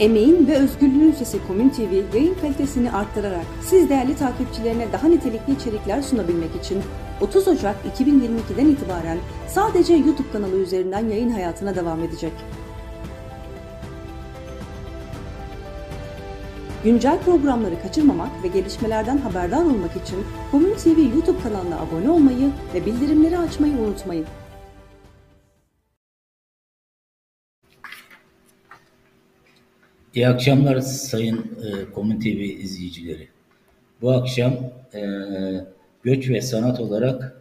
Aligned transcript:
Emeğin 0.00 0.46
ve 0.46 0.56
özgürlüğün 0.56 1.12
sesi 1.12 1.46
Komün 1.46 1.68
TV 1.68 2.16
yayın 2.16 2.34
kalitesini 2.34 2.92
arttırarak 2.92 3.44
siz 3.62 3.90
değerli 3.90 4.16
takipçilerine 4.16 4.92
daha 4.92 5.08
nitelikli 5.08 5.52
içerikler 5.52 6.02
sunabilmek 6.02 6.56
için 6.56 6.82
30 7.20 7.48
Ocak 7.48 7.76
2022'den 7.98 8.66
itibaren 8.66 9.18
sadece 9.48 9.94
YouTube 9.94 10.30
kanalı 10.32 10.56
üzerinden 10.56 11.08
yayın 11.08 11.30
hayatına 11.30 11.76
devam 11.76 12.02
edecek. 12.02 12.32
Güncel 16.84 17.18
programları 17.18 17.82
kaçırmamak 17.82 18.30
ve 18.42 18.48
gelişmelerden 18.48 19.18
haberdar 19.18 19.64
olmak 19.64 19.96
için 19.96 20.18
Komün 20.50 20.74
TV 20.74 21.14
YouTube 21.14 21.42
kanalına 21.42 21.80
abone 21.80 22.10
olmayı 22.10 22.50
ve 22.74 22.86
bildirimleri 22.86 23.38
açmayı 23.38 23.72
unutmayın. 23.76 24.26
İyi 30.18 30.28
akşamlar 30.28 30.80
Sayın 30.80 31.36
e, 31.38 31.92
Komün 31.94 32.20
TV 32.20 32.26
izleyicileri. 32.26 33.28
Bu 34.02 34.10
akşam 34.10 34.52
e, 34.94 35.02
göç 36.02 36.30
ve 36.30 36.40
sanat 36.40 36.80
olarak 36.80 37.36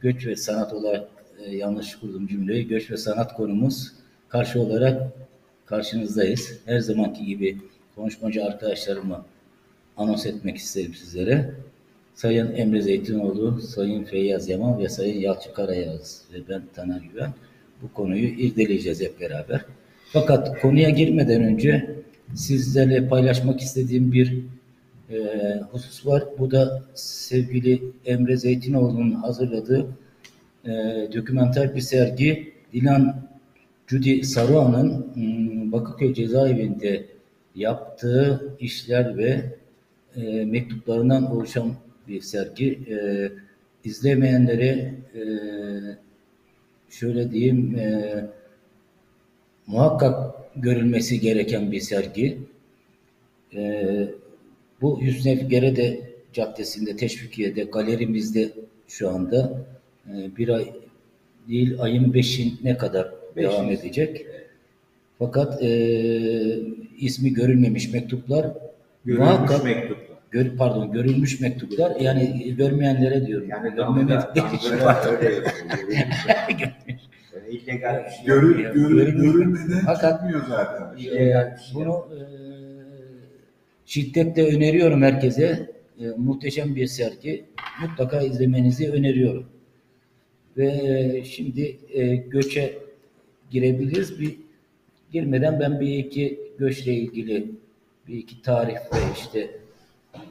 göç 0.00 0.26
ve 0.26 0.36
sanat 0.36 0.72
olarak 0.72 1.08
e, 1.44 1.56
yanlış 1.56 1.96
kurdum 1.96 2.26
cümleyi. 2.26 2.68
Göç 2.68 2.90
ve 2.90 2.96
sanat 2.96 3.34
konumuz 3.34 3.92
karşı 4.28 4.60
olarak 4.60 5.12
karşınızdayız. 5.66 6.58
Her 6.66 6.80
zamanki 6.80 7.24
gibi 7.26 7.58
konuşmacı 7.94 8.44
arkadaşlarımı 8.44 9.24
anons 9.96 10.26
etmek 10.26 10.56
isterim 10.56 10.94
sizlere. 10.94 11.54
Sayın 12.14 12.56
Emre 12.56 12.82
Zeytinoğlu, 12.82 13.60
Sayın 13.60 14.04
Feyyaz 14.04 14.48
Yaman 14.48 14.78
ve 14.78 14.88
Sayın 14.88 15.20
Yalçın 15.20 15.52
Karayağız 15.52 16.22
ve 16.32 16.38
ben 16.48 16.62
Taner 16.74 17.00
Güven 17.12 17.32
bu 17.82 17.92
konuyu 17.92 18.28
irdeleyeceğiz 18.28 19.00
hep 19.00 19.20
beraber. 19.20 19.64
Fakat 20.12 20.60
konuya 20.60 20.90
girmeden 20.90 21.42
önce 21.42 21.96
sizlerle 22.34 23.08
paylaşmak 23.08 23.60
istediğim 23.60 24.12
bir 24.12 24.38
e, 25.10 25.16
husus 25.70 26.06
var. 26.06 26.24
Bu 26.38 26.50
da 26.50 26.82
sevgili 26.94 27.82
Emre 28.04 28.36
Zeytinoğlu'nun 28.36 29.10
hazırladığı 29.10 29.86
e, 30.64 30.70
dokümenter 31.14 31.74
bir 31.74 31.80
sergi. 31.80 32.52
Dilan 32.72 33.26
Cudi 33.86 34.24
Saruhan'ın 34.24 35.06
hmm, 35.14 35.72
Bakırköy 35.72 36.14
cezaevinde 36.14 37.06
yaptığı 37.54 38.54
işler 38.60 39.16
ve 39.16 39.44
e, 40.16 40.44
mektuplarından 40.44 41.36
oluşan 41.36 41.74
bir 42.08 42.20
sergi. 42.20 42.78
E, 42.90 42.96
izlemeyenlere 43.84 44.94
e, 45.14 45.22
şöyle 46.90 47.30
diyeyim 47.30 47.78
e, 47.78 48.24
muhakkak 49.66 50.34
görülmesi 50.56 51.20
gereken 51.20 51.72
bir 51.72 51.80
sergi. 51.80 52.38
Ee, 53.54 54.08
bu 54.80 55.02
Hüsnü 55.02 55.48
Gerede 55.48 56.00
Caddesi'nde, 56.32 56.96
Teşvikiye'de, 56.96 57.64
galerimizde 57.64 58.50
şu 58.88 59.10
anda 59.10 59.66
e, 60.08 60.36
bir 60.36 60.48
ay 60.48 60.72
değil, 61.48 61.76
ayın 61.80 62.14
beşine 62.14 62.76
kadar 62.76 63.10
Beş 63.36 63.44
devam 63.44 63.70
edecek. 63.70 64.26
Fakat 65.18 65.62
e, 65.62 65.68
ismi 66.98 67.32
görülmemiş 67.32 67.92
mektuplar 67.92 68.46
görülmüş 69.04 69.28
muhakkak, 69.28 69.64
mektuplar. 69.64 70.06
Gör, 70.30 70.56
pardon, 70.56 70.92
görülmüş 70.92 71.40
mektuplar. 71.40 72.00
Yani 72.00 72.54
görmeyenlere 72.56 73.26
diyorum. 73.26 73.48
Yani 73.48 73.74
görmemek 73.74 74.20
illegal 77.56 78.04
bir 78.04 78.10
şey. 78.10 78.26
Görül, 78.26 78.72
görül, 78.72 79.22
görülmeden 79.22 79.80
Fakat, 79.86 80.12
çıkmıyor 80.12 80.46
zaten. 80.48 81.16
E, 81.16 81.56
bunu 81.74 82.08
e, 82.14 82.20
şiddetle 83.86 84.56
öneriyorum 84.56 85.02
herkese. 85.02 85.70
E, 86.00 86.06
muhteşem 86.16 86.76
bir 86.76 86.86
sergi. 86.86 87.44
Mutlaka 87.82 88.22
izlemenizi 88.22 88.90
öneriyorum. 88.90 89.46
Ve 90.56 90.66
e, 90.66 91.24
şimdi 91.24 91.78
e, 91.92 92.16
göçe 92.16 92.78
girebiliriz. 93.50 94.20
Bir 94.20 94.36
girmeden 95.12 95.60
ben 95.60 95.80
bir 95.80 95.98
iki 95.98 96.40
göçle 96.58 96.92
ilgili 96.94 97.50
bir 98.08 98.14
iki 98.14 98.42
tarih 98.42 98.74
ve 98.74 98.98
işte 99.14 99.50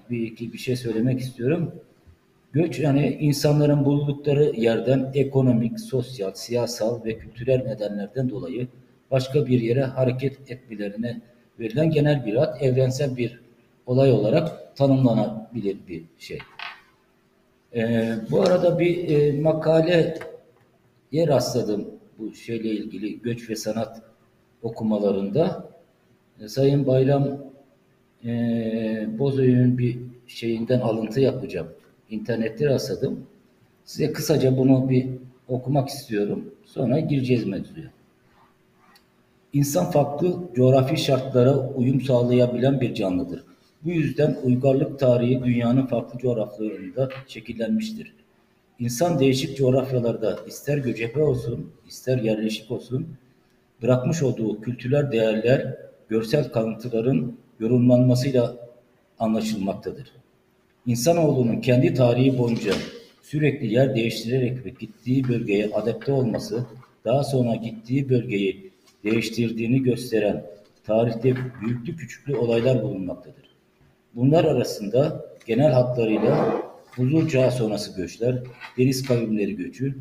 bir 0.10 0.22
iki 0.22 0.54
bir 0.54 0.58
şey 0.58 0.76
söylemek 0.76 1.20
istiyorum. 1.20 1.72
Göç 2.56 2.80
yani 2.80 3.18
insanların 3.20 3.86
bulundukları 3.86 4.44
yerden 4.44 5.12
ekonomik, 5.14 5.80
sosyal, 5.80 6.34
siyasal 6.34 7.06
ve 7.06 7.18
kültürel 7.18 7.64
nedenlerden 7.66 8.30
dolayı 8.30 8.68
başka 9.12 9.46
bir 9.46 9.62
yere 9.62 9.84
hareket 9.84 10.52
etmelerine 10.52 11.22
verilen 11.60 11.90
genel 11.90 12.26
bir 12.26 12.36
ad, 12.36 12.62
evrensel 12.62 13.18
bir 13.18 13.40
olay 13.86 14.12
olarak 14.12 14.76
tanımlanabilir 14.76 15.78
bir 15.88 16.04
şey. 16.18 16.40
Ee, 17.76 18.16
bu 18.32 18.42
arada 18.42 18.80
bir 18.80 19.10
e, 19.10 19.42
makaleye 19.42 20.18
rastladım 21.14 21.88
bu 22.20 22.34
şeyle 22.34 22.70
ilgili 22.70 23.22
göç 23.22 23.50
ve 23.50 23.56
sanat 23.56 24.02
okumalarında. 24.64 25.70
E, 26.42 26.48
Sayın 26.48 26.88
Bayram 26.88 27.28
e, 28.26 28.30
Bozoy'un 29.20 29.78
bir 29.78 29.98
şeyinden 30.28 30.80
alıntı 30.80 31.20
yapacağım 31.20 31.68
internette 32.10 32.66
rastladım. 32.66 33.26
Size 33.86 34.14
kısaca 34.14 34.58
bunu 34.58 34.90
bir 34.90 35.10
okumak 35.48 35.90
istiyorum. 35.90 36.54
Sonra 36.66 37.00
gireceğiz 37.00 37.46
mevzuya. 37.46 37.92
İnsan 39.54 39.92
farklı 39.92 40.40
coğrafi 40.56 40.98
şartlara 40.98 41.70
uyum 41.70 42.02
sağlayabilen 42.02 42.82
bir 42.82 42.94
canlıdır. 42.94 43.44
Bu 43.84 43.90
yüzden 43.90 44.38
uygarlık 44.44 45.00
tarihi 45.00 45.44
dünyanın 45.44 45.86
farklı 45.86 46.20
coğrafyalarında 46.20 47.10
şekillenmiştir. 47.28 48.14
İnsan 48.80 49.20
değişik 49.20 49.58
coğrafyalarda 49.58 50.40
ister 50.48 50.78
göçebe 50.78 51.24
olsun, 51.24 51.72
ister 51.88 52.18
yerleşik 52.18 52.72
olsun, 52.72 53.08
bırakmış 53.82 54.24
olduğu 54.24 54.62
kültürel 54.62 55.12
değerler, 55.12 55.76
görsel 56.10 56.52
kalıntıların 56.52 57.34
yorumlanmasıyla 57.60 58.56
anlaşılmaktadır. 59.20 60.12
İnsanoğlunun 60.86 61.62
kendi 61.62 61.94
tarihi 61.94 62.38
boyunca 62.38 62.74
sürekli 63.22 63.74
yer 63.74 63.96
değiştirerek 63.96 64.66
ve 64.66 64.70
gittiği 64.80 65.28
bölgeye 65.28 65.70
adapte 65.74 66.12
olması, 66.12 66.66
daha 67.06 67.24
sonra 67.24 67.56
gittiği 67.56 68.10
bölgeyi 68.10 68.72
değiştirdiğini 69.04 69.84
gösteren 69.84 70.46
tarihte 70.84 71.36
büyüklü 71.62 71.96
küçüklü 71.96 72.36
olaylar 72.36 72.84
bulunmaktadır. 72.84 73.50
Bunlar 74.16 74.46
arasında 74.46 75.26
genel 75.46 75.72
hatlarıyla 75.72 76.62
buzul 76.98 77.28
çağı 77.30 77.52
sonrası 77.52 77.96
göçler, 77.98 78.36
deniz 78.78 79.08
kavimleri 79.08 79.56
göçü, 79.56 79.96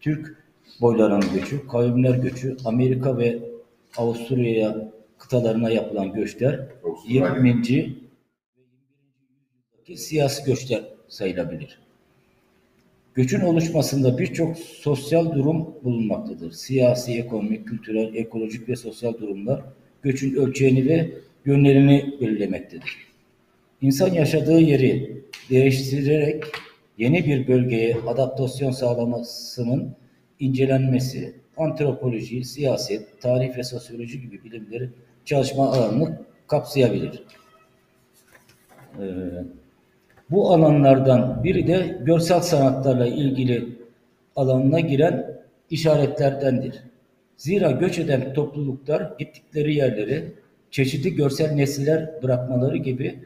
Türk 0.00 0.44
boylarının 0.80 1.34
göçü, 1.34 1.68
kavimler 1.68 2.14
göçü, 2.14 2.56
Amerika 2.64 3.18
ve 3.18 3.38
Avusturya'ya 3.96 4.90
kıtalarına 5.18 5.70
yapılan 5.70 6.12
göçler, 6.12 6.60
20 7.08 7.44
siyasi 9.96 10.44
göçler 10.44 10.84
sayılabilir. 11.08 11.78
Göçün 13.14 13.40
oluşmasında 13.40 14.18
birçok 14.18 14.58
sosyal 14.58 15.34
durum 15.34 15.74
bulunmaktadır. 15.84 16.52
Siyasi, 16.52 17.12
ekonomik, 17.12 17.68
kültürel, 17.68 18.14
ekolojik 18.14 18.68
ve 18.68 18.76
sosyal 18.76 19.18
durumlar 19.18 19.60
göçün 20.02 20.34
ölçeğini 20.34 20.88
ve 20.88 21.10
yönlerini 21.44 22.14
belirlemektedir. 22.20 22.96
İnsan 23.80 24.12
yaşadığı 24.12 24.60
yeri 24.60 25.22
değiştirerek 25.50 26.44
yeni 26.98 27.26
bir 27.26 27.48
bölgeye 27.48 27.96
adaptasyon 28.06 28.70
sağlamasının 28.70 29.94
incelenmesi, 30.40 31.34
antropoloji, 31.56 32.44
siyaset, 32.44 33.20
tarih 33.20 33.56
ve 33.56 33.62
sosyoloji 33.62 34.20
gibi 34.20 34.44
bilimleri 34.44 34.90
çalışma 35.24 35.72
alanını 35.72 36.22
kapsayabilir. 36.46 37.22
Ee, 38.98 39.04
bu 40.30 40.52
alanlardan 40.52 41.44
biri 41.44 41.66
de 41.66 41.98
görsel 42.04 42.40
sanatlarla 42.40 43.06
ilgili 43.06 43.68
alanına 44.36 44.80
giren 44.80 45.38
işaretlerdendir. 45.70 46.74
Zira 47.36 47.70
göç 47.70 47.98
eden 47.98 48.34
topluluklar 48.34 49.12
gittikleri 49.18 49.74
yerleri 49.74 50.24
çeşitli 50.70 51.14
görsel 51.14 51.52
nesiller 51.52 52.22
bırakmaları 52.22 52.76
gibi 52.76 53.18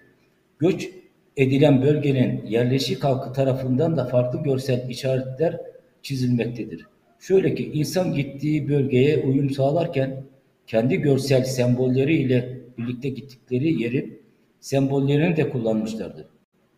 göç 0.58 0.88
edilen 1.36 1.82
bölgenin 1.82 2.46
yerleşik 2.46 3.04
halkı 3.04 3.32
tarafından 3.32 3.96
da 3.96 4.04
farklı 4.04 4.42
görsel 4.42 4.88
işaretler 4.88 5.60
çizilmektedir. 6.02 6.86
Şöyle 7.20 7.54
ki 7.54 7.70
insan 7.72 8.14
gittiği 8.14 8.68
bölgeye 8.68 9.18
uyum 9.24 9.50
sağlarken 9.50 10.22
kendi 10.66 10.96
görsel 10.96 11.44
sembolleri 11.44 12.16
ile 12.16 12.58
birlikte 12.78 13.08
gittikleri 13.08 13.82
yerin 13.82 14.18
sembollerini 14.60 15.36
de 15.36 15.50
kullanmışlardır. 15.50 16.31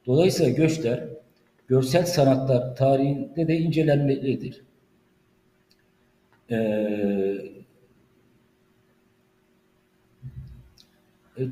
Dolayısıyla 0.07 0.53
göçler 0.53 1.05
görsel 1.69 2.07
sanatlar 2.07 2.77
tarihinde 2.77 3.49
de 3.49 3.59
incelenmelidir. 3.59 4.63
Ee, 6.51 7.55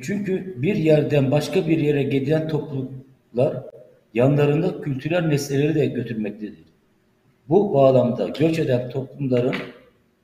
Çünkü 0.02 0.62
bir 0.62 0.76
yerden 0.76 1.30
başka 1.30 1.66
bir 1.66 1.78
yere 1.78 2.02
giden 2.02 2.48
topluluklar 2.48 3.56
yanlarında 4.14 4.80
kültürel 4.80 5.26
nesneleri 5.26 5.74
de 5.74 5.86
götürmektedir. 5.86 6.64
Bu 7.48 7.74
bağlamda 7.74 8.28
göç 8.28 8.58
eden 8.58 8.90
toplumların 8.90 9.54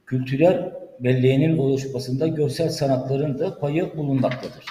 kültürel 0.07 0.73
belleğinin 1.01 1.59
oluşmasında 1.59 2.27
görsel 2.29 2.69
sanatların 2.69 3.39
da 3.39 3.59
payı 3.59 3.97
bulunmaktadır. 3.97 4.65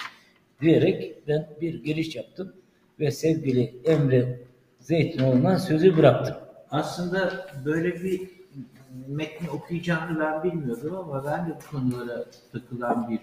Diyerek 0.60 1.28
ben 1.28 1.48
bir 1.60 1.84
giriş 1.84 2.16
yaptım 2.16 2.52
ve 3.00 3.10
sevgili 3.10 3.74
Emre 3.84 4.40
Zeytinoğlu'na 4.80 5.58
sözü 5.58 5.96
bıraktım. 5.96 6.36
Aslında 6.70 7.46
böyle 7.64 8.02
bir 8.02 8.20
metni 9.08 9.50
okuyacağını 9.50 10.20
ben 10.20 10.42
bilmiyordum 10.44 10.96
ama 10.96 11.24
ben 11.24 11.46
de 11.46 11.54
bu 11.54 11.70
konulara 11.76 12.24
takılan 12.52 13.10
bir 13.10 13.20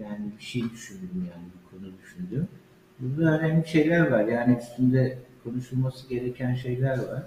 yani 0.00 0.32
bir 0.38 0.44
şey 0.44 0.62
düşündüm 0.70 1.30
yani 1.34 1.44
bir 1.54 1.70
konu 1.70 1.92
düşündüm. 2.02 2.48
Burada 2.98 3.38
önemli 3.38 3.68
şeyler 3.68 4.10
var 4.10 4.24
yani 4.24 4.58
üstünde 4.58 5.18
konuşulması 5.44 6.08
gereken 6.08 6.54
şeyler 6.54 6.98
var. 6.98 7.22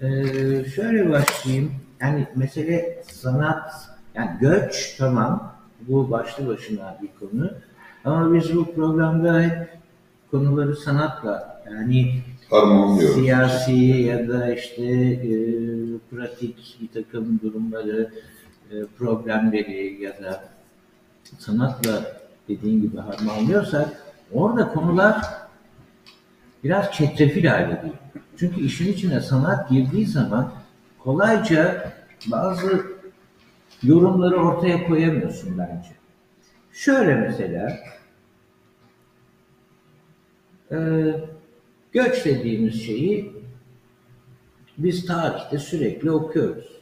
Ee, 0.00 0.64
şöyle 0.64 1.10
başlayayım. 1.10 1.72
Yani 2.00 2.26
mesele 2.36 3.02
sanat, 3.06 3.72
yani 4.14 4.30
göç 4.40 4.96
tamam 4.98 5.56
bu 5.80 6.10
başlı 6.10 6.46
başına 6.46 6.98
bir 7.02 7.08
konu. 7.20 7.52
Ama 8.04 8.34
biz 8.34 8.56
bu 8.56 8.74
programda 8.74 9.42
hep 9.42 9.78
konuları 10.30 10.76
sanatla 10.76 11.62
yani 11.70 12.22
harmanlıyoruz. 12.50 13.14
siyasi 13.14 13.74
ya 13.82 14.28
da 14.28 14.54
işte 14.54 14.84
e, 14.84 15.32
pratik 16.10 16.78
bir 16.80 17.02
takım 17.02 17.40
durumları, 17.40 18.10
e, 18.70 18.84
problemleri 18.98 20.02
ya 20.02 20.10
da 20.10 20.44
sanatla 21.38 22.18
dediğin 22.48 22.82
gibi 22.82 22.96
harmanlıyorsak 22.98 24.02
orada 24.32 24.68
konular 24.68 25.16
biraz 26.64 26.92
çetrefil 26.92 27.44
hale 27.44 27.62
geliyor. 27.74 27.94
Çünkü 28.36 28.60
işin 28.60 28.92
içine 28.92 29.20
sanat 29.20 29.70
girdiği 29.70 30.06
zaman 30.06 30.52
kolayca 30.98 31.92
bazı 32.26 32.86
yorumları 33.82 34.36
ortaya 34.36 34.86
koyamıyorsun 34.86 35.58
bence. 35.58 35.90
Şöyle 36.72 37.14
mesela 37.14 37.78
e, 40.72 40.76
göç 41.92 42.24
dediğimiz 42.24 42.82
şeyi 42.86 43.32
biz 44.78 45.06
tarihte 45.06 45.58
sürekli 45.58 46.10
okuyoruz. 46.10 46.80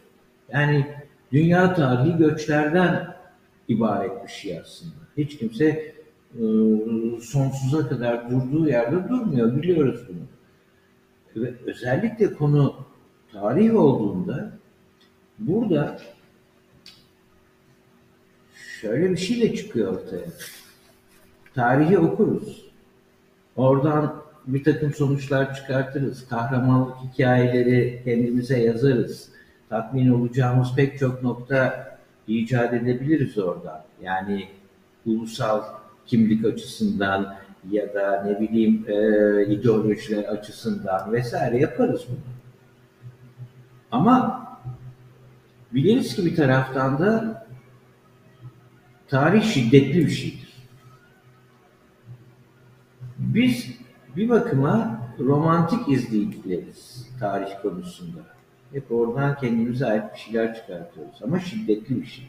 Yani 0.53 0.87
dünya 1.33 1.75
tarihi 1.75 2.17
göçlerden 2.17 3.17
ibaret 3.69 4.25
bir 4.25 4.33
şey 4.33 4.59
aslında. 4.59 4.95
Hiç 5.17 5.39
kimse 5.39 5.67
e, 5.67 6.45
sonsuza 7.21 7.89
kadar 7.89 8.31
durduğu 8.31 8.69
yerde 8.69 9.09
durmuyor. 9.09 9.57
Biliyoruz 9.57 10.01
bunu. 10.09 10.27
Ve 11.45 11.55
özellikle 11.67 12.35
konu 12.35 12.87
tarih 13.33 13.77
olduğunda 13.77 14.53
burada 15.39 15.99
şöyle 18.81 19.11
bir 19.11 19.17
şey 19.17 19.41
de 19.41 19.57
çıkıyor 19.57 19.93
ortaya. 19.93 20.27
Tarihi 21.55 21.99
okuruz. 21.99 22.66
Oradan 23.57 24.23
bir 24.47 24.65
takım 24.65 24.95
sonuçlar 24.95 25.55
çıkartırız. 25.55 26.29
Kahramanlık 26.29 26.97
hikayeleri 26.97 28.03
kendimize 28.05 28.61
yazarız. 28.61 29.29
Tatmin 29.69 30.11
olacağımız 30.11 30.75
pek 30.77 30.99
çok 30.99 31.23
nokta 31.23 31.87
icat 32.29 32.75
edebiliriz 32.75 33.39
oradan. 33.39 33.81
Yani 34.03 34.49
ulusal 35.07 35.63
kimlik 36.07 36.45
açısından 36.45 37.37
ya 37.71 37.95
da 37.95 38.23
ne 38.23 38.41
bileyim 38.41 38.85
e, 38.89 39.47
ideolojiler 39.47 40.25
açısından 40.25 41.13
vesaire 41.13 41.59
yaparız 41.59 42.05
bunu. 42.09 42.19
Ama 43.91 44.47
biliriz 45.73 46.17
ki 46.17 46.25
bir 46.25 46.37
taraftan 46.37 46.99
da 46.99 47.47
tarih 49.09 49.43
şiddetli 49.43 50.07
bir 50.07 50.11
şeydir. 50.11 50.46
Biz 53.35 53.79
bir 54.17 54.29
bakıma 54.29 55.01
romantik 55.19 55.89
izleyicileriz 55.89 57.09
tarih 57.21 57.63
konusunda. 57.63 58.21
Hep 58.73 58.93
oradan 58.93 59.37
kendimize 59.37 59.87
ait 59.87 60.05
bir 60.15 60.19
şeyler 60.19 60.55
çıkartıyoruz 60.55 61.23
ama 61.23 61.41
şiddetli 61.41 62.01
bir 62.03 62.07
şey. 62.07 62.29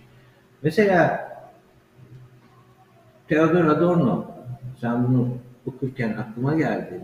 Mesela 0.61 1.27
Theodor 3.27 3.65
Adorno, 3.65 4.25
sen 4.81 5.07
bunu 5.07 5.37
okurken 5.65 6.17
aklıma 6.17 6.55
geldi. 6.55 7.01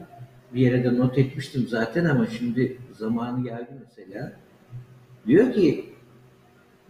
Bir 0.54 0.62
yere 0.62 0.84
de 0.84 0.98
not 0.98 1.18
etmiştim 1.18 1.68
zaten 1.68 2.06
ama 2.06 2.28
şimdi 2.28 2.78
zamanı 2.92 3.44
geldi 3.44 3.70
mesela. 3.84 4.34
Diyor 5.28 5.54
ki 5.54 5.94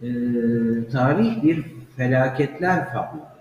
e, 0.02 0.08
tarih 0.92 1.42
bir 1.42 1.64
felaketler 1.96 2.92
fablıdır. 2.92 3.33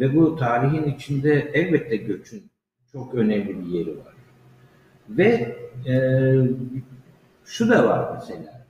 Ve 0.00 0.16
bu 0.16 0.36
tarihin 0.36 0.84
içinde 0.84 1.50
elbette 1.54 1.96
göçün 1.96 2.50
çok 2.92 3.14
önemli 3.14 3.60
bir 3.60 3.66
yeri 3.66 3.98
var. 3.98 4.14
Ve 5.08 5.56
e, 5.86 5.96
şu 7.44 7.68
da 7.68 7.88
var 7.88 8.14
mesela. 8.14 8.66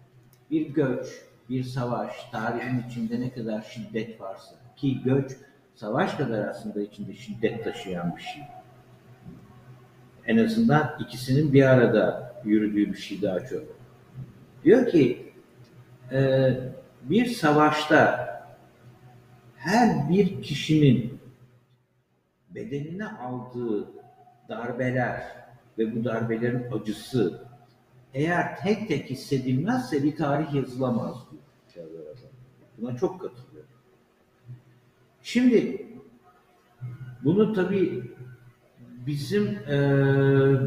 Bir 0.50 0.68
göç, 0.68 1.06
bir 1.48 1.62
savaş, 1.62 2.30
tarihin 2.32 2.82
içinde 2.88 3.20
ne 3.20 3.32
kadar 3.32 3.62
şiddet 3.62 4.20
varsa 4.20 4.54
ki 4.76 5.02
göç 5.04 5.32
savaş 5.74 6.14
kadar 6.14 6.48
aslında 6.48 6.82
içinde 6.82 7.14
şiddet 7.14 7.64
taşıyan 7.64 8.16
bir 8.16 8.22
şey. 8.22 8.42
En 10.26 10.36
azından 10.36 10.96
ikisinin 11.00 11.52
bir 11.52 11.62
arada 11.62 12.34
yürüdüğü 12.44 12.92
bir 12.92 12.98
şey 12.98 13.22
daha 13.22 13.40
çok. 13.40 13.62
Diyor 14.64 14.88
ki 14.88 15.32
e, 16.12 16.50
bir 17.02 17.26
savaşta 17.26 18.26
her 19.56 20.08
bir 20.08 20.42
kişinin 20.42 21.15
bedenine 22.56 23.06
aldığı 23.08 23.88
darbeler 24.48 25.22
ve 25.78 25.96
bu 25.96 26.04
darbelerin 26.04 26.72
acısı 26.72 27.40
eğer 28.14 28.60
tek 28.62 28.88
tek 28.88 29.10
hissedilmezse 29.10 30.02
bir 30.02 30.16
tarih 30.16 30.54
yazılamaz 30.54 31.16
diyor. 31.74 31.86
Buna 32.78 32.96
çok 32.96 33.20
katılıyorum. 33.20 33.70
Şimdi 35.22 35.86
bunu 37.24 37.52
tabii 37.52 38.10
bizim 39.06 39.44
e, 39.46 39.78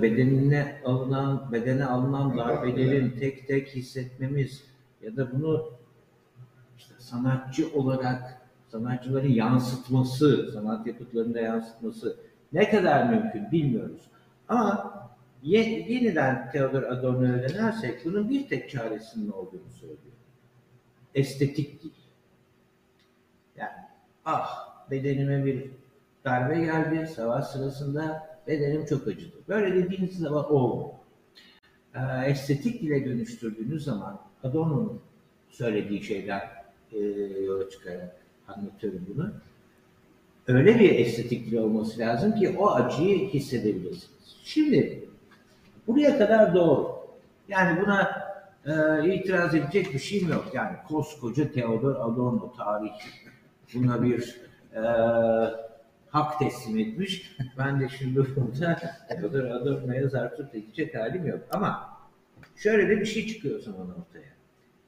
bedenine 0.02 0.82
alınan 0.86 1.52
bedene 1.52 1.86
alınan 1.86 2.38
darbelerin 2.38 3.12
tek 3.20 3.48
tek 3.48 3.68
hissetmemiz 3.68 4.63
ya 5.02 5.16
da 5.18 5.32
bunu 5.32 5.72
işte 6.78 6.94
sanatçı 6.98 7.74
olarak 7.74 8.38
sanatçıların 8.72 9.30
yansıtması, 9.30 10.52
sanat 10.54 10.88
yapıtlarında 10.88 11.40
yansıtması 11.40 12.18
ne 12.54 12.70
kadar 12.70 13.10
mümkün 13.10 13.52
bilmiyoruz. 13.52 14.02
Ama 14.48 14.94
ye, 15.44 15.94
yeniden 15.94 16.52
Theodor 16.52 16.84
Adorno'ya 16.84 17.50
dönersek 17.50 18.06
bunun 18.06 18.30
bir 18.30 18.48
tek 18.48 18.70
çaresinin 18.70 19.32
olduğunu 19.32 19.70
söylüyor. 19.80 20.00
Estetik 21.16 21.84
değil. 21.84 21.94
Yani 23.56 23.72
ah 24.26 24.70
bedenime 24.92 25.46
bir 25.46 25.72
darbe 26.26 26.60
geldi 26.60 27.08
savaş 27.08 27.46
sırasında 27.46 28.30
bedenim 28.48 28.86
çok 28.86 29.08
acıdı. 29.08 29.36
Böyle 29.48 29.76
dediğiniz 29.76 30.18
zaman 30.18 30.46
o 30.54 30.94
ee, 31.96 32.26
estetik 32.26 32.82
dile 32.82 33.06
dönüştürdüğünüz 33.06 33.84
zaman 33.84 34.22
Adorno'nun 34.44 35.02
söylediği 35.50 36.04
şeyler 36.04 36.50
e, 36.92 36.98
yola 37.46 37.70
çıkarak 37.70 38.19
anlatıyorum 38.58 39.06
bunu. 39.15 39.32
Öyle 40.48 40.79
bir 40.79 41.00
estetik 41.00 41.51
dil 41.51 41.58
olması 41.58 42.00
lazım 42.00 42.36
ki 42.36 42.56
o 42.58 42.70
acıyı 42.72 43.29
hissedebilirsiniz. 43.29 44.38
Şimdi 44.44 45.10
buraya 45.88 46.18
kadar 46.18 46.56
doğru. 46.56 47.00
Yani 47.48 47.82
buna 47.82 48.29
e, 48.65 49.13
itiraz 49.13 49.56
edecek 49.56 49.94
bir 49.94 50.00
şeyim 50.00 50.29
yok. 50.29 50.46
Yani 50.53 50.77
koskoca 50.88 51.51
Theodor 51.51 51.96
Adorno 51.96 52.53
tarihi 52.58 52.91
buna 53.74 54.03
bir 54.03 54.41
e, 54.75 54.82
hak 56.10 56.39
teslim 56.39 56.79
etmiş. 56.79 57.36
Ben 57.58 57.79
de 57.79 57.89
şimdi 57.89 58.36
burada 58.36 58.79
Theodor 59.10 59.44
Adorno'ya 59.44 60.08
zartut 60.08 60.56
edecek 60.56 60.96
halim 60.96 61.27
yok. 61.27 61.39
Ama 61.51 61.98
şöyle 62.56 62.89
de 62.89 63.00
bir 63.00 63.06
şey 63.06 63.27
çıkıyor 63.27 63.60
o 63.60 63.62
zaman 63.62 63.88
ortaya. 63.89 64.29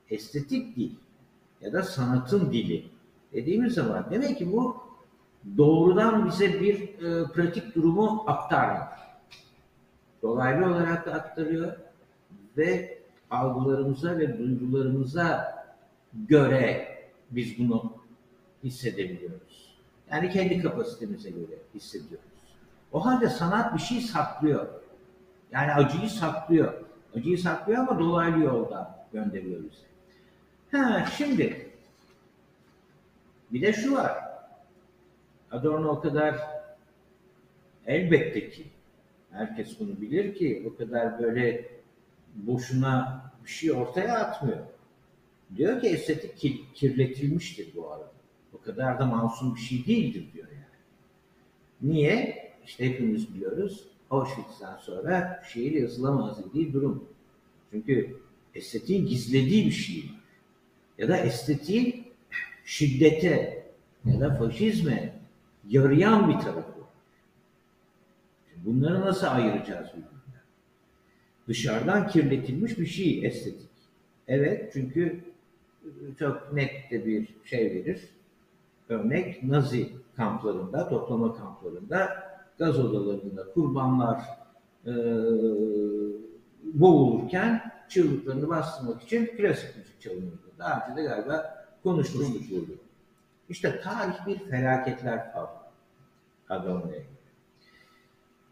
Estetik 0.09 0.75
dil 0.75 0.91
ya 1.61 1.73
da 1.73 1.83
sanatın 1.83 2.53
dili 2.53 2.85
dediğimiz 3.33 3.73
zaman 3.73 4.05
demek 4.11 4.37
ki 4.37 4.53
bu 4.53 4.77
doğrudan 5.57 6.25
bize 6.25 6.61
bir 6.61 6.81
e, 6.81 7.31
pratik 7.31 7.75
durumu 7.75 8.23
aktarmıyor. 8.27 8.87
Dolaylı 10.21 10.65
olarak 10.65 11.05
da 11.05 11.13
aktarıyor 11.13 11.73
ve 12.57 12.97
algılarımıza 13.29 14.17
ve 14.17 14.37
duygularımıza 14.37 15.55
göre 16.13 16.87
biz 17.31 17.59
bunu 17.59 17.93
hissedebiliyoruz. 18.63 19.75
Yani 20.11 20.29
kendi 20.29 20.61
kapasitemize 20.61 21.29
göre 21.29 21.57
hissediyoruz. 21.75 22.31
O 22.91 23.05
halde 23.05 23.29
sanat 23.29 23.73
bir 23.73 23.79
şey 23.79 24.01
saklıyor. 24.01 24.67
Yani 25.51 25.73
acıyı 25.73 26.09
saklıyor. 26.09 26.73
Acıyı 27.15 27.37
saklıyor 27.37 27.79
ama 27.79 27.99
dolaylı 27.99 28.39
yoldan 28.43 28.95
gönderiyor 29.13 29.59
bize. 29.63 29.91
Ha 30.71 31.05
şimdi 31.17 31.70
bir 33.53 33.61
de 33.61 33.73
şu 33.73 33.93
var. 33.93 34.17
Adorno 35.51 35.89
o 35.89 35.99
kadar 35.99 36.35
elbette 37.87 38.49
ki 38.49 38.63
herkes 39.31 39.79
bunu 39.79 40.01
bilir 40.01 40.35
ki 40.35 40.71
o 40.71 40.77
kadar 40.77 41.19
böyle 41.19 41.69
boşuna 42.35 43.23
bir 43.45 43.49
şey 43.49 43.71
ortaya 43.71 44.19
atmıyor. 44.19 44.57
Diyor 45.55 45.81
ki 45.81 45.87
estetik 45.87 46.37
ki- 46.37 46.61
kirletilmiştir 46.73 47.75
bu 47.75 47.91
arada. 47.91 48.11
O 48.53 48.61
kadar 48.61 48.99
da 48.99 49.05
masum 49.05 49.55
bir 49.55 49.59
şey 49.59 49.85
değildir 49.85 50.25
diyor 50.33 50.47
yani. 50.47 50.61
Niye? 51.93 52.41
İşte 52.65 52.89
hepimiz 52.89 53.33
biliyoruz. 53.35 53.87
Auschwitz'ten 54.09 54.77
sonra 54.77 55.43
şiir 55.53 55.71
yazılamaz 55.71 56.45
dediği 56.45 56.73
durum. 56.73 57.09
Çünkü 57.71 58.17
estetiğin 58.55 59.05
gizlediği 59.05 59.65
bir 59.65 59.71
şey 59.71 60.03
var. 60.03 60.21
Ya 60.97 61.07
da 61.07 61.17
estetiğin 61.17 62.00
şiddete 62.71 63.63
ya 64.05 64.19
da 64.19 64.35
faşizme 64.35 65.13
yarayan 65.69 66.29
bir 66.29 66.33
tarafı 66.33 66.57
var. 66.81 66.89
Bunları 68.55 69.01
nasıl 69.01 69.27
ayıracağız 69.27 69.87
birbirinden? 69.87 70.43
Dışarıdan 71.47 72.07
kirletilmiş 72.07 72.79
bir 72.79 72.85
şey 72.85 73.25
estetik. 73.25 73.69
Evet 74.27 74.69
çünkü 74.73 75.19
çok 76.19 76.53
net 76.53 76.91
de 76.91 77.05
bir 77.05 77.27
şey 77.45 77.59
verir. 77.59 78.09
Örnek 78.89 79.43
Nazi 79.43 79.89
kamplarında, 80.15 80.89
toplama 80.89 81.35
kamplarında 81.37 82.09
gaz 82.59 82.79
odalarında 82.79 83.53
kurbanlar 83.53 84.19
e, 84.85 84.93
boğulurken 86.63 87.71
çığlıklarını 87.89 88.49
bastırmak 88.49 89.01
için 89.01 89.25
klasik 89.25 89.77
müzik 89.77 90.01
çalınıyordu. 90.01 90.51
Daha 90.59 90.87
önce 90.87 91.01
de 91.01 91.07
galiba 91.07 91.60
konuşmuştuk 91.83 92.51
burada. 92.51 92.73
İşte 93.49 93.81
tarih 93.81 94.27
bir 94.27 94.39
felaketler 94.39 95.33
kavramı. 96.47 96.91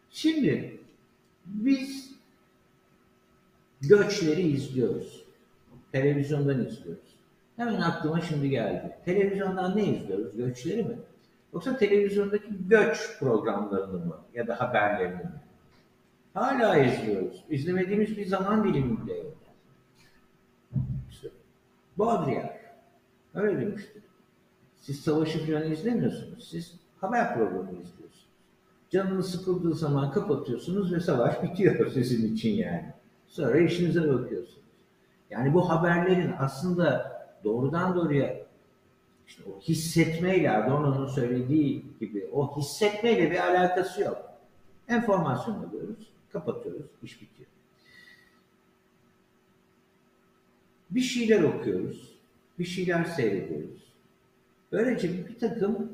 Şimdi 0.10 0.80
biz 1.46 2.12
göçleri 3.82 4.42
izliyoruz. 4.42 5.24
Televizyondan 5.92 6.66
izliyoruz. 6.66 7.16
Hemen 7.56 7.82
aklıma 7.82 8.22
şimdi 8.22 8.50
geldi. 8.50 8.96
Televizyondan 9.06 9.78
ne 9.78 9.86
izliyoruz? 9.86 10.38
Göçleri 10.38 10.84
mi? 10.84 11.00
Yoksa 11.54 11.78
televizyondaki 11.78 12.68
göç 12.68 13.20
programlarını 13.20 14.06
mı? 14.06 14.18
Ya 14.34 14.48
da 14.48 14.60
haberlerini 14.60 15.24
mi? 15.24 15.42
Hala 16.34 16.78
izliyoruz. 16.78 17.44
İzlemediğimiz 17.50 18.18
bir 18.18 18.26
zaman 18.26 18.64
dilimi 18.64 19.06
bile 19.06 19.18
yok. 19.18 19.38
İşte 21.12 21.28
öyle 23.34 23.62
demişti. 23.62 24.02
Siz 24.82 25.02
savaşı 25.02 25.46
falan 25.46 25.72
izlemiyorsunuz. 25.72 26.50
Siz 26.50 26.76
haber 27.02 27.34
programı 27.34 27.72
izliyorsunuz. 27.72 28.26
Canınız 28.90 29.32
sıkıldığı 29.32 29.74
zaman 29.74 30.12
kapatıyorsunuz 30.12 30.94
ve 30.94 31.00
savaş 31.00 31.44
bitiyor 31.44 31.92
sizin 31.92 32.36
için 32.36 32.54
yani. 32.56 32.94
Sonra 33.28 33.60
işinize 33.60 34.14
bakıyorsunuz. 34.14 34.60
Yani 35.30 35.54
bu 35.54 35.70
haberlerin 35.70 36.34
aslında 36.40 37.12
doğrudan 37.44 37.96
doğruya 37.96 38.50
işte 39.28 39.44
o 39.52 39.62
hissetmeyle 39.62 40.52
Adorno'nun 40.52 41.08
söylediği 41.08 41.86
gibi 42.00 42.30
o 42.34 42.58
hissetmeyle 42.58 43.32
bir 43.32 43.40
alakası 43.40 44.02
yok. 44.02 44.30
Enformasyon 44.88 45.64
alıyoruz, 45.64 46.12
kapatıyoruz, 46.30 46.86
iş 47.04 47.22
bitiyor. 47.22 47.50
Bir 50.90 51.02
şeyler 51.02 51.44
okuyoruz, 51.44 52.19
bir 52.60 52.66
şeyler 52.66 53.04
seyrediyoruz. 53.04 53.94
Böylece 54.72 55.28
bir 55.28 55.40
takım 55.40 55.92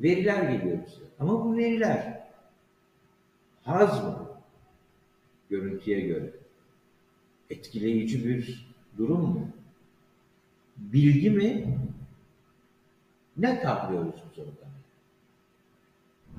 veriler 0.00 0.42
geliyor 0.42 0.78
bize. 0.86 1.04
Ama 1.20 1.44
bu 1.44 1.56
veriler 1.56 2.20
haz 3.62 4.04
mı? 4.04 4.28
Görüntüye 5.50 6.00
göre. 6.00 6.30
Etkileyici 7.50 8.28
bir 8.28 8.68
durum 8.98 9.20
mu? 9.20 9.48
Bilgi 10.76 11.30
mi? 11.30 11.78
Ne 13.36 13.60
kavrıyoruz 13.60 14.14
biz 14.30 14.38
oradan? 14.38 14.68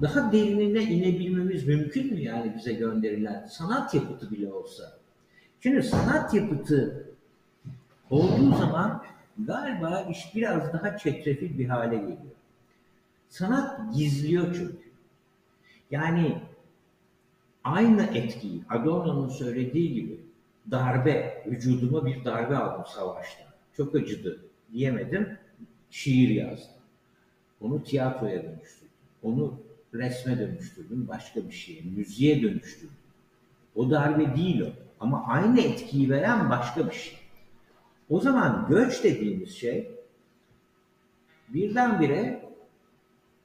Daha 0.02 0.32
derinine 0.32 0.84
inebilmemiz 0.84 1.68
mümkün 1.68 2.14
mü 2.14 2.22
yani 2.22 2.56
bize 2.56 2.74
gönderilen 2.74 3.46
sanat 3.46 3.94
yapıtı 3.94 4.32
bile 4.32 4.54
olsa? 4.54 5.00
Şimdi 5.62 5.84
sanat 5.84 6.34
yapıtı 6.34 7.06
olduğu 8.10 8.56
zaman 8.56 9.04
galiba 9.48 10.02
iş 10.02 10.36
biraz 10.36 10.74
daha 10.74 10.98
çetrefil 10.98 11.58
bir 11.58 11.70
hale 11.70 11.96
geliyor. 11.96 12.18
Sanat 13.30 13.96
gizliyor 13.96 14.56
çünkü. 14.56 14.90
Yani 15.92 16.38
aynı 17.64 18.04
etkiyi 18.04 18.64
Adorno'nun 18.70 19.30
söylediği 19.30 19.94
gibi 19.94 20.20
darbe, 20.72 21.44
vücuduma 21.48 22.06
bir 22.06 22.26
darbe 22.26 22.58
aldım 22.58 22.86
savaşta. 22.96 23.44
Çok 23.78 23.96
acıdı 23.96 24.40
diyemedim. 24.74 25.38
Şiir 25.92 26.30
yazdım. 26.30 26.72
Onu 27.62 27.84
tiyatroya 27.84 28.44
dönüştürdüm. 28.44 28.90
Onu 29.24 29.60
resme 29.94 30.40
dönüştürdüm. 30.40 31.08
Başka 31.08 31.48
bir 31.48 31.52
şeye, 31.52 31.82
müziğe 31.82 32.42
dönüştürdüm. 32.42 32.98
O 33.76 33.92
darbe 33.92 34.36
değil 34.36 34.62
o. 34.62 34.70
Ama 35.00 35.26
aynı 35.28 35.62
etkiyi 35.62 36.10
veren 36.10 36.50
başka 36.50 36.88
bir 36.90 36.96
şey. 36.96 37.19
O 38.10 38.20
zaman 38.20 38.66
göç 38.70 39.04
dediğimiz 39.04 39.50
şey 39.56 39.92
birdenbire 41.50 42.50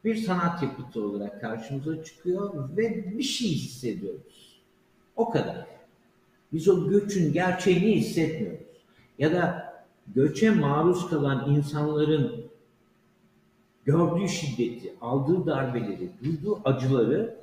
bir 0.04 0.16
sanat 0.16 0.62
yapıtı 0.62 1.04
olarak 1.04 1.40
karşımıza 1.40 2.04
çıkıyor 2.04 2.76
ve 2.76 3.18
bir 3.18 3.22
şey 3.22 3.48
hissediyoruz. 3.48 4.60
O 5.16 5.30
kadar. 5.30 5.66
Biz 6.52 6.68
o 6.68 6.88
göçün 6.88 7.32
gerçeğini 7.32 7.96
hissetmiyoruz. 7.96 8.60
Ya 9.18 9.32
da 9.32 9.74
göçe 10.14 10.50
maruz 10.50 11.10
kalan 11.10 11.54
insanların 11.54 12.46
gördüğü 13.84 14.28
şiddeti, 14.28 14.94
aldığı 15.00 15.46
darbeleri, 15.46 16.10
duyduğu 16.24 16.60
acıları 16.64 17.36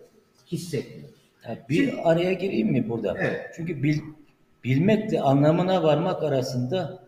hissetmiyoruz. 0.52 1.16
Ya 1.48 1.66
bir 1.70 2.12
araya 2.12 2.34
gireyim 2.34 2.72
mi 2.72 2.90
burada? 2.90 3.18
Evet. 3.18 3.52
Çünkü 3.56 3.84
bil, 3.84 4.00
bilmekle 4.64 5.22
anlamına 5.22 5.84
varmak 5.84 6.24
arasında 6.24 7.01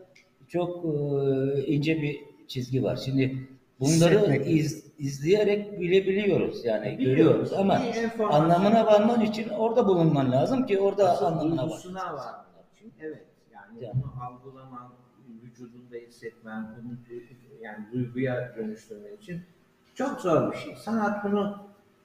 çok 0.48 0.86
e, 0.86 1.66
ince 1.66 2.02
bir 2.02 2.20
çizgi 2.48 2.84
var. 2.84 2.96
Şimdi 2.96 3.48
bunları 3.80 4.36
iz, 4.36 4.86
izleyerek 5.00 5.80
bilebiliyoruz 5.80 6.66
yani 6.66 6.98
Biliyoruz. 6.98 7.18
görüyoruz 7.18 7.54
ama 7.54 7.82
anlamına 8.30 8.86
varman 8.86 9.22
için 9.22 9.50
orada 9.50 9.88
bulunman 9.88 10.32
lazım 10.32 10.66
ki 10.66 10.80
orada 10.80 11.12
Asıl 11.12 11.26
anlamına 11.26 11.70
var. 11.70 11.82
Evet. 13.00 13.26
Yani 13.54 13.84
Yani. 13.84 13.94
onu 14.04 14.24
algılaman, 14.24 14.94
vücudunda 15.44 15.96
hissetmen, 15.96 16.76
bunu 16.84 16.98
yani 17.62 17.86
duyguya 17.94 18.56
dönüştürmen 18.58 19.18
için 19.22 19.42
çok 19.96 20.22
zor 20.22 20.52
bir 20.52 20.58
şey. 20.58 20.76
Sanat 20.76 21.24
bunu 21.24 21.58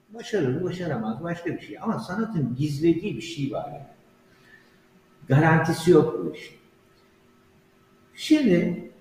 başarır, 0.09 0.63
başaramaz 0.63 1.23
başka 1.23 1.49
bir 1.49 1.59
şey. 1.59 1.79
Ama 1.79 1.99
sanatın 1.99 2.55
gizlediği 2.55 3.15
bir 3.17 3.21
şey 3.21 3.51
var. 3.51 3.69
Yani. 3.73 3.87
Garantisi 5.27 5.91
yok 5.91 6.25
bu 6.25 6.33
işin. 6.35 6.58
Şimdi 8.19 8.91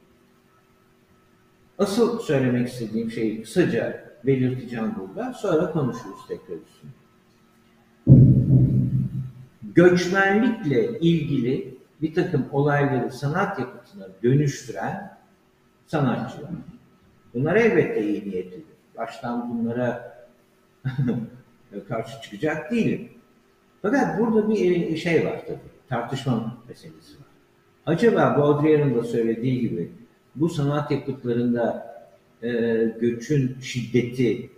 asıl 1.79 2.19
söylemek 2.19 2.69
istediğim 2.69 3.11
şeyi 3.11 3.43
kısaca 3.43 4.15
belirteceğim 4.25 4.95
burada. 4.99 5.33
Sonra 5.33 5.73
konuşuruz 5.73 6.27
tekrar 6.29 6.57
üstüne 6.57 6.91
göçmenlikle 9.75 10.99
ilgili 10.99 11.79
bir 12.03 12.15
takım 12.15 12.47
olayları 12.53 13.13
sanat 13.13 13.59
yapıtına 13.59 14.07
dönüştüren 14.23 15.19
sanatçılar. 15.87 16.51
Bunlar 17.35 17.57
elbette 17.57 18.03
iyi 18.03 18.31
niyetlidir. 18.31 18.77
Baştan 18.97 19.59
bunlara 19.59 20.19
karşı 21.89 22.23
çıkacak 22.23 22.71
değilim. 22.71 23.09
Fakat 23.83 24.19
burada 24.19 24.49
bir 24.49 24.97
şey 24.97 25.27
var 25.27 25.43
tabii. 25.47 25.59
Tartışma 25.89 26.59
meselesi 26.69 27.15
var. 27.15 27.28
Acaba 27.89 28.37
Baudrillard'ın 28.39 28.95
da 28.95 29.05
söylediği 29.05 29.61
gibi 29.61 29.93
bu 30.37 30.49
sanat 30.49 30.91
yapıtlarında 30.91 31.95
e, 32.43 32.49
göçün 33.01 33.57
şiddeti 33.61 34.51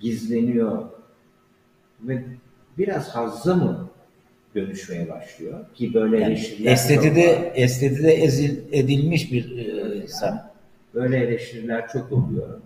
gizleniyor 0.00 0.84
ve 2.02 2.24
biraz 2.78 3.08
hazza 3.08 3.54
mı 3.54 3.90
dönüşmeye 4.54 5.08
başlıyor 5.08 5.64
ki 5.74 5.94
böyle 5.94 6.20
Yani 6.20 6.32
eleştiriler 6.32 6.76
çok 6.76 6.90
estetide 6.90 7.26
var. 7.26 7.52
estetide 7.54 8.12
ezil, 8.12 8.58
edilmiş 8.72 9.32
bir 9.32 9.58
e, 9.58 10.08
sanat. 10.08 10.54
Böyle 10.94 11.16
eleştiriler 11.16 11.88
çok 11.88 12.12
oluyor. 12.12 12.60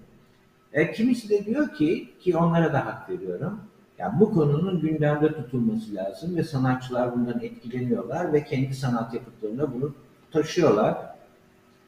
E, 0.72 0.92
kimisi 0.92 1.28
de 1.28 1.46
diyor 1.46 1.74
ki, 1.74 2.08
ki 2.20 2.36
onlara 2.36 2.72
da 2.72 2.86
hak 2.86 3.10
veriyorum, 3.10 3.60
ya 3.98 4.16
bu 4.20 4.34
konunun 4.34 4.80
gündemde 4.80 5.32
tutulması 5.32 5.94
lazım 5.94 6.36
ve 6.36 6.42
sanatçılar 6.42 7.14
bundan 7.14 7.40
etkileniyorlar 7.40 8.32
ve 8.32 8.44
kendi 8.44 8.74
sanat 8.74 9.14
yapıtlarına 9.14 9.74
bunu 9.74 9.94
taşıyorlar. 10.30 10.96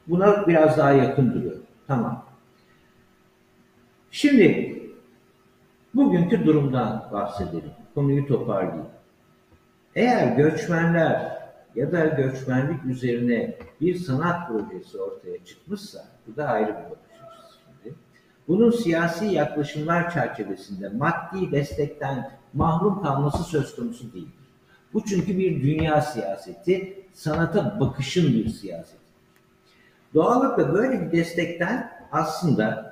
Buna 0.07 0.47
biraz 0.47 0.77
daha 0.77 0.91
yakın 0.91 1.33
duruyor. 1.33 1.55
Tamam. 1.87 2.25
Şimdi 4.11 4.79
bugünkü 5.95 6.45
durumdan 6.45 7.09
bahsedelim. 7.11 7.71
Konuyu 7.95 8.27
toparlayayım. 8.27 8.85
Eğer 9.95 10.35
göçmenler 10.37 11.39
ya 11.75 11.91
da 11.91 12.05
göçmenlik 12.05 12.85
üzerine 12.85 13.57
bir 13.81 13.95
sanat 13.95 14.47
projesi 14.47 14.97
ortaya 14.97 15.45
çıkmışsa, 15.45 16.05
bu 16.27 16.35
da 16.35 16.47
ayrı 16.47 16.67
bir 16.67 16.91
bakış. 16.91 17.08
Bunun 18.49 18.71
siyasi 18.71 19.25
yaklaşımlar 19.25 20.11
çerçevesinde 20.13 20.89
maddi 20.89 21.51
destekten 21.51 22.31
mahrum 22.53 23.01
kalması 23.01 23.43
söz 23.43 23.75
konusu 23.75 24.13
değildir. 24.13 24.33
Bu 24.93 25.05
çünkü 25.05 25.37
bir 25.37 25.63
dünya 25.63 26.01
siyaseti, 26.01 27.03
sanata 27.13 27.79
bakışın 27.79 28.33
bir 28.33 28.49
siyaseti. 28.49 28.99
Doğallıkla 30.13 30.73
böyle 30.73 31.01
bir 31.01 31.11
destekten 31.17 31.91
aslında 32.11 32.89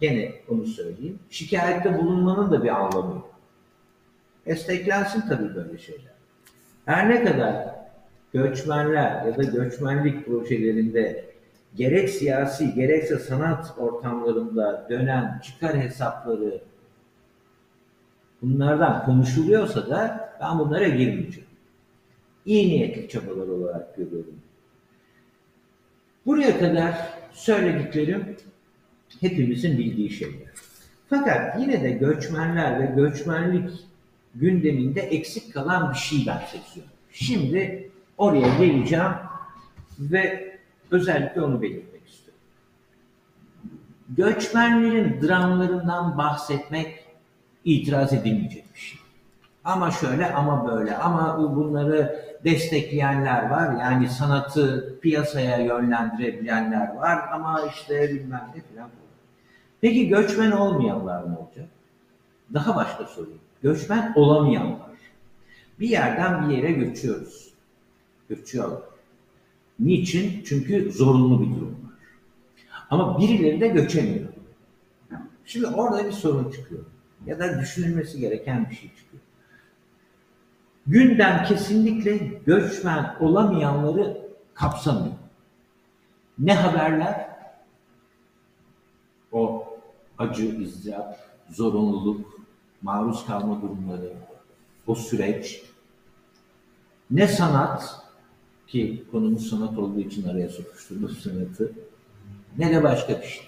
gene 0.00 0.32
onu 0.48 0.66
söyleyeyim, 0.66 1.18
şikayette 1.30 1.98
bulunmanın 1.98 2.50
da 2.50 2.64
bir 2.64 2.68
anlamı 2.68 3.14
yok. 3.14 3.30
Desteklensin 4.46 5.20
tabii 5.28 5.54
böyle 5.54 5.78
şeyler. 5.78 6.12
Her 6.84 7.08
ne 7.08 7.24
kadar 7.24 7.74
göçmenler 8.32 9.26
ya 9.26 9.36
da 9.36 9.42
göçmenlik 9.42 10.26
projelerinde 10.26 11.29
gerek 11.76 12.10
siyasi 12.10 12.74
gerekse 12.74 13.18
sanat 13.18 13.74
ortamlarında 13.78 14.86
dönen 14.90 15.40
çıkar 15.44 15.78
hesapları 15.78 16.60
bunlardan 18.42 19.04
konuşuluyorsa 19.04 19.90
da 19.90 20.30
ben 20.40 20.58
bunlara 20.58 20.88
girmeyeceğim. 20.88 21.50
İyi 22.46 22.68
niyetli 22.68 23.08
çabalar 23.08 23.48
olarak 23.48 23.96
görüyorum. 23.96 24.40
Buraya 26.26 26.58
kadar 26.58 26.94
söylediklerim 27.32 28.36
hepimizin 29.20 29.78
bildiği 29.78 30.10
şeyler. 30.10 30.50
Fakat 31.10 31.60
yine 31.60 31.82
de 31.82 31.90
göçmenler 31.90 32.80
ve 32.80 32.86
göçmenlik 32.86 33.70
gündeminde 34.34 35.00
eksik 35.00 35.54
kalan 35.54 35.92
bir 35.92 35.98
şey 35.98 36.18
ben 36.26 36.38
seçiyorum. 36.38 36.92
Şimdi 37.12 37.90
oraya 38.18 38.58
geleceğim 38.58 39.12
ve 39.98 40.49
özellikle 40.90 41.42
onu 41.42 41.62
belirtmek 41.62 42.08
istiyorum. 42.08 42.40
Göçmenlerin 44.08 45.22
dramlarından 45.22 46.18
bahsetmek 46.18 47.04
itiraz 47.64 48.12
edilmeyecek 48.12 48.64
bir 48.74 48.80
şey. 48.80 49.00
Ama 49.64 49.90
şöyle 49.90 50.32
ama 50.32 50.68
böyle 50.68 50.96
ama 50.96 51.56
bunları 51.56 52.24
destekleyenler 52.44 53.50
var. 53.50 53.80
Yani 53.80 54.08
sanatı 54.08 54.94
piyasaya 55.00 55.58
yönlendirebilenler 55.58 56.94
var 56.94 57.28
ama 57.32 57.60
işte 57.74 58.10
bilmem 58.10 58.50
ne 58.56 58.60
filan. 58.62 58.88
Peki 59.80 60.08
göçmen 60.08 60.50
olmayanlar 60.50 61.30
ne 61.30 61.36
olacak? 61.36 61.68
Daha 62.54 62.76
başka 62.76 63.04
sorayım. 63.04 63.38
Göçmen 63.62 64.12
olamayanlar. 64.16 64.90
Bir 65.80 65.88
yerden 65.88 66.48
bir 66.48 66.56
yere 66.56 66.72
göçüyoruz. 66.72 67.54
Göçüyorlar. 68.28 68.89
Niçin? 69.80 70.44
Çünkü 70.44 70.92
zorunlu 70.92 71.40
bir 71.40 71.56
durum 71.56 71.78
var. 71.84 71.94
Ama 72.90 73.18
birileri 73.18 73.60
de 73.60 73.68
göçemiyor. 73.68 74.28
Şimdi 75.44 75.66
orada 75.66 76.06
bir 76.06 76.12
sorun 76.12 76.50
çıkıyor. 76.50 76.84
Ya 77.26 77.38
da 77.38 77.60
düşünülmesi 77.60 78.20
gereken 78.20 78.70
bir 78.70 78.74
şey 78.74 78.88
çıkıyor. 78.88 79.22
Gündem 80.86 81.44
kesinlikle 81.44 82.16
göçmen 82.46 83.16
olamayanları 83.20 84.28
kapsamıyor. 84.54 85.14
Ne 86.38 86.54
haberler? 86.54 87.30
O 89.32 89.66
acı, 90.18 90.44
izdihap, 90.44 91.18
zorunluluk, 91.50 92.40
maruz 92.82 93.26
kalma 93.26 93.62
durumları, 93.62 94.12
o 94.86 94.94
süreç. 94.94 95.62
Ne 97.10 97.26
sanat, 97.28 98.00
ki 98.70 99.04
konumuz 99.10 99.50
sanat 99.50 99.78
olduğu 99.78 100.00
için 100.00 100.28
araya 100.28 100.48
sokuşturdum 100.48 101.10
sanatı, 101.10 101.72
ne 102.58 102.70
de 102.70 102.82
başka 102.82 103.20
bir 103.20 103.26
şey. 103.26 103.42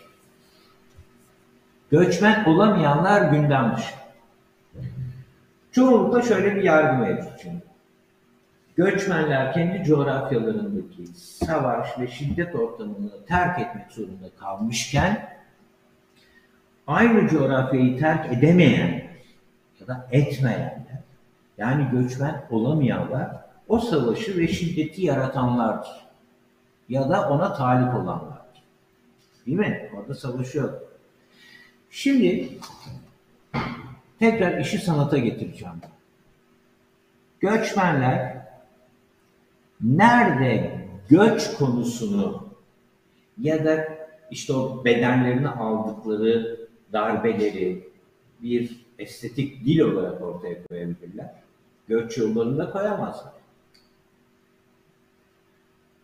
Göçmen 1.90 2.44
olamayanlar 2.44 3.32
gündem 3.32 3.76
dışı. 3.76 3.94
Çoğunlukla 5.72 6.22
şöyle 6.22 6.56
bir 6.56 6.62
yargı 6.62 6.98
mevcut 7.02 7.40
şimdi. 7.42 7.62
Göçmenler 8.76 9.52
kendi 9.52 9.84
coğrafyalarındaki 9.84 11.06
savaş 11.16 11.98
ve 11.98 12.08
şiddet 12.08 12.54
ortamını 12.54 13.24
terk 13.28 13.58
etmek 13.58 13.90
zorunda 13.90 14.30
kalmışken 14.38 15.28
aynı 16.86 17.28
coğrafyayı 17.28 17.98
terk 17.98 18.32
edemeyenler 18.32 19.10
ya 19.80 19.86
da 19.86 20.08
etmeyenler 20.12 20.82
yani 21.58 21.88
göçmen 21.92 22.44
olamayanlar 22.50 23.51
o 23.72 23.78
savaşı 23.78 24.38
ve 24.38 24.48
şiddeti 24.48 25.02
yaratanlardır. 25.02 25.90
Ya 26.88 27.10
da 27.10 27.30
ona 27.30 27.54
talip 27.54 27.94
olanlardır. 27.94 28.62
Değil 29.46 29.58
mi? 29.58 29.90
Orada 29.96 30.14
savaşıyor. 30.14 30.80
Şimdi 31.90 32.48
tekrar 34.18 34.60
işi 34.60 34.78
sanata 34.78 35.18
getireceğim. 35.18 35.74
Göçmenler 37.40 38.46
nerede 39.80 40.80
göç 41.08 41.54
konusunu 41.54 42.48
ya 43.38 43.64
da 43.64 43.88
işte 44.30 44.52
o 44.52 44.84
bedenlerini 44.84 45.48
aldıkları 45.48 46.60
darbeleri 46.92 47.88
bir 48.42 48.86
estetik 48.98 49.64
dil 49.64 49.80
olarak 49.80 50.22
ortaya 50.22 50.64
koyabilirler. 50.64 51.34
Göç 51.88 52.18
yollarında 52.18 52.70
koyamazlar. 52.70 53.41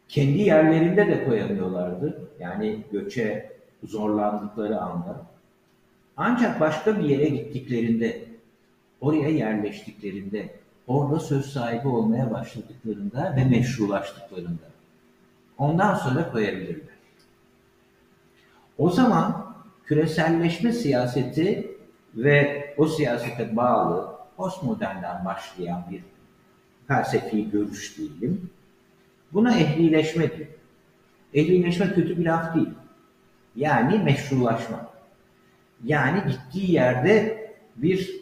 Kendi 0.08 0.38
yerlerinde 0.38 1.06
de 1.06 1.24
koyamıyorlardı. 1.24 2.30
Yani 2.40 2.84
göçe 2.92 3.52
zorlandıkları 3.84 4.80
anda. 4.80 5.26
Ancak 6.16 6.60
başka 6.60 6.98
bir 6.98 7.04
yere 7.04 7.28
gittiklerinde, 7.28 8.24
oraya 9.00 9.28
yerleştiklerinde, 9.28 10.48
orada 10.86 11.20
söz 11.20 11.46
sahibi 11.46 11.88
olmaya 11.88 12.30
başladıklarında 12.30 13.36
ve 13.36 13.44
meşrulaştıklarında 13.44 14.68
ondan 15.58 15.94
sonra 15.94 16.32
koyabilirler. 16.32 16.98
O 18.78 18.90
zaman 18.90 19.54
küreselleşme 19.84 20.72
siyaseti 20.72 21.70
ve 22.14 22.74
o 22.78 22.86
siyasete 22.86 23.56
bağlı 23.56 24.18
postmodernden 24.36 25.24
başlayan 25.24 25.84
bir 25.90 26.02
felsefi 26.88 27.50
görüş 27.50 27.98
diyelim. 27.98 28.50
Buna 29.32 29.58
ehlileşme 29.58 30.36
diyor. 30.36 30.48
Ehlileşme 31.34 31.94
kötü 31.94 32.18
bir 32.18 32.24
laf 32.24 32.54
değil. 32.54 32.68
Yani 33.56 33.98
meşrulaşma. 33.98 34.86
Yani 35.84 36.22
gittiği 36.28 36.72
yerde 36.72 37.38
bir 37.76 38.20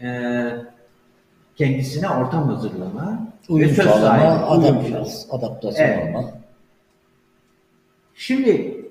e, 0.00 0.50
kendisine 1.56 2.08
ortam 2.08 2.48
hazırlama 2.48 3.26
Uyum 3.48 3.70
ve 3.70 3.74
söz 3.74 3.86
sağlama, 3.86 4.00
sahibi, 4.00 4.88
sağlama. 4.88 5.06
adaptasyon 5.30 5.86
Evet. 5.86 6.16
olma. 6.16 6.30
Şimdi 8.14 8.84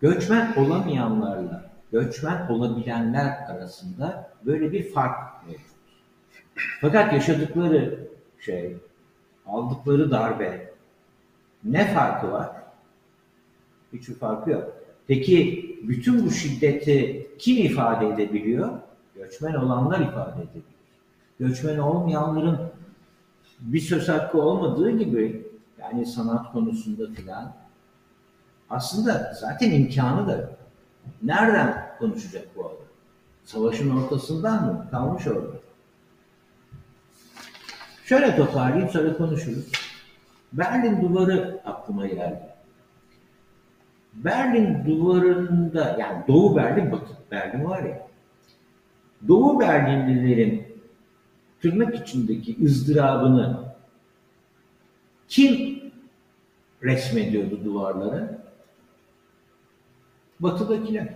göçmen 0.00 0.52
olamayanlarla 0.56 1.70
göçmen 1.92 2.46
olabilenler 2.48 3.32
arasında 3.48 4.30
böyle 4.46 4.72
bir 4.72 4.92
fark 4.92 5.46
mevcut. 5.46 5.66
Fakat 6.80 7.12
yaşadıkları 7.12 8.08
şey, 8.40 8.76
aldıkları 9.50 10.10
darbe 10.10 10.72
ne 11.64 11.94
farkı 11.94 12.32
var? 12.32 12.50
Hiçbir 13.92 14.14
farkı 14.14 14.50
yok. 14.50 14.72
Peki 15.06 15.66
bütün 15.82 16.26
bu 16.26 16.30
şiddeti 16.30 17.28
kim 17.38 17.56
ifade 17.56 18.08
edebiliyor? 18.08 18.70
Göçmen 19.14 19.54
olanlar 19.54 20.00
ifade 20.00 20.42
edebiliyor. 20.42 20.64
Göçmen 21.38 21.78
olmayanların 21.78 22.58
bir 23.60 23.80
söz 23.80 24.08
hakkı 24.08 24.42
olmadığı 24.42 24.90
gibi 24.90 25.46
yani 25.80 26.06
sanat 26.06 26.52
konusunda 26.52 27.14
filan 27.14 27.52
aslında 28.70 29.32
zaten 29.40 29.70
imkanı 29.70 30.28
da 30.28 30.36
yok. 30.36 30.50
Nereden 31.22 31.96
konuşacak 31.98 32.56
bu 32.56 32.60
adam? 32.60 32.76
Savaşın 33.44 33.96
ortasından 33.96 34.64
mı? 34.64 34.86
Kalmış 34.90 35.26
orada. 35.26 35.56
Şöyle 38.10 38.36
toparlayayım 38.36 38.88
sonra 38.88 39.16
konuşuruz. 39.16 39.72
Berlin 40.52 41.02
duvarı 41.02 41.60
aklıma 41.64 42.06
geldi. 42.06 42.40
Berlin 44.14 44.84
duvarında 44.86 45.96
yani 46.00 46.24
Doğu 46.28 46.56
Berlin, 46.56 46.92
Batı 46.92 47.12
Berlin 47.30 47.64
var 47.64 47.82
ya. 47.82 48.08
Doğu 49.28 49.60
Berlinlilerin 49.60 50.66
tırnak 51.62 51.94
içindeki 51.94 52.64
ızdırabını 52.64 53.74
kim 55.28 55.80
resmediyordu 56.82 57.64
duvarlara? 57.64 58.38
Batıdakiler. 60.40 61.08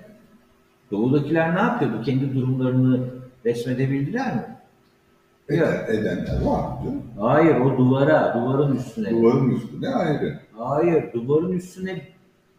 Doğudakiler 0.91 1.55
ne 1.55 1.61
yapıyordu? 1.61 2.03
Kendi 2.03 2.35
durumlarını 2.35 3.01
resmedebildiler 3.45 4.35
mi? 4.35 4.54
Eden, 5.49 5.85
edenler 5.89 6.43
var 6.43 6.79
canım. 6.85 7.03
Hayır, 7.21 7.57
o 7.57 7.79
duvara, 7.79 8.35
duvarın 8.35 8.77
üstüne. 8.77 9.11
Duvarın 9.11 9.51
üstüne 9.51 9.89
ayrı. 9.89 10.41
Hayır, 10.53 11.13
duvarın 11.13 11.53
üstüne 11.53 12.03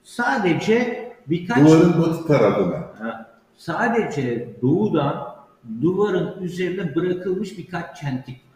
sadece 0.04 1.06
birkaç 1.28 1.68
Duvarın 1.68 2.02
batı 2.02 2.28
tarafına. 2.28 2.78
Ha, 3.00 3.30
sadece 3.58 4.50
doğudan 4.62 5.36
duvarın 5.82 6.44
üzerine 6.44 6.96
bırakılmış 6.96 7.58
birkaç 7.58 7.98
çentik 7.98 8.36
var. 8.36 8.56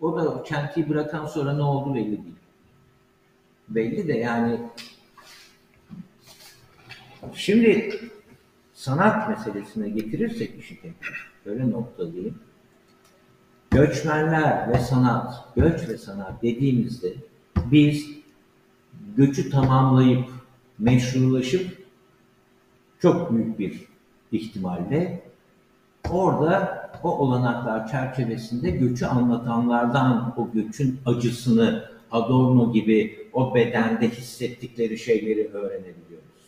O 0.00 0.16
da 0.16 0.28
o 0.28 0.44
çentiği 0.44 0.88
bırakan 0.88 1.26
sonra 1.26 1.52
ne 1.52 1.62
oldu 1.62 1.94
belli 1.94 2.10
değil. 2.10 2.36
Belli 3.68 4.08
de 4.08 4.12
yani 4.12 4.60
şimdi 7.34 8.00
sanat 8.74 9.28
meselesine 9.28 9.88
getirirsek 9.88 10.58
işi 10.58 10.80
tekrar 10.82 11.30
şöyle 11.44 11.70
noktalayayım. 11.70 12.38
Göçmenler 13.76 14.68
ve 14.68 14.78
sanat, 14.78 15.44
göç 15.56 15.88
ve 15.88 15.98
sanat 15.98 16.42
dediğimizde 16.42 17.14
biz 17.56 18.10
göçü 19.16 19.50
tamamlayıp 19.50 20.24
meşrulaşıp 20.78 21.86
çok 23.02 23.32
büyük 23.32 23.58
bir 23.58 23.88
ihtimalle 24.32 25.22
orada 26.10 26.90
o 27.02 27.18
olanaklar 27.18 27.88
çerçevesinde 27.88 28.70
göçü 28.70 29.06
anlatanlardan 29.06 30.34
o 30.36 30.50
göçün 30.52 31.00
acısını 31.06 31.84
Adorno 32.10 32.72
gibi 32.72 33.28
o 33.32 33.54
bedende 33.54 34.08
hissettikleri 34.10 34.98
şeyleri 34.98 35.48
öğrenebiliyoruz. 35.48 36.46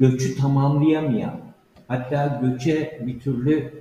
Göçü 0.00 0.36
tamamlayamayan, 0.36 1.40
hatta 1.88 2.40
göçe 2.42 3.02
bir 3.06 3.20
türlü 3.20 3.72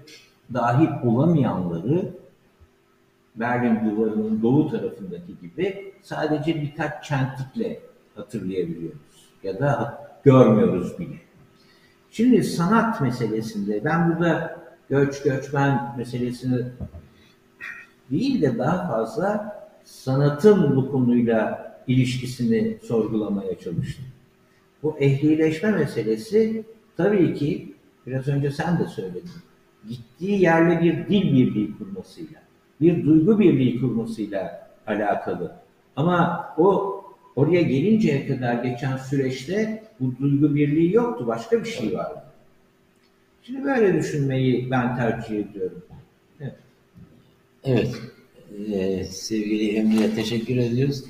dahil 0.53 0.89
olamayanları 1.03 2.11
Berlin 3.35 3.91
duvarının 3.91 4.41
doğu 4.41 4.71
tarafındaki 4.71 5.39
gibi 5.41 5.93
sadece 6.01 6.61
birkaç 6.61 7.03
çentikle 7.03 7.79
hatırlayabiliyoruz 8.15 9.29
ya 9.43 9.59
da 9.59 10.01
görmüyoruz 10.23 10.99
bile. 10.99 11.15
Şimdi 12.11 12.43
sanat 12.43 13.01
meselesinde 13.01 13.83
ben 13.85 14.09
burada 14.09 14.59
göç 14.89 15.23
göçmen 15.23 15.93
meselesini 15.97 16.65
değil 18.11 18.41
de 18.41 18.57
daha 18.57 18.87
fazla 18.87 19.57
sanatın 19.83 20.75
bu 20.75 20.91
konuyla 20.91 21.67
ilişkisini 21.87 22.77
sorgulamaya 22.83 23.59
çalıştım. 23.59 24.05
Bu 24.83 24.97
ehlileşme 24.99 25.71
meselesi 25.71 26.65
tabii 26.97 27.33
ki 27.33 27.75
biraz 28.07 28.27
önce 28.27 28.51
sen 28.51 28.79
de 28.79 28.85
söyledin. 28.85 29.31
Gittiği 29.89 30.41
yerle 30.41 30.81
bir 30.81 31.07
dil 31.07 31.33
birliği 31.33 31.77
kurmasıyla, 31.77 32.41
bir 32.81 33.05
duygu 33.05 33.39
birliği 33.39 33.79
kurmasıyla 33.79 34.69
alakalı. 34.87 35.55
Ama 35.95 36.49
o 36.57 37.01
oraya 37.35 37.61
gelinceye 37.61 38.27
kadar 38.27 38.63
geçen 38.63 38.97
süreçte 38.97 39.83
bu 39.99 40.17
duygu 40.19 40.55
birliği 40.55 40.93
yoktu. 40.93 41.27
Başka 41.27 41.63
bir 41.63 41.69
şey 41.69 41.93
vardı. 41.93 42.23
Şimdi 43.43 43.63
böyle 43.63 43.93
düşünmeyi 43.93 44.71
ben 44.71 44.95
tercih 44.95 45.39
ediyorum. 45.39 45.83
Evet. 47.63 47.95
Ee, 48.73 49.03
sevgili 49.03 49.77
Emre'ye 49.77 50.15
teşekkür 50.15 50.57
ediyoruz. 50.57 51.03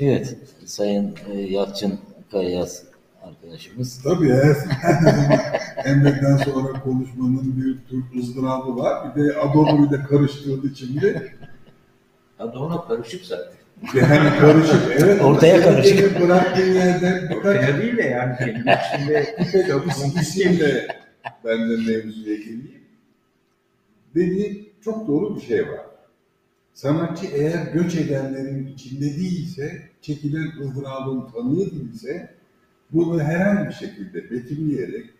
Evet. 0.00 0.36
Sayın 0.64 1.14
e, 1.32 1.40
Yalçın 1.40 1.98
Kayyaz 2.30 2.84
arkadaşımız. 3.26 4.02
Tabii 4.02 4.28
zaman 4.28 5.38
Emre'den 5.84 6.36
sonra 6.36 6.80
konuşmanın 6.80 7.54
bir 7.56 7.88
tür 7.90 8.20
ızdırabı 8.20 8.76
var. 8.76 9.16
Bir 9.16 9.24
de 9.24 9.36
Adorno'yu 9.38 9.90
da 9.90 10.02
karıştırdığı 10.02 10.66
için 10.66 11.00
de 11.00 11.32
Adorno 12.38 12.88
karışık 12.88 13.24
zaten. 13.24 13.52
yani 13.94 14.38
karışık. 14.38 14.82
Evet, 14.98 15.22
Ortaya 15.22 15.62
karışık. 15.62 16.20
Bıraktığın 16.20 16.72
yerden 16.72 17.22
birkaç 17.22 17.36
Ortaya 17.36 17.78
değil 17.78 17.96
de 17.96 18.02
yani 18.02 18.36
içinde 18.40 19.66
çok 19.68 19.86
isimle 20.22 20.86
ben 21.44 21.58
de 21.58 21.76
mevzuya 21.76 22.36
geleyim. 22.36 22.82
Dediği 24.14 24.72
çok 24.84 25.08
doğru 25.08 25.36
bir 25.36 25.40
şey 25.40 25.68
var. 25.68 25.80
Sanatçı 26.74 27.26
eğer 27.26 27.72
göç 27.72 27.94
edenlerin 27.94 28.66
içinde 28.66 29.04
değilse, 29.04 29.82
çekilen 30.02 30.52
ızdırabın 30.60 31.30
tanığı 31.34 31.70
değilse, 31.70 32.35
bunu 32.92 33.20
herhangi 33.22 33.68
bir 33.68 33.74
şekilde 33.74 34.30
betimleyerek 34.30 35.10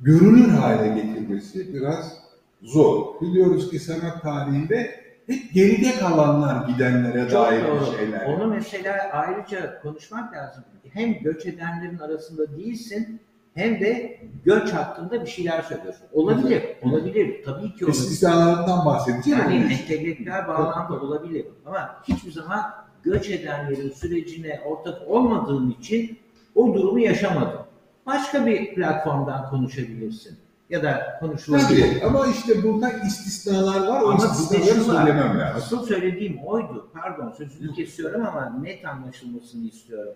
görünür 0.00 0.48
hale 0.48 0.88
getirmesi 1.02 1.74
biraz 1.74 2.18
zor. 2.62 3.20
Biliyoruz 3.20 3.70
ki 3.70 3.78
sanat 3.78 4.22
tarihinde 4.22 5.06
hep 5.26 5.52
geride 5.54 5.98
kalanlar 5.98 6.68
gidenlere 6.68 7.28
Çok 7.30 7.46
dair 7.46 7.64
doğru. 7.64 7.80
bir 7.80 7.98
şeyler. 7.98 8.26
Onu 8.26 8.46
mesela 8.46 9.10
ayrıca 9.12 9.80
konuşmak 9.82 10.32
lazım. 10.34 10.64
Hem 10.92 11.14
göç 11.22 11.46
edenlerin 11.46 11.98
arasında 11.98 12.56
değilsin 12.56 13.20
hem 13.54 13.80
de 13.80 14.20
göç 14.44 14.72
hakkında 14.72 15.22
bir 15.22 15.26
şeyler 15.26 15.62
söylüyorsun. 15.62 16.06
Olabilir, 16.12 16.62
olabilir. 16.82 17.44
Tabii 17.44 17.74
ki 17.74 17.84
olabilir. 17.84 17.88
İstisnalarından 18.00 18.86
bahsedeceğim. 18.86 19.40
Yani 19.40 19.72
entelektüel 19.72 20.48
bağlamda 20.48 21.00
olabilir. 21.00 21.46
Ama 21.66 22.02
hiçbir 22.08 22.32
zaman 22.32 22.62
göç 23.02 23.30
edenlerin 23.30 23.90
sürecine 23.90 24.60
ortak 24.66 25.08
olmadığın 25.08 25.70
için 25.70 26.18
o 26.56 26.74
durumu 26.74 26.98
yaşamadın. 26.98 27.60
Başka 28.06 28.46
bir 28.46 28.74
platformdan 28.74 29.50
konuşabilirsin. 29.50 30.38
Ya 30.70 30.82
da 30.82 31.16
konuşulabilir. 31.20 32.00
Tabii 32.00 32.04
ama 32.04 32.26
işte 32.26 32.62
burada 32.62 32.90
istisnalar 32.90 33.86
var. 33.86 34.02
O 34.02 34.08
Ama 34.08 34.16
istisnaları 34.16 34.84
söylemem 34.84 35.38
lazım. 35.38 35.56
Asıl 35.56 35.86
söylediğim 35.86 36.38
oydu. 36.46 36.88
Pardon 36.94 37.34
sözünü 37.38 37.74
kesiyorum 37.74 38.26
ama 38.26 38.58
net 38.62 38.84
anlaşılmasını 38.84 39.68
istiyorum. 39.68 40.12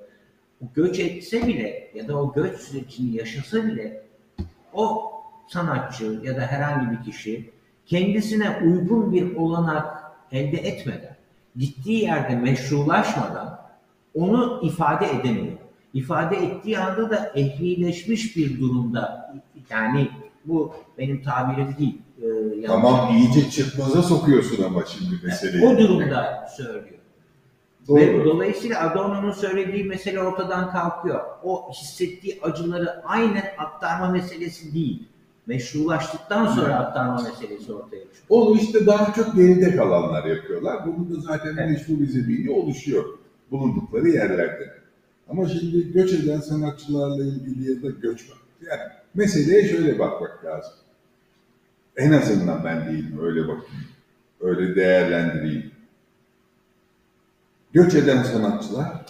O 0.64 0.66
göç 0.74 0.98
etse 0.98 1.46
bile 1.46 1.90
ya 1.94 2.08
da 2.08 2.16
o 2.16 2.32
göç 2.32 2.60
sürecini 2.60 3.16
yaşasa 3.16 3.64
bile 3.64 4.02
o 4.72 5.12
sanatçı 5.48 6.20
ya 6.24 6.36
da 6.36 6.40
herhangi 6.40 6.90
bir 6.90 7.04
kişi 7.04 7.50
kendisine 7.86 8.58
uygun 8.64 9.12
bir 9.12 9.36
olanak 9.36 10.12
elde 10.32 10.56
etmeden, 10.56 11.16
gittiği 11.56 12.02
yerde 12.02 12.34
meşrulaşmadan 12.36 13.60
onu 14.14 14.60
ifade 14.62 15.06
edemiyor. 15.10 15.56
İfade 15.94 16.36
ettiği 16.36 16.78
anda 16.78 17.10
da 17.10 17.32
ehlileşmiş 17.34 18.36
bir 18.36 18.60
durumda. 18.60 19.34
Yani 19.70 20.08
bu 20.44 20.74
benim 20.98 21.22
tabirim 21.22 21.74
değil. 21.78 21.98
Yanlış 22.22 22.66
Tamam 22.66 23.16
iyice 23.16 23.50
çıkmaza 23.50 24.02
sokuyorsun 24.02 24.64
ama 24.64 24.84
şimdi 24.86 25.26
meseleyi. 25.26 25.64
o 25.64 25.78
durumda 25.78 26.48
söylüyor. 26.56 27.00
Doğru. 27.88 27.96
Ve 28.00 28.24
dolayısıyla 28.24 28.80
Adorno'nun 28.90 29.32
söylediği 29.32 29.84
mesele 29.84 30.20
ortadan 30.20 30.70
kalkıyor. 30.70 31.20
O 31.42 31.70
hissettiği 31.72 32.38
acıları 32.42 33.02
aynen 33.04 33.44
aktarma 33.58 34.08
meselesi 34.08 34.74
değil. 34.74 35.02
Meşrulaştıktan 35.46 36.46
sonra 36.46 36.74
aktarma 36.74 37.22
meselesi 37.22 37.72
ortaya 37.72 38.00
çıkıyor. 38.04 38.24
Onu 38.28 38.56
işte 38.56 38.86
daha 38.86 39.12
çok 39.12 39.34
geride 39.36 39.76
kalanlar 39.76 40.24
yapıyorlar. 40.24 40.86
Bunun 40.86 41.10
da 41.16 41.20
zaten 41.20 41.56
Evet. 41.58 41.70
meşru 41.70 42.00
bir 42.00 42.06
zemini 42.06 42.50
oluşuyor 42.50 43.04
bulundukları 43.50 44.08
yerlerde. 44.08 44.79
Ama 45.30 45.48
şimdi 45.48 45.92
göç 45.92 46.12
eden 46.12 46.40
sanatçılarla 46.40 47.24
ilgili 47.24 47.70
ya 47.70 47.82
da 47.82 47.90
göç 47.90 48.30
var. 48.30 48.38
Yani 48.70 48.82
meseleye 49.14 49.68
şöyle 49.68 49.98
bakmak 49.98 50.44
lazım. 50.44 50.72
En 51.96 52.12
azından 52.12 52.64
ben 52.64 52.86
değilim 52.86 53.18
öyle 53.22 53.42
bakayım. 53.42 53.84
Öyle 54.40 54.76
değerlendireyim. 54.76 55.70
Göç 57.72 57.94
eden 57.94 58.22
sanatçılar, 58.22 59.06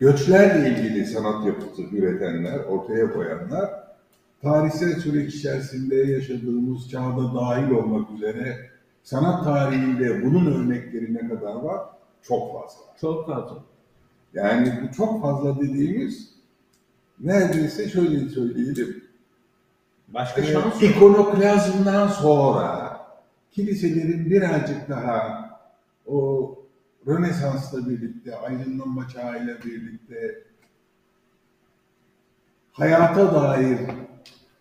göçlerle 0.00 0.70
ilgili 0.70 1.06
sanat 1.06 1.46
yapısı 1.46 1.82
üretenler, 1.82 2.58
ortaya 2.58 3.12
koyanlar, 3.12 3.70
tarihsel 4.42 5.00
süreç 5.00 5.34
içerisinde 5.34 5.96
yaşadığımız 5.96 6.90
çağda 6.90 7.34
dahil 7.34 7.70
olmak 7.70 8.10
üzere 8.10 8.70
sanat 9.02 9.44
tarihinde 9.44 10.24
bunun 10.24 10.54
örnekleri 10.54 11.14
ne 11.14 11.28
kadar 11.28 11.54
var? 11.54 11.80
Çok 12.22 12.52
fazla. 12.52 12.80
Çok 13.00 13.26
fazla. 13.26 13.71
Yani 14.34 14.72
bu 14.82 14.94
çok 14.94 15.22
fazla 15.22 15.60
dediğimiz 15.60 16.32
neredeyse 17.20 17.88
şöyle 17.88 18.28
söyleyelim. 18.28 19.04
Başka 20.08 20.40
Ee, 20.40 20.52
şans 20.52 20.82
ikonoklazmdan 20.82 22.08
sonra 22.08 22.98
kiliselerin 23.50 24.30
birazcık 24.30 24.88
daha 24.88 25.50
o 26.06 26.54
Rönesans'la 27.06 27.88
birlikte, 27.90 28.36
aydınlanma 28.36 29.08
çağıyla 29.08 29.56
birlikte 29.64 30.44
hayata 32.72 33.34
dair 33.34 33.78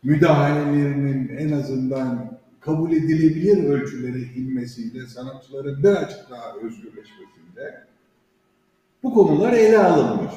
müdahalelerinin 0.03 1.37
en 1.37 1.51
azından 1.51 2.39
kabul 2.59 2.91
edilebilir 2.91 3.63
ölçülere 3.63 4.19
inmesiyle 4.19 5.07
sanatçıların 5.07 5.83
birazcık 5.83 6.29
daha 6.29 6.55
özgürleşmesinde 6.55 7.90
bu 9.03 9.13
konular 9.13 9.53
ele 9.53 9.79
alınmış. 9.79 10.33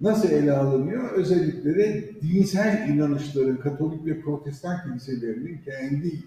Nasıl 0.00 0.30
ele 0.30 0.52
alınıyor? 0.52 1.10
Özellikle 1.10 1.74
de 1.74 2.10
dinsel 2.22 2.88
inanışların, 2.88 3.56
Katolik 3.56 4.06
ve 4.06 4.20
Protestan 4.20 4.82
kiliselerinin 4.82 5.60
kendi 5.64 6.24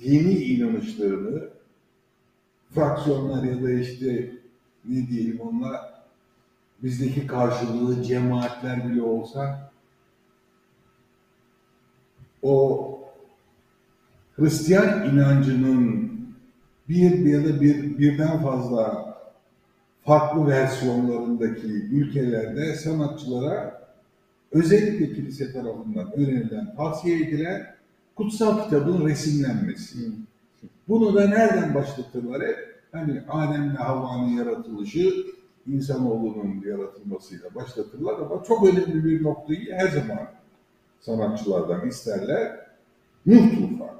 dini 0.00 0.34
inanışlarını 0.34 1.48
fraksiyonlar 2.74 3.44
ya 3.44 3.62
da 3.62 3.70
işte 3.70 4.30
ne 4.84 5.08
diyelim 5.08 5.40
onlar 5.40 5.80
bizdeki 6.82 7.26
karşılığı 7.26 8.02
cemaatler 8.02 8.88
bile 8.88 9.02
olsa 9.02 9.72
o 12.42 12.82
Hristiyan 14.36 15.10
inancının 15.10 16.12
bir 16.88 17.18
ya 17.26 17.44
da 17.44 17.60
bir 17.60 17.98
birden 17.98 18.42
fazla 18.42 19.15
farklı 20.06 20.46
versiyonlarındaki 20.46 21.66
ülkelerde 21.66 22.74
sanatçılara 22.74 23.86
özellikle 24.52 25.12
kilise 25.14 25.52
tarafından 25.52 26.12
önerilen, 26.16 26.74
tavsiye 26.76 27.16
edilen 27.16 27.66
kutsal 28.14 28.64
kitabın 28.64 29.06
resimlenmesi. 29.06 29.98
Bunu 30.88 31.14
da 31.14 31.28
nereden 31.28 31.74
başlatırlar 31.74 32.42
hep? 32.42 32.76
Hani 32.92 33.22
Adem'le 33.28 33.74
Havva'nın 33.74 34.28
yaratılışı, 34.28 35.12
insanoğlunun 35.66 36.64
yaratılmasıyla 36.66 37.54
başlatırlar 37.54 38.14
ama 38.14 38.42
çok 38.48 38.68
önemli 38.68 39.04
bir 39.04 39.22
noktayı 39.22 39.72
her 39.72 39.88
zaman 39.88 40.28
sanatçılardan 41.00 41.88
isterler. 41.88 42.60
Nuh 43.26 43.50
tufanı. 43.50 43.96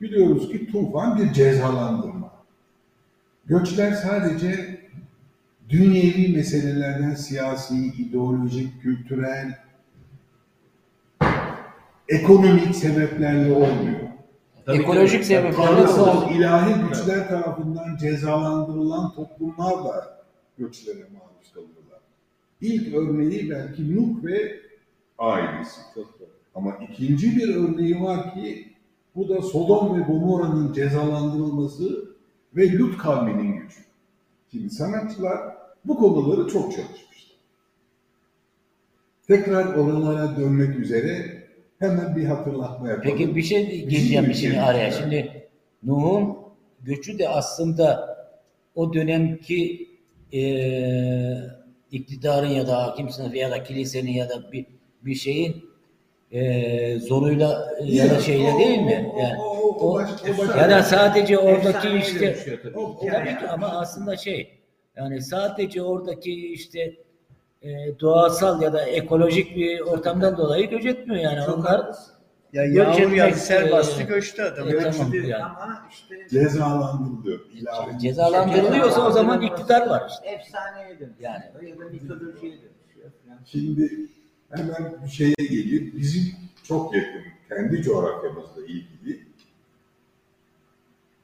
Biliyoruz 0.00 0.48
ki 0.48 0.72
tufan 0.72 1.18
bir 1.18 1.32
cezalandırma. 1.32 2.07
Göçler 3.48 3.92
sadece 3.92 4.80
dünyevi 5.68 6.32
meselelerden 6.36 7.14
siyasi, 7.14 7.86
ideolojik, 7.86 8.82
kültürel, 8.82 9.58
ekonomik 12.08 12.76
sebeplerle 12.76 13.52
olmuyor. 13.52 14.00
Tabii, 14.66 14.78
Ekolojik 14.78 15.24
sebeplerle 15.24 15.66
Tanrısal 15.66 16.30
ilahi 16.30 16.88
güçler 16.88 17.28
tarafından 17.28 17.96
cezalandırılan 17.96 19.14
toplumlar 19.14 19.84
da 19.84 20.24
göçlere 20.58 20.96
maruz 20.98 21.52
kalıyorlar. 21.54 22.00
İlk 22.60 22.94
örneği 22.94 23.50
belki 23.50 23.96
Nuh 23.96 24.24
ve 24.24 24.60
ailesi. 25.18 25.80
Ama 26.54 26.76
ikinci 26.90 27.36
bir 27.36 27.54
örneği 27.54 28.02
var 28.02 28.34
ki 28.34 28.72
bu 29.16 29.28
da 29.28 29.42
Sodom 29.42 29.98
ve 29.98 30.02
Gomorra'nın 30.02 30.72
cezalandırılması 30.72 32.17
ve 32.56 32.72
Lut 32.72 32.98
kavminin 32.98 33.52
gücü. 33.56 33.76
Şimdi 34.52 34.70
sanatçılar 34.70 35.40
bu 35.84 35.96
konuları 35.98 36.48
çok 36.48 36.72
çalışmışlar. 36.72 37.38
Tekrar 39.26 39.74
oralara 39.74 40.36
dönmek 40.36 40.78
üzere 40.78 41.42
hemen 41.78 42.16
bir 42.16 42.24
hatırlatma 42.24 42.88
yapalım. 42.88 43.16
Peki 43.16 43.36
bir 43.36 43.42
şey 43.42 43.66
gireceğim 43.88 44.24
şimdi 44.24 44.36
ülkemizde. 44.36 44.62
araya. 44.62 44.90
Şimdi 44.90 45.48
Nuh'un 45.82 46.36
göçü 46.80 47.18
de 47.18 47.28
aslında 47.28 48.16
o 48.74 48.92
dönemki 48.94 49.88
eee 50.32 51.50
iktidarın 51.92 52.48
ya 52.48 52.66
da 52.66 52.82
hakim 52.86 53.10
sınıfı 53.10 53.36
ya 53.36 53.50
da 53.50 53.62
kilisenin 53.62 54.12
ya 54.12 54.28
da 54.28 54.52
bir 54.52 54.66
bir 55.02 55.14
şeyin 55.14 55.67
eee 56.30 56.98
zoruyla 56.98 57.68
ya 57.84 58.10
da 58.10 58.20
şeyle 58.20 58.58
değil 58.58 58.78
mi? 58.80 59.12
Yani 59.20 59.38
o- 59.42 59.44
o- 59.44 59.68
o 59.68 59.90
o- 59.90 59.94
baş- 59.94 60.10
o 60.34 60.38
baş- 60.48 60.56
ya 60.56 60.70
da 60.70 60.82
sadece 60.82 61.38
oradaki 61.38 61.88
işte 61.88 62.20
dönüşüyor 62.20 62.58
tabii. 62.62 63.38
Ki 63.40 63.48
ama 63.48 63.66
aslında 63.68 64.16
şey 64.16 64.58
yani 64.96 65.22
sadece 65.22 65.82
oradaki 65.82 66.52
işte 66.52 66.94
e, 67.62 67.68
doğasal 68.00 68.62
ya 68.62 68.72
da 68.72 68.84
ekolojik 68.84 69.56
bir 69.56 69.80
ortamdan 69.80 70.36
dolayı 70.36 70.70
göç 70.70 70.84
etmiyor 70.86 71.22
yani 71.22 71.46
Çok 71.46 71.58
onlar. 71.58 71.86
Ya 72.52 72.64
yağmur 72.64 73.12
yağdı, 73.12 73.36
sel 73.36 73.68
e, 73.68 73.72
bastı 73.72 74.02
göçtü 74.02 74.42
adam. 74.42 74.68
e, 74.68 74.70
Göçtü 74.70 74.90
tamam. 74.92 75.12
diyor. 75.12 75.24
yani. 75.24 75.42
Ama 75.44 75.88
işte 75.90 76.28
cezalandırılıyor. 76.30 77.40
İlahi. 77.52 77.98
cezalandırılıyorsa 77.98 79.06
o 79.06 79.10
zaman 79.10 79.42
iktidar 79.42 79.86
var 79.86 80.02
işte. 80.10 80.40
Dönüşüyor. 81.00 81.10
Yani. 81.20 81.44
Ya 81.68 81.78
da 81.78 81.84
mitolojiye 81.92 82.52
dönüşüyor. 82.52 83.10
Şimdi 83.46 83.90
hemen 84.50 84.94
bir 85.04 85.10
şeye 85.10 85.34
gelir. 85.38 85.92
Bizim 85.96 86.24
çok 86.62 86.94
yakın, 86.94 87.22
kendi 87.48 87.82
coğrafyamızla 87.82 88.62
ilgili 88.62 89.28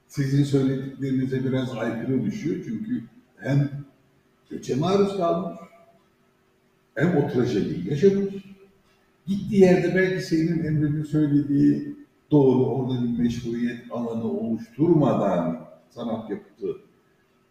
sizin 0.09 0.45
söylediklerinize 0.45 1.45
biraz 1.45 1.75
aykırı 1.75 2.25
düşüyor. 2.25 2.65
Çünkü 2.65 3.05
hem 3.37 3.71
göçe 4.51 4.75
maruz 4.75 5.17
kalmış, 5.17 5.59
hem 6.95 7.17
o 7.17 7.29
trajediyi 7.29 7.91
yaşamış. 7.91 8.35
Gittiği 9.27 9.61
yerde 9.61 9.95
belki 9.95 10.23
senin 10.23 10.65
Emre'nin 10.65 11.05
söylediği 11.05 11.97
doğru 12.31 12.67
orada 12.67 13.03
bir 13.03 13.19
meşruiyet 13.19 13.81
alanı 13.91 14.25
oluşturmadan 14.25 15.67
sanat 15.91 16.31
yapıtı 16.31 16.77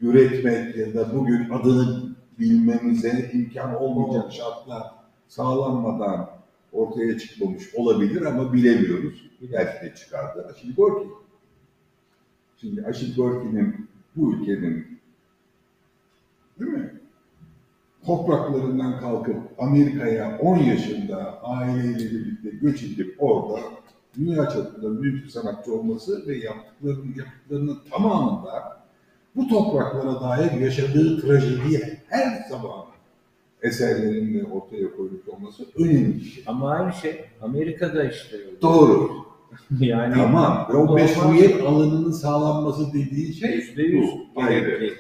üretmek 0.02 0.76
ya 0.76 0.94
da 0.94 1.16
bugün 1.16 1.50
adını 1.50 2.16
bilmemize 2.40 3.32
imkan 3.34 3.82
olmayacak 3.82 4.34
şartlar 4.34 5.03
sağlanmadan 5.36 6.30
ortaya 6.72 7.18
çıkmamış 7.20 7.76
olabilir 7.76 8.22
ama 8.22 8.54
bilemiyoruz. 8.54 9.30
Belki 9.42 9.86
de 9.86 9.96
çıkardı. 9.96 10.48
Aşil 10.52 10.76
Gorki. 10.76 11.08
Şimdi 12.58 12.86
Aşil 12.86 13.16
Gorki'nin 13.16 13.90
bu 14.16 14.34
ülkenin 14.34 15.00
değil 16.60 16.72
mi? 16.72 17.00
Topraklarından 18.06 19.00
kalkıp 19.00 19.38
Amerika'ya 19.58 20.40
10 20.40 20.58
yaşında 20.58 21.44
aileyle 21.44 22.12
birlikte 22.12 22.50
göç 22.50 22.84
edip 22.84 23.16
orada 23.20 23.62
dünya 24.18 24.50
çapında 24.50 25.02
büyük 25.02 25.26
bir 25.26 25.30
sanatçı 25.30 25.74
olması 25.74 26.28
ve 26.28 26.38
yaptıklarının 26.38 27.16
yaptıklarının 27.16 27.80
tamamında 27.92 28.84
bu 29.36 29.48
topraklara 29.48 30.22
dair 30.22 30.52
yaşadığı 30.52 31.22
trajediye 31.22 32.04
her 32.10 32.50
zaman 32.50 32.93
eserlerinde 33.64 34.44
ortaya 34.44 34.96
koymuş 34.96 35.28
olması 35.28 35.66
önemli 35.78 36.16
bir 36.16 36.22
şey. 36.26 36.44
Ama 36.48 36.72
aynı 36.72 36.94
şey 36.94 37.26
Amerika'da 37.42 38.04
işte. 38.04 38.38
Doğru. 38.62 39.12
yani 39.80 40.14
Tamam. 40.14 40.68
Ve 40.74 40.78
o 40.78 40.96
meşruiyet 40.96 41.62
alanının 41.62 42.12
sağlanması 42.12 42.94
dediği 42.94 43.34
şey 43.34 43.56
Yüzde 43.56 43.82
yüz 43.82 44.10
gerekli. 44.38 44.94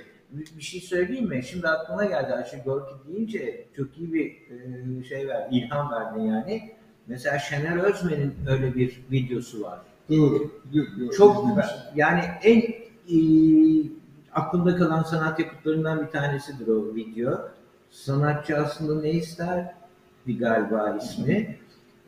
Bir 0.57 0.61
şey 0.61 0.81
söyleyeyim 0.81 1.29
mi? 1.29 1.43
Şimdi 1.43 1.67
aklıma 1.67 2.05
geldi 2.05 2.33
Ayşe 2.33 2.57
Gorki 2.65 2.93
deyince 3.07 3.65
çok 3.75 3.97
iyi 3.97 4.13
bir 4.13 4.25
e, 4.25 5.03
şey 5.03 5.27
ver, 5.27 5.47
ilham 5.51 5.91
verdin 5.91 6.21
yani. 6.21 6.71
Mesela 7.07 7.39
Şener 7.39 7.77
Özmen'in 7.77 8.33
öyle 8.47 8.75
bir 8.75 9.03
videosu 9.11 9.61
var. 9.61 9.79
Doğru. 10.09 10.51
Biliyorum. 10.71 11.09
Çok 11.17 11.43
İzlemiştim. 11.43 11.77
yani 11.95 12.21
en 12.43 12.61
e, 13.09 13.17
aklımda 14.31 14.75
kalan 14.75 15.03
sanat 15.03 15.39
yapıtlarından 15.39 16.05
bir 16.05 16.11
tanesidir 16.11 16.67
o 16.67 16.95
video. 16.95 17.39
Sanatçı 17.93 18.57
aslında 18.57 19.01
ne 19.01 19.11
ister? 19.11 19.73
Bir 20.27 20.39
galiba 20.39 20.97
ismi. 21.01 21.57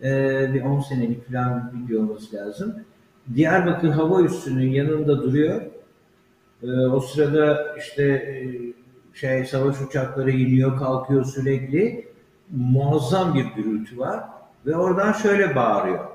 Ee, 0.04 0.54
bir 0.54 0.62
10 0.62 0.80
senelik 0.80 1.32
falan 1.32 1.71
bir 1.74 1.84
video 1.84 2.02
olması 2.02 2.36
lazım. 2.36 2.76
Diyarbakır 3.36 3.89
hava 3.89 4.21
üssünün 4.21 4.69
yanında 4.69 5.24
duruyor. 5.24 5.62
Ee, 6.63 6.67
o 6.67 7.00
sırada 7.00 7.76
işte 7.78 8.04
e, 8.04 8.34
şey 9.13 9.45
savaş 9.45 9.82
uçakları 9.82 10.32
iniyor, 10.32 10.80
kalkıyor 10.80 11.26
sürekli. 11.26 12.08
Muazzam 12.52 13.36
bir 13.36 13.45
gürültü 13.45 13.98
var 13.98 14.24
ve 14.65 14.76
oradan 14.76 15.12
şöyle 15.12 15.56
bağırıyor. 15.56 16.06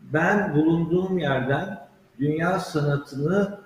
Ben 0.00 0.54
bulunduğum 0.54 1.18
yerden 1.18 1.78
dünya 2.18 2.58
sanatını 2.58 3.58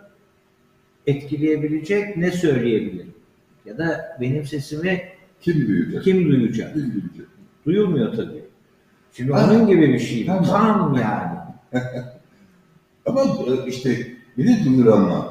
etkileyebilecek 1.06 2.16
ne 2.16 2.30
söyleyebilirim? 2.30 3.14
Ya 3.64 3.78
da 3.78 4.16
benim 4.20 4.44
sesimi 4.44 5.13
Kim 5.44 5.68
duyacak? 5.68 6.04
kim 6.04 6.28
duyacak? 6.28 6.74
Kim 6.74 6.82
duyacak? 6.92 7.28
Duyulmuyor 7.66 8.16
tabii. 8.16 8.44
Şimdi 9.12 9.32
Ha, 9.32 9.50
onun 9.50 9.66
gibi 9.66 9.92
bir 9.92 9.98
şey. 9.98 10.26
tamam. 10.26 10.44
Tam 10.44 10.94
yani. 10.94 11.38
Ama 13.06 13.20
e, 13.22 13.66
işte 13.68 13.90
de 14.38 14.64
duyuranlar. 14.64 15.26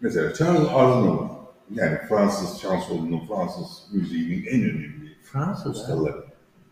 Mesela 0.00 0.34
Charles 0.34 0.60
Aznavour, 0.60 1.26
yani 1.74 1.98
Fransız 2.08 2.60
şansölünün, 2.60 3.20
Fransız 3.28 3.86
müziğinin 3.92 4.46
en 4.46 4.60
önemli 4.60 5.16
Fransa'da 5.22 5.70
ustaları. 5.70 6.24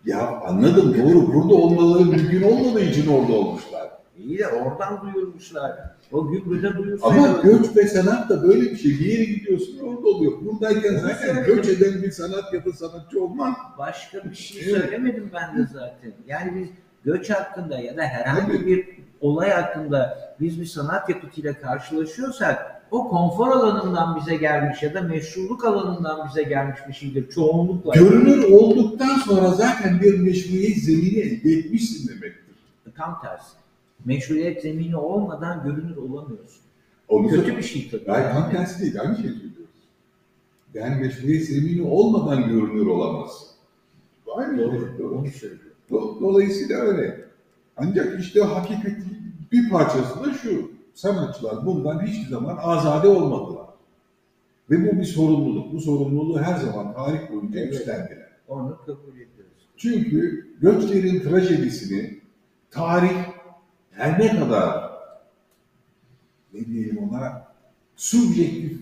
Ya 0.05 0.41
anladım 0.41 0.99
doğru 0.99 1.35
burada 1.35 1.55
olmaları 1.55 2.05
mümkün 2.05 2.43
olmadığı 2.43 2.81
için 2.85 3.07
orada 3.07 3.33
olmuşlar. 3.33 3.78
İyi 4.19 4.39
de 4.39 4.47
oradan 4.47 5.01
duyurmuşlar. 5.15 5.73
O 6.13 6.29
gübrede 6.29 6.69
Ama 6.69 6.79
duyursaydı. 6.79 7.43
göç 7.43 7.77
ve 7.77 7.89
sanat 7.89 8.29
da 8.31 8.43
böyle 8.43 8.61
bir 8.61 8.77
şey. 8.77 8.91
Bir 8.91 9.07
yere 9.07 9.25
gidiyorsun 9.25 9.79
orada 9.79 10.07
oluyor. 10.09 10.33
Buradayken 10.45 10.97
zaten 10.97 11.45
göç 11.47 11.69
eden 11.69 12.03
bir 12.03 12.11
sanat 12.11 12.53
ya 12.55 12.65
da 12.65 12.73
sanatçı 12.73 13.25
olmaz. 13.25 13.55
Başka 13.79 14.25
bir 14.31 14.35
şey 14.35 14.63
Evet. 14.71 14.81
söylemedim 14.83 15.31
ben 15.35 15.59
de 15.59 15.67
zaten. 15.73 16.13
Yani 16.27 16.61
biz 16.61 16.69
göç 17.05 17.31
hakkında 17.31 17.79
ya 17.79 17.97
da 17.97 18.03
herhangi 18.03 18.53
Tabii. 18.59 18.67
bir 18.67 18.89
olay 19.21 19.51
hakkında 19.51 20.19
biz 20.41 20.61
bir 20.61 20.67
sanat 20.67 21.09
yapıtıyla 21.09 21.53
karşılaşıyorsak 21.61 22.83
o 22.91 23.09
konfor 23.09 23.49
alanından 23.49 24.21
bize 24.21 24.37
gelmiş 24.37 24.83
ya 24.83 24.95
da 24.95 25.01
meşruluk 25.01 25.65
alanından 25.65 26.29
bize 26.29 26.43
gelmiş 26.43 26.79
bir 26.89 26.93
şeydir 26.93 27.31
çoğunlukla. 27.31 27.95
Görünür 27.95 28.51
olduktan 28.51 29.17
sonra 29.19 29.49
zaten 29.49 30.01
bir 30.03 30.19
meşruiyet 30.19 30.77
zemini 30.79 31.19
elde 31.19 31.53
etmişsin 31.53 32.09
demektir. 32.09 32.55
Tam 32.97 33.21
tersi. 33.23 33.59
Meşruiyet 34.09 34.63
zemini 34.63 34.97
olmadan 34.97 35.63
görünür 35.65 35.97
olamıyorsun. 35.97 36.63
Onu 37.09 37.29
Kötü 37.29 37.57
bir 37.57 37.63
şey 37.63 37.91
tabii. 37.91 38.05
Hayır 38.07 38.31
tam 38.33 38.51
tersi 38.51 38.81
değil. 38.83 39.01
Aynı 39.01 39.15
şey 39.17 39.25
söylüyoruz. 39.25 39.89
Yani 40.75 41.01
meşruiyet 41.01 41.47
zemini 41.47 41.83
olmadan 41.83 42.49
görünür 42.49 42.87
olamaz. 42.87 43.31
Aynı 44.37 44.57
şey. 44.57 44.67
Doğru. 44.67 44.99
Doğru. 44.99 45.19
Onu 45.19 45.29
söylüyorum. 45.29 45.73
Do- 45.91 46.21
Dolayısıyla 46.21 46.79
öyle. 46.79 47.25
Ancak 47.77 48.21
işte 48.21 48.41
hakikatin 48.41 49.05
bir 49.53 49.71
parçası 49.71 50.25
da 50.25 50.33
şu. 50.35 50.71
Sanatçılar 50.95 51.67
bundan 51.67 52.07
hiçbir 52.07 52.31
zaman 52.31 52.57
azade 52.61 53.09
olmadılar. 53.09 53.67
Ve 54.71 54.93
bu 54.93 54.99
bir 55.01 55.05
sorumluluk. 55.05 55.73
Bu 55.73 55.81
sorumluluğu 55.81 56.41
her 56.41 56.57
zaman 56.57 56.95
tarih 56.95 57.31
boyunca 57.33 57.61
Evet. 57.61 57.73
üstlendiler. 57.75 58.29
Onu 58.49 58.79
kabul 58.87 59.13
ediyoruz. 59.15 59.69
Çünkü 59.77 60.49
göçlerin 60.61 61.21
trajedisini 61.21 62.19
tarih 62.71 63.17
her 63.99 64.19
ne 64.19 64.41
kadar 64.41 64.91
ne 66.53 66.67
diyelim 66.67 66.99
ona 66.99 67.47
subjektif 67.97 68.79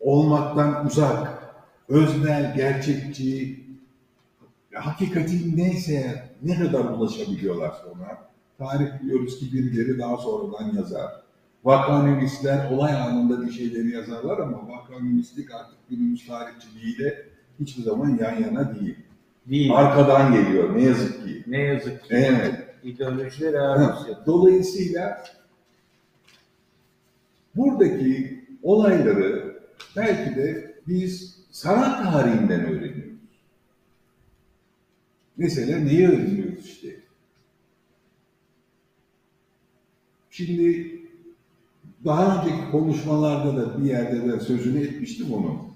olmaktan 0.00 0.86
uzak, 0.86 1.42
öznel, 1.88 2.54
gerçekçi, 2.56 3.60
hakikatin 4.72 5.56
neyse 5.56 6.24
ne 6.42 6.58
kadar 6.58 6.84
ulaşabiliyorlar 6.84 7.70
sonra. 7.70 8.28
Tarih 8.58 9.02
biliyoruz 9.02 9.38
ki 9.38 9.52
birileri 9.52 9.98
daha 9.98 10.16
sonradan 10.16 10.76
yazar. 10.76 11.12
Vakanüvisler 11.64 12.70
olay 12.70 12.92
anında 12.92 13.46
bir 13.46 13.52
şeyleri 13.52 13.90
yazarlar 13.90 14.38
ama 14.38 14.68
vakanüvislik 14.68 15.54
artık 15.54 15.88
günümüz 15.90 16.26
tarihçiliğiyle 16.26 17.26
hiçbir 17.60 17.82
zaman 17.82 18.18
yan 18.20 18.40
yana 18.40 18.74
değil. 18.74 18.96
Değil. 19.46 19.72
Arkadan 19.74 20.32
geliyor 20.32 20.76
ne 20.76 20.82
yazık 20.82 21.24
ki. 21.24 21.44
Ne 21.46 21.58
yazık 21.58 22.02
ki. 22.04 22.08
Evet. 22.10 22.65
İdeolojiler 22.86 23.54
ağırlısı. 23.54 24.18
Dolayısıyla 24.26 25.24
buradaki 27.56 28.44
olayları 28.62 29.60
belki 29.96 30.36
de 30.36 30.74
biz 30.88 31.36
sanat 31.50 32.12
tarihinden 32.12 32.60
öğreniyoruz. 32.60 33.16
Mesela 35.36 35.78
neyi 35.78 36.08
öğreniyoruz 36.08 36.66
işte? 36.66 37.00
Şimdi 40.30 40.96
daha 42.04 42.42
önceki 42.42 42.70
konuşmalarda 42.70 43.56
da 43.56 43.84
bir 43.84 43.88
yerde 43.88 44.32
ben 44.32 44.38
sözünü 44.38 44.80
etmiştim 44.80 45.32
onu. 45.32 45.66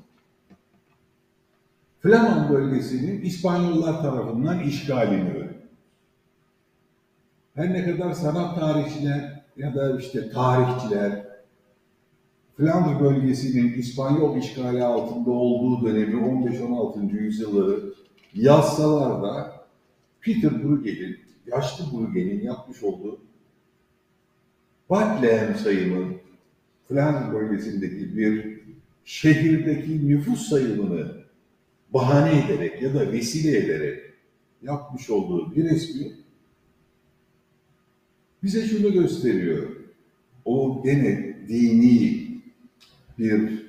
Flaman 2.01 2.53
bölgesinin 2.53 3.23
İspanyollar 3.23 4.03
tarafından 4.03 4.61
işgalini 4.61 5.31
öğreniyoruz. 5.31 5.50
Her 7.55 7.73
ne 7.73 7.85
kadar 7.85 8.13
sanat 8.13 8.61
tarihçiler 8.61 9.43
ya 9.57 9.75
da 9.75 9.99
işte 9.99 10.31
tarihçiler 10.31 11.31
Flandra 12.57 13.01
bölgesinin 13.01 13.73
İspanyol 13.73 14.37
işgali 14.37 14.85
altında 14.85 15.31
olduğu 15.31 15.87
dönemi 15.87 16.15
15-16. 16.15 17.11
yüzyılları 17.11 17.95
yazsalar 18.35 19.23
da 19.23 19.61
Peter 20.21 20.65
Bruegel'in, 20.65 21.19
yaşlı 21.47 21.85
Bruegel'in 21.93 22.43
yapmış 22.43 22.83
olduğu 22.83 23.21
Bethlehem 24.91 25.55
sayımı 25.55 26.15
Flandra 26.89 27.33
bölgesindeki 27.33 28.17
bir 28.17 28.61
şehirdeki 29.05 30.09
nüfus 30.09 30.49
sayımını 30.49 31.13
bahane 31.93 32.45
ederek 32.45 32.83
ya 32.83 32.95
da 32.95 33.13
vesile 33.13 33.59
ederek 33.59 34.01
yapmış 34.63 35.11
olduğu 35.11 35.55
bir 35.55 35.65
resmi 35.65 36.13
bize 38.43 38.67
şunu 38.67 38.93
gösteriyor. 38.93 39.69
O 40.45 40.83
gene 40.85 41.37
dini 41.49 42.31
bir 43.19 43.67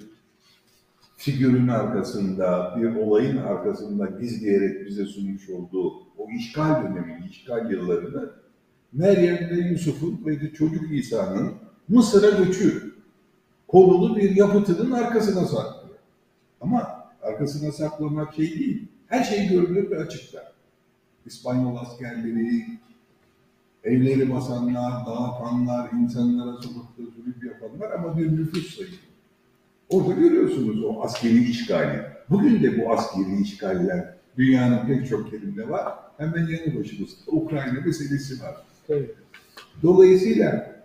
figürün 1.18 1.68
arkasında, 1.68 2.76
bir 2.78 2.96
olayın 2.96 3.38
arkasında 3.38 4.06
gizleyerek 4.06 4.88
bize 4.88 5.06
sunmuş 5.06 5.50
olduğu 5.50 5.94
o 6.18 6.32
işgal 6.38 6.84
dönemini, 6.84 7.30
işgal 7.30 7.72
yıllarını 7.72 8.32
Meryem 8.94 9.50
ve 9.50 9.56
Yusuf'un 9.56 10.22
ve 10.26 10.42
de 10.42 10.54
çocuk 10.54 10.92
İsa'nın 10.92 11.54
Mısır'a 11.88 12.44
göçü 12.44 12.96
konulu 13.68 14.16
bir 14.16 14.36
yapıtının 14.36 14.92
arkasına 14.92 15.46
saklıyor. 15.46 16.00
Ama 16.62 16.88
arkasına 17.22 17.72
saklamak 17.72 18.34
şey 18.34 18.60
değil. 18.60 18.88
Her 19.08 19.24
şey 19.24 19.48
görünür 19.48 19.92
ve 19.92 20.00
açıkta. 20.00 20.54
İspanyol 21.26 21.76
askerleri, 21.76 22.66
evleri 23.84 24.34
basanlar, 24.34 25.06
dağıtanlar, 25.06 25.90
insanlara 25.92 26.54
sokakta 26.54 27.04
zulüm 27.04 27.36
yapanlar 27.46 27.92
ama 27.92 28.18
bir 28.18 28.38
nüfus 28.38 28.76
sayıyor. 28.76 28.98
Orada 29.90 30.14
görüyorsunuz 30.14 30.84
o 30.84 31.02
askeri 31.04 31.44
işgali. 31.50 32.02
Bugün 32.30 32.64
de 32.64 32.82
bu 32.82 32.94
askeri 32.94 33.42
işgaller 33.42 34.14
dünyanın 34.38 34.88
pek 34.88 35.10
çok 35.10 35.34
yerinde 35.34 35.70
var. 35.70 35.94
Hemen 36.18 36.48
yanı 36.48 36.80
başımızda 36.80 37.16
Ukrayna 37.28 37.80
meselesi 37.86 38.44
var. 38.44 38.56
Tabii. 38.88 39.12
Dolayısıyla 39.84 40.76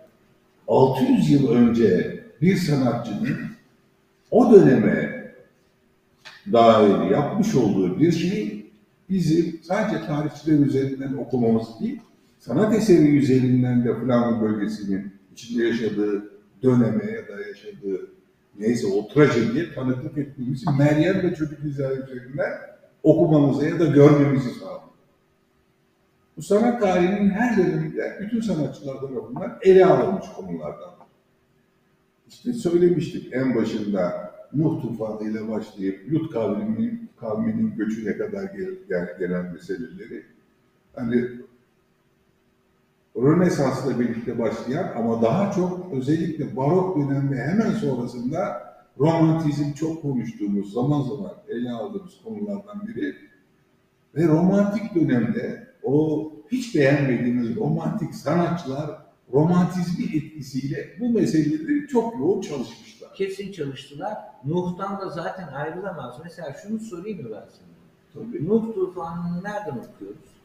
600 0.67 1.31
yıl 1.31 1.49
önce 1.51 2.19
bir 2.41 2.55
sanatçının 2.55 3.37
o 4.31 4.53
döneme 4.53 5.17
dair 6.53 7.11
yapmış 7.11 7.55
olduğu 7.55 7.99
bir 7.99 8.11
şey 8.11 8.65
bizim 9.09 9.59
sadece 9.63 10.05
tarihçiler 10.05 10.59
üzerinden 10.59 11.13
okumamız 11.13 11.67
değil, 11.79 12.01
sanat 12.47 12.75
eseri 12.75 13.17
üzerinden 13.17 13.85
de 13.85 13.93
Flandra 13.93 14.41
bölgesinin 14.41 15.13
içinde 15.33 15.63
yaşadığı 15.63 16.31
döneme 16.63 17.05
ya 17.11 17.27
da 17.27 17.41
yaşadığı 17.47 18.09
neyse 18.59 18.87
o 18.87 19.07
trajediye 19.07 19.73
tanıklık 19.73 20.17
ettiğimiz 20.17 20.63
Meryem 20.79 21.23
ve 21.23 21.35
Çocuk 21.35 21.65
İzahı 21.65 21.93
üzerinden 21.93 22.51
okumamıza 23.03 23.65
ya 23.65 23.79
da 23.79 23.85
görmemizi 23.85 24.49
sağlıyor. 24.49 24.81
Bu 26.37 26.41
sanat 26.41 26.81
tarihinin 26.81 27.29
her 27.29 27.57
döneminde 27.57 28.17
bütün 28.21 28.41
sanatçılar 28.41 28.99
tarafından 28.99 29.57
ele 29.61 29.85
alınmış 29.85 30.25
konulardan. 30.35 30.91
İşte 32.27 32.53
söylemiştik 32.53 33.33
en 33.33 33.55
başında 33.55 34.33
Nuh 34.53 34.81
tufanıyla 34.81 35.49
başlayıp 35.49 36.11
Lut 36.11 36.31
kavminin, 36.31 37.09
kavminin 37.19 37.75
göçüne 37.75 38.17
kadar 38.17 38.43
gel, 38.43 38.69
gel- 38.89 39.15
gelen 39.19 39.53
meseleleri. 39.53 40.23
Hani 40.95 41.29
Rönesans'la 43.17 43.99
birlikte 43.99 44.39
başlayan 44.39 44.93
ama 44.95 45.21
daha 45.21 45.51
çok 45.51 45.93
özellikle 45.93 46.55
barok 46.55 46.97
dönem 46.97 47.31
ve 47.31 47.41
hemen 47.41 47.71
sonrasında 47.71 48.67
romantizm 48.99 49.73
çok 49.73 50.01
konuştuğumuz, 50.01 50.73
zaman 50.73 51.01
zaman 51.01 51.33
ele 51.47 51.71
aldığımız 51.71 52.21
konulardan 52.23 52.87
biri. 52.87 53.15
Ve 54.15 54.27
romantik 54.27 54.95
dönemde 54.95 55.67
o 55.83 56.31
hiç 56.51 56.75
beğenmediğimiz 56.75 57.55
romantik 57.55 58.15
sanatçılar 58.15 59.07
romantizmi 59.33 60.05
etkisiyle 60.17 60.95
bu 60.99 61.09
meseleleri 61.09 61.87
çok 61.87 62.19
yoğun 62.19 62.41
çalışmışlar. 62.41 63.13
Kesin 63.13 63.51
çalıştılar. 63.51 64.17
Nuh'tan 64.45 64.99
da 64.99 65.09
zaten 65.09 65.47
ayrılamaz. 65.47 66.15
Mesela 66.23 66.53
şunu 66.53 66.79
sorayım 66.79 67.21
mı 67.21 67.29
ben 67.31 67.45
sana? 67.49 67.77
Tabii. 68.13 68.49
Nuh 68.49 68.73
tufanını 68.73 69.43
nereden 69.43 69.77
okuyoruz? 69.77 70.36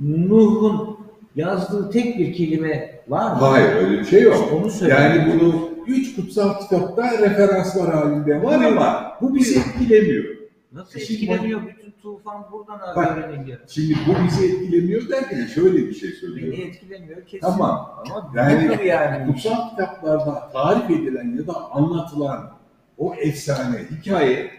Nuh'un 0.00 0.96
yazdığı 1.36 1.90
tek 1.90 2.18
bir 2.18 2.32
kelime 2.34 3.00
var 3.08 3.32
mı? 3.32 3.36
Hayır 3.38 3.76
öyle 3.76 3.98
bir 4.00 4.04
şey 4.04 4.22
yok. 4.22 4.52
Onu 4.52 4.70
söyle. 4.70 4.94
Yani 4.94 5.32
bunu 5.32 5.70
üç 5.86 6.16
kutsal 6.16 6.60
kitapta 6.60 7.18
referanslar 7.18 7.94
halinde 7.94 8.42
var 8.42 8.64
ama 8.64 9.12
bu 9.20 9.34
bizi 9.34 9.58
etkilemiyor. 9.60 10.24
Nasıl 10.72 10.98
Şimdi 11.00 11.12
etkileniyor? 11.32 11.60
Bütün 11.66 11.90
tufan 12.02 12.46
buradan 12.52 12.80
Bak. 12.96 13.18
öğreniliyor. 13.18 13.58
Şimdi 13.68 13.94
bu 14.06 14.26
bizi 14.26 14.44
etkilemiyor 14.46 15.08
derken 15.08 15.46
şöyle 15.46 15.76
bir 15.76 15.94
şey 15.94 16.08
Beni 16.10 16.18
söylüyorum. 16.18 16.60
etkilemiyor 16.66 17.22
kesin. 17.26 17.40
Tamam. 17.46 17.90
Ama 18.10 18.32
Yani 18.36 18.86
yani. 18.86 19.32
kutsal 19.32 19.70
kitaplarda 19.70 20.50
tarif 20.52 20.90
edilen 20.90 21.36
ya 21.38 21.46
da 21.46 21.70
anlatılan 21.70 22.50
o 22.98 23.14
efsane, 23.14 23.78
hikaye 23.90 24.50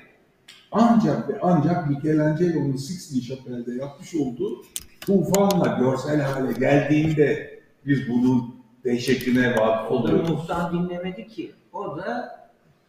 ancak 0.71 1.29
ve 1.29 1.33
ancak 1.41 1.89
Michelangelo'nun 1.89 2.75
Sixtine 2.75 3.21
Chapel'de 3.21 3.71
yapmış 3.73 4.15
olduğu 4.15 4.63
tufanla 5.05 5.77
görsel 5.79 6.21
hale 6.21 6.53
geldiğinde 6.53 7.59
biz 7.85 8.09
bunun 8.09 8.55
dehşetine 8.83 9.55
vakıf 9.57 9.91
oluyoruz. 9.91 10.29
muhtan 10.29 10.73
dinlemedi 10.73 11.27
ki. 11.27 11.51
O 11.73 11.97
da 11.97 12.39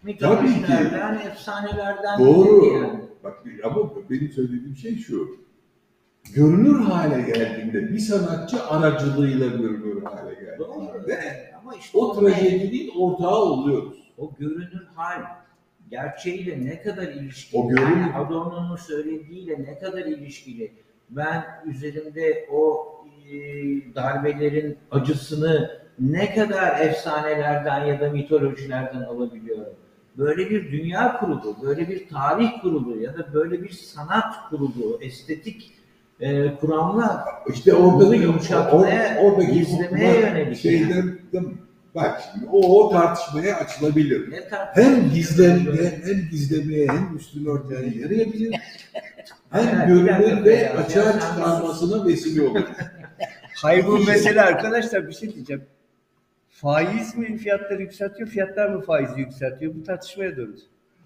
mitolojilerden, 0.02 1.18
efsanelerden 1.26 2.18
Doğru. 2.18 2.64
yani. 2.66 3.00
Bak 3.24 3.42
ama 3.64 3.76
benim 4.10 4.28
söylediğim 4.28 4.76
şey 4.76 4.96
şu. 4.98 5.42
Görünür 6.34 6.80
hale 6.80 7.22
geldiğinde 7.22 7.92
bir 7.92 7.98
sanatçı 7.98 8.64
aracılığıyla 8.66 9.46
görünür 9.46 10.02
hale 10.02 10.58
Doğru. 10.58 11.06
geldiğinde 11.06 11.52
Ama 11.62 11.74
işte 11.74 11.98
o 11.98 12.20
trajedinin 12.20 12.90
ortağı 12.98 13.36
oluyoruz. 13.42 14.12
o 14.18 14.30
görünür 14.38 14.86
hal 14.94 15.22
gerçeğiyle 15.90 16.64
ne 16.64 16.82
kadar 16.82 17.02
ilişkili? 17.08 17.60
O 17.60 17.68
görünür- 17.68 17.90
Yani 18.00 18.14
Adorno'nun 18.14 18.76
söylediğiyle 18.76 19.62
ne 19.62 19.78
kadar 19.78 20.04
ilişkili? 20.06 20.72
Ben 21.16 21.44
üzerimde 21.70 22.48
o 22.52 22.86
e, 23.32 23.34
darbelerin 23.94 24.78
acısını 24.90 25.82
ne 25.98 26.34
kadar 26.34 26.80
efsanelerden 26.80 27.84
ya 27.86 28.00
da 28.00 28.10
mitolojilerden 28.10 29.02
alabiliyorum? 29.02 29.74
Böyle 30.18 30.50
bir 30.50 30.72
dünya 30.72 31.16
kurulu, 31.18 31.56
böyle 31.62 31.88
bir 31.88 32.08
tarih 32.08 32.60
kurulu 32.62 32.96
ya 33.02 33.14
da 33.18 33.34
böyle 33.34 33.62
bir 33.62 33.68
sanat 33.70 34.34
kurulu, 34.50 34.98
estetik 35.02 35.72
e, 36.20 36.54
kuramlar 36.56 37.20
İşte 37.48 37.74
orada 37.74 38.14
yumuşatmaya, 38.14 39.14
or- 39.14 39.18
oradaki 39.18 39.52
gizlemeye 39.52 40.14
bu- 40.16 40.20
yönelik 40.26 40.56
şeyden 40.56 41.18
bak 41.94 42.22
şimdi 42.32 42.46
o, 42.52 42.86
o 42.86 42.90
tartışmaya 42.92 43.56
açılabilir. 43.56 44.32
Hem 44.74 45.10
gizlemeye 45.10 46.00
hem 46.04 46.28
gizlemeye 46.30 46.88
hem 46.88 47.16
üstünü 47.16 47.48
örtmeye 47.50 47.94
yarayabilir. 47.98 48.54
Hem 49.50 49.86
görünür 49.86 50.44
ve 50.44 50.72
açığa 50.72 51.20
çıkarmasına 51.20 52.06
vesile 52.06 52.42
olur. 52.42 52.60
Hayır 53.62 53.86
bu 53.86 53.98
mesele 53.98 54.42
arkadaşlar 54.42 55.08
bir 55.08 55.12
şey 55.12 55.34
diyeceğim. 55.34 55.64
Faiz 56.50 57.16
mi 57.16 57.36
fiyatları 57.38 57.82
yükseltiyor, 57.82 58.28
fiyatlar 58.28 58.68
mı 58.68 58.80
faizi 58.80 59.20
yükseltiyor? 59.20 59.74
Bu 59.74 59.82
tartışmaya 59.84 60.36
döndü. 60.36 60.60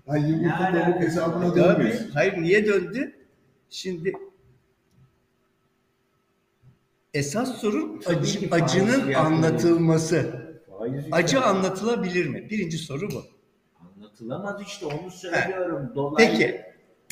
Ay 0.08 0.30
yumurta 0.30 0.72
tavuk 0.72 1.00
hesabına 1.00 1.56
dönmüyorsun. 1.56 2.10
Hayır 2.14 2.42
niye 2.42 2.66
döndü? 2.66 3.12
Şimdi 3.70 4.12
esas 7.14 7.60
sorun 7.60 8.02
acı- 8.06 8.48
acının 8.50 9.12
anlatılması. 9.12 10.45
Faiz 10.86 11.04
Acı 11.12 11.40
anlatılabilir 11.40 12.26
mi? 12.26 12.50
Birinci 12.50 12.78
soru 12.78 13.10
bu. 13.10 13.24
Anlatılamaz 13.80 14.62
işte 14.66 14.86
onu 14.86 15.10
söylüyorum. 15.10 15.92
Dolayı 15.94 16.28
Peki 16.28 16.60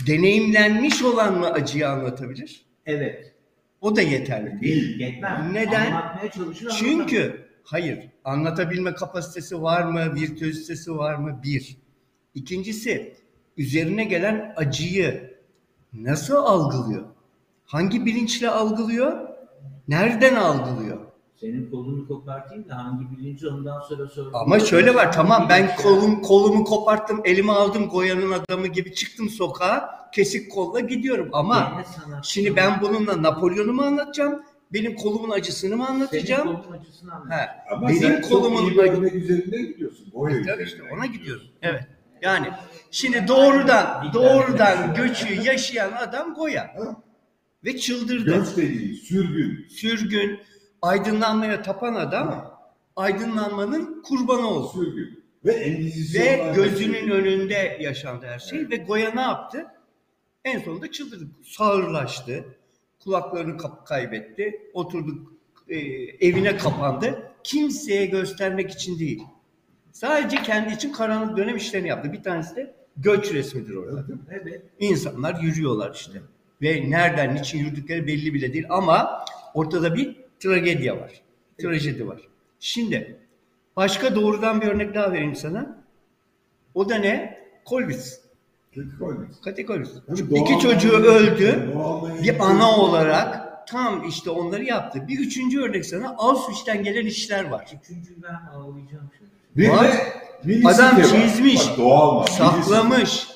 deneyimlenmiş 0.06 1.02
olan 1.02 1.38
mı 1.38 1.46
acıyı 1.46 1.88
anlatabilir? 1.88 2.66
Evet. 2.86 3.32
O 3.80 3.96
da 3.96 4.02
yeterli 4.02 4.60
değil. 4.60 5.00
Yetmez. 5.00 5.52
Neden? 5.52 5.92
Anlatmaya 5.92 6.30
çalışır. 6.30 6.74
Çünkü 6.78 7.48
hayır 7.64 8.10
anlatabilme 8.24 8.94
kapasitesi 8.94 9.62
var 9.62 9.82
mı, 9.84 10.14
virtüözitesi 10.14 10.96
var 10.96 11.14
mı? 11.14 11.40
Bir. 11.42 11.76
İkincisi 12.34 13.16
üzerine 13.56 14.04
gelen 14.04 14.52
acıyı 14.56 15.34
nasıl 15.92 16.34
algılıyor? 16.34 17.04
Hangi 17.64 18.06
bilinçle 18.06 18.50
algılıyor? 18.50 19.28
Nereden 19.88 20.34
algılıyor? 20.34 21.13
Senin 21.44 21.70
kolunu 21.70 22.08
kopartayım 22.08 22.68
da 22.68 22.76
hangi 22.76 23.10
bilinci 23.10 23.48
ondan 23.48 23.80
sonra 23.80 24.06
sor. 24.08 24.30
Ama 24.32 24.60
şöyle 24.60 24.94
var 24.94 25.12
tamam 25.12 25.46
ben 25.48 25.76
kolum 25.76 26.22
kolumu 26.22 26.64
koparttım, 26.64 27.20
elime 27.24 27.52
aldım 27.52 27.88
Goya'nın 27.88 28.32
adamı 28.32 28.66
gibi 28.66 28.94
çıktım 28.94 29.28
sokağa, 29.28 30.08
kesik 30.14 30.52
kolla 30.52 30.80
gidiyorum 30.80 31.28
ama 31.32 31.82
şimdi 32.22 32.56
ben 32.56 32.80
bununla 32.82 33.22
Napolyon'u 33.22 33.72
mu 33.72 33.82
anlatacağım? 33.82 34.42
Benim 34.72 34.94
kolumun 34.96 35.30
acısını 35.30 35.76
mı 35.76 35.88
anlatacağım? 35.88 36.48
Senin 36.48 36.62
kolun 36.62 36.78
acısını 36.78 37.14
anlat. 37.14 37.32
He. 37.32 37.74
Ama 37.74 37.88
Benim 37.88 38.00
sen 38.00 38.20
çok 38.20 38.30
kolumun 38.30 38.62
iyi 38.62 38.70
bir 38.70 38.78
örnek 38.78 39.14
üzerinden 39.14 39.66
gidiyorsun. 39.66 40.06
Goya 40.14 40.42
Tabii 40.46 40.62
işte 40.62 40.76
üzerinden. 40.76 40.96
ona 40.96 41.06
gidiyorum. 41.06 41.46
Evet. 41.62 41.84
Yani 42.22 42.46
şimdi 42.90 43.28
doğrudan 43.28 44.10
doğrudan 44.14 44.94
göçü 44.94 45.42
yaşayan 45.42 45.92
adam 45.92 46.34
Goya 46.34 46.62
Ha? 46.62 46.96
ve 47.64 47.76
çıldırdı. 47.76 48.24
Göç 48.38 48.56
dediği 48.56 48.94
sürgün. 48.94 49.66
Sürgün, 49.68 50.40
aydınlanmaya 50.84 51.62
tapan 51.62 51.94
adam 51.94 52.58
aydınlanmanın 52.96 54.02
kurbanı 54.02 54.48
oldu. 54.48 54.70
Sürgün. 54.74 55.24
Ve. 55.44 55.78
Ve 56.14 56.52
gözünün 56.54 57.10
önünde 57.10 57.78
yaşandı 57.80 58.26
her 58.26 58.38
şey 58.38 58.70
ve 58.70 58.76
Goya 58.76 59.10
ne 59.14 59.20
yaptı? 59.20 59.66
En 60.44 60.58
sonunda 60.60 60.90
çıldırdı. 60.90 61.24
Sağırlaştı. 61.44 62.44
Kulaklarını 63.04 63.56
kaybetti. 63.84 64.70
Oturdu 64.74 65.32
e, 65.68 65.76
evine 66.28 66.56
kapandı. 66.56 67.32
Kimseye 67.44 68.06
göstermek 68.06 68.70
için 68.70 68.98
değil. 68.98 69.22
Sadece 69.92 70.42
kendi 70.42 70.74
için 70.74 70.92
karanlık 70.92 71.36
dönem 71.36 71.56
işlerini 71.56 71.88
yaptı. 71.88 72.12
Bir 72.12 72.22
tanesi 72.22 72.56
de 72.56 72.74
göç 72.96 73.32
resmidir 73.32 73.74
orada. 73.74 74.04
Evet. 74.30 74.62
İnsanlar 74.78 75.40
yürüyorlar 75.42 75.94
işte. 75.94 76.22
Ve 76.62 76.90
nereden, 76.90 77.34
niçin 77.34 77.58
yürüdükleri 77.58 78.06
belli 78.06 78.34
bile 78.34 78.52
değil 78.52 78.66
ama 78.68 79.24
ortada 79.54 79.94
bir 79.94 80.23
tragedya 80.44 81.00
var. 81.00 81.12
Trajedi 81.58 82.08
var. 82.08 82.20
Şimdi 82.60 83.16
başka 83.76 84.14
doğrudan 84.14 84.60
bir 84.60 84.66
örnek 84.66 84.94
daha 84.94 85.12
vereyim 85.12 85.36
sana. 85.36 85.78
O 86.74 86.88
da 86.88 86.94
ne? 86.96 87.38
Koymuş. 87.64 88.04
Kategorisi. 89.44 89.92
Tabii 90.06 90.38
İki 90.38 90.58
çocuğu 90.58 90.96
öldü. 90.96 91.72
Bir 92.22 92.40
ana 92.40 92.76
olarak 92.76 93.44
tam 93.68 94.08
işte 94.08 94.30
onları 94.30 94.64
yaptı. 94.64 95.08
Bir 95.08 95.18
üçüncü 95.18 95.60
örnek 95.60 95.86
sana 95.86 96.14
Auschwitz'ten 96.18 96.84
gelen 96.84 97.06
işler 97.06 97.44
var. 97.44 97.74
Üçüncü 97.82 98.22
ben 98.22 98.34
ağlayacağım 98.52 99.10
şimdi. 99.18 99.30
Bir 99.56 99.68
Var. 99.68 99.90
Adam 100.64 101.02
çizmiş, 101.02 101.68
Bak, 101.68 101.78
doğal 101.78 102.20
var. 102.20 102.26
Saklamış. 102.26 103.28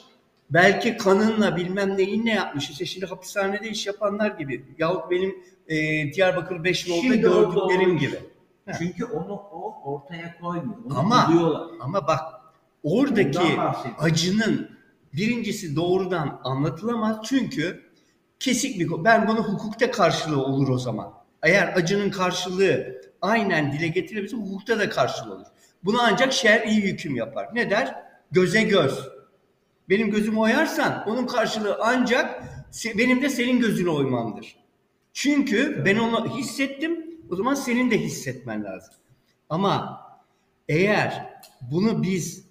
Belki 0.51 0.96
kanınla 0.96 1.57
bilmem 1.57 1.96
neyin 1.96 2.26
ne 2.26 2.34
yapmış. 2.34 2.70
İşte 2.70 2.86
şimdi 2.86 3.07
hapishanede 3.07 3.68
iş 3.70 3.86
yapanlar 3.86 4.30
gibi. 4.30 4.64
Yahut 4.78 5.11
benim 5.11 5.34
e, 5.68 5.76
Diyarbakır 6.12 6.64
5 6.64 6.88
yolda 6.88 7.01
Şimdi 7.01 7.20
gördüklerim 7.20 7.90
doğru. 7.90 7.99
gibi. 7.99 8.16
He. 8.66 8.72
Çünkü 8.78 9.05
onu 9.05 9.32
o 9.32 9.80
ortaya 9.84 10.38
koymuyor. 10.40 10.78
Onu 10.86 10.99
Ama- 10.99 11.28
buluyorlar. 11.28 11.62
Ama 11.80 12.07
bak 12.07 12.20
oradaki 12.82 13.38
Ondan 13.38 13.57
bahsediyorum. 13.57 14.05
acının 14.05 14.70
birincisi 15.12 15.76
doğrudan 15.76 16.40
anlatılamaz. 16.44 17.16
Çünkü 17.24 17.82
kesik 18.40 18.80
bir 18.80 18.86
ko- 18.88 19.05
ben 19.05 19.28
bunu 19.28 19.42
hukukta 19.42 19.90
karşılığı 19.90 20.42
olur 20.44 20.68
o 20.68 20.78
zaman. 20.78 21.12
Eğer 21.42 21.72
acının 21.76 22.11
karşılığı 22.11 23.03
aynen 23.22 23.72
dile 23.72 23.88
getirebilirse 23.88 24.36
hukukta 24.36 24.78
da 24.78 24.88
karşılığı 24.88 25.34
olur. 25.34 25.46
Bunu 25.84 25.96
ancak 26.03 26.32
şer'i 26.32 26.74
hüküm 26.82 27.16
yapar. 27.16 27.49
Ne 27.55 27.70
der? 27.70 27.94
Göze 28.32 28.62
göz. 28.62 29.09
Benim 29.89 30.11
gözümü 30.11 30.39
oyarsan 30.39 31.05
onun 31.09 31.26
karşılığı 31.26 31.78
ancak 31.80 32.43
benim 32.99 33.22
de 33.22 33.28
senin 33.28 33.61
gözünü 33.61 33.89
oymamdır. 33.89 34.57
Çünkü 35.12 35.82
ben 35.84 35.97
onu 35.97 36.36
hissettim, 36.36 37.05
o 37.30 37.36
zaman 37.36 37.55
senin 37.55 37.91
de 37.91 37.99
hissetmen 37.99 38.64
lazım. 38.64 38.95
Ama 39.49 40.01
eğer 40.68 41.41
bunu 41.70 42.03
biz 42.03 42.49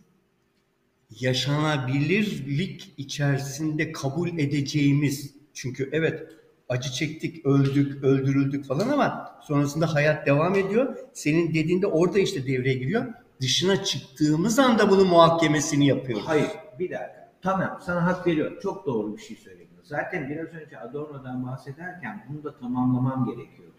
yaşanabilirlik 1.20 2.94
içerisinde 2.98 3.92
kabul 3.92 4.30
edeceğimiz 4.30 5.34
çünkü 5.54 5.90
evet 5.92 6.24
acı 6.70 6.92
çektik, 6.92 7.46
öldük, 7.46 8.04
öldürüldük 8.04 8.66
falan 8.66 8.90
ama 8.90 9.40
sonrasında 9.44 9.94
hayat 9.94 10.28
devam 10.28 10.56
ediyor. 10.56 10.98
Senin 11.14 11.54
dediğinde 11.54 11.88
orada 11.88 12.20
işte 12.20 12.48
devreye 12.48 12.76
giriyor. 12.76 13.06
Dışına 13.42 13.84
çıktığımız 13.84 14.60
anda 14.60 14.90
bunu 14.90 15.06
muhakemesini 15.06 15.88
yapıyoruz. 15.88 16.28
Hayır, 16.28 16.50
bir 16.80 16.90
dakika. 16.90 17.27
Tamam, 17.42 17.80
sana 17.82 18.06
hak 18.06 18.28
veriyorum. 18.28 18.58
Çok 18.64 18.86
doğru 18.86 19.18
bir 19.18 19.22
şey 19.22 19.38
söyledin. 19.38 19.68
Zaten 19.84 20.30
biraz 20.30 20.48
önce 20.48 20.80
Adorno'dan 20.80 21.48
bahsederken 21.48 22.26
bunu 22.30 22.44
da 22.44 22.58
tamamlamam 22.60 23.26
gerekiyordu. 23.26 23.74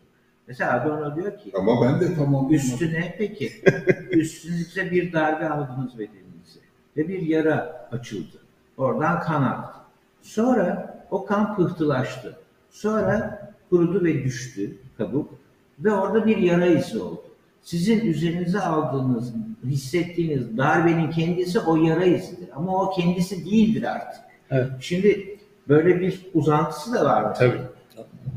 Mesela 0.46 0.72
Adorno 0.80 1.16
diyor 1.16 1.38
ki, 1.38 1.52
Ama 1.56 1.82
ben 1.82 2.00
de 2.00 2.14
tamam. 2.14 2.52
üstüne 2.52 3.14
peki, 3.18 3.52
üstünüze 4.10 4.90
bir 4.90 5.12
darbe 5.12 5.48
aldınız 5.48 5.98
bedeninize 5.98 6.60
ve 6.96 7.08
bir 7.08 7.22
yara 7.22 7.88
açıldı. 7.92 8.36
Oradan 8.76 9.20
kan 9.20 9.42
aktı. 9.42 9.78
Sonra 10.22 10.94
o 11.10 11.26
kan 11.26 11.56
pıhtılaştı. 11.56 12.36
Sonra 12.70 13.40
kurudu 13.70 14.04
ve 14.04 14.24
düştü 14.24 14.78
kabuk 14.98 15.30
ve 15.78 15.92
orada 15.92 16.26
bir 16.26 16.36
yara 16.36 16.66
izi 16.66 16.98
oldu. 16.98 17.22
Sizin 17.62 18.06
üzerinize 18.06 18.60
aldığınız, 18.60 19.34
hissettiğiniz 19.64 20.58
darbenin 20.58 21.10
kendisi 21.10 21.60
o 21.60 21.76
yara 21.76 22.04
izidir. 22.04 22.48
Ama 22.56 22.82
o 22.82 22.90
kendisi 22.90 23.44
değildir 23.44 23.82
artık. 23.82 24.20
Evet. 24.50 24.70
Şimdi 24.80 25.38
böyle 25.68 26.00
bir 26.00 26.26
uzantısı 26.34 26.94
da 26.94 27.04
var. 27.04 27.34
Tabii. 27.34 27.60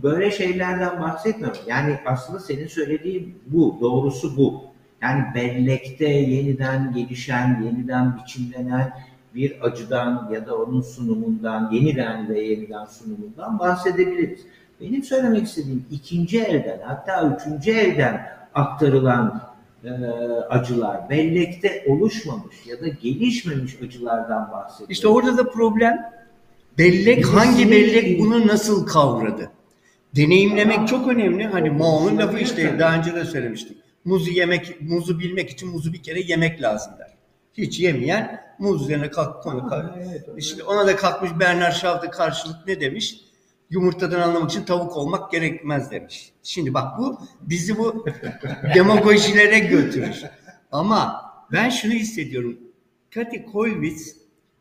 Böyle 0.04 0.32
şeylerden 0.32 1.02
bahsetmiyorum. 1.02 1.62
Yani 1.68 1.98
aslında 2.06 2.40
senin 2.40 2.68
söylediğin 2.68 3.36
bu, 3.48 3.78
doğrusu 3.82 4.38
bu. 4.38 4.64
Yani 5.02 5.24
bellekte 5.36 6.10
yeniden 6.10 6.94
gelişen, 6.94 7.64
yeniden 7.66 8.18
biçimlenen 8.18 8.94
bir 9.36 9.66
acıdan 9.66 10.30
ya 10.34 10.48
da 10.48 10.58
onun 10.58 10.82
sunumundan, 10.82 11.72
yeniden 11.72 12.30
ve 12.30 12.42
yeniden 12.42 12.86
sunumundan 12.86 13.60
bahsedebiliriz. 13.60 14.40
Benim 14.82 15.04
söylemek 15.04 15.44
istediğim 15.44 15.86
ikinci 15.92 16.42
elden 16.42 16.80
hatta 16.86 17.36
üçüncü 17.36 17.72
elden 17.72 18.28
aktarılan 18.56 19.52
e, 19.84 19.90
acılar, 20.50 21.10
bellekte 21.10 21.86
oluşmamış 21.88 22.56
ya 22.66 22.82
da 22.82 22.88
gelişmemiş 22.88 23.76
acılardan 23.86 24.52
bahsediyorum. 24.52 24.92
İşte 24.92 25.08
orada 25.08 25.38
da 25.38 25.50
problem 25.50 26.12
bellek 26.78 27.26
hangi 27.26 27.72
bellek 27.72 28.20
bunu 28.20 28.48
nasıl 28.48 28.86
kavradı? 28.86 29.52
Deneyimlemek 30.16 30.88
çok 30.88 31.08
önemli. 31.08 31.48
Hani 31.48 31.70
Mao'nun 31.70 32.18
lafı 32.18 32.38
işte 32.40 32.80
daha 32.80 32.98
önce 32.98 33.16
de 33.16 33.26
söylemiştim. 33.26 33.78
Muzu 34.06 34.32
yemek, 34.32 34.82
muzu 34.82 35.20
bilmek 35.20 35.50
için 35.50 35.70
muzu 35.70 35.94
bir 35.94 36.04
kere 36.04 36.22
yemek 36.22 36.62
lazım 36.62 36.94
der. 37.00 37.12
Hiç 37.58 37.80
yemeyen 37.80 38.42
muz 38.60 38.82
üzerine 38.82 39.10
kalk 39.10 39.44
konu 39.44 39.68
kalk. 39.68 39.86
Evet, 39.98 40.26
İşte 40.38 40.64
ona 40.64 40.88
da 40.88 40.96
kalkmış 40.96 41.32
Bernard 41.40 41.74
Shaw'da 41.74 42.10
karşılık 42.10 42.68
ne 42.68 42.82
demiş? 42.82 43.18
Yumurtadan 43.72 44.22
anlamak 44.22 44.52
için 44.52 44.64
tavuk 44.64 44.98
olmak 44.98 45.32
gerekmez 45.32 45.92
demiş. 45.92 46.32
Şimdi 46.44 46.74
bak 46.74 47.00
bu 47.00 47.20
bizi 47.42 47.78
bu 47.78 48.06
demagojilere 48.76 49.60
götürür. 49.60 50.24
Ama 50.72 51.22
ben 51.52 51.70
şunu 51.70 51.94
hissediyorum. 51.94 52.58
Kati 53.14 53.46
Kollwitz 53.46 54.16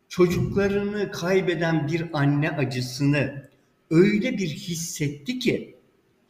çocuklarını 0.09 1.11
kaybeden 1.11 1.89
bir 1.89 2.05
anne 2.13 2.51
acısını 2.51 3.49
öyle 3.91 4.39
bir 4.39 4.49
hissetti 4.49 5.39
ki 5.39 5.77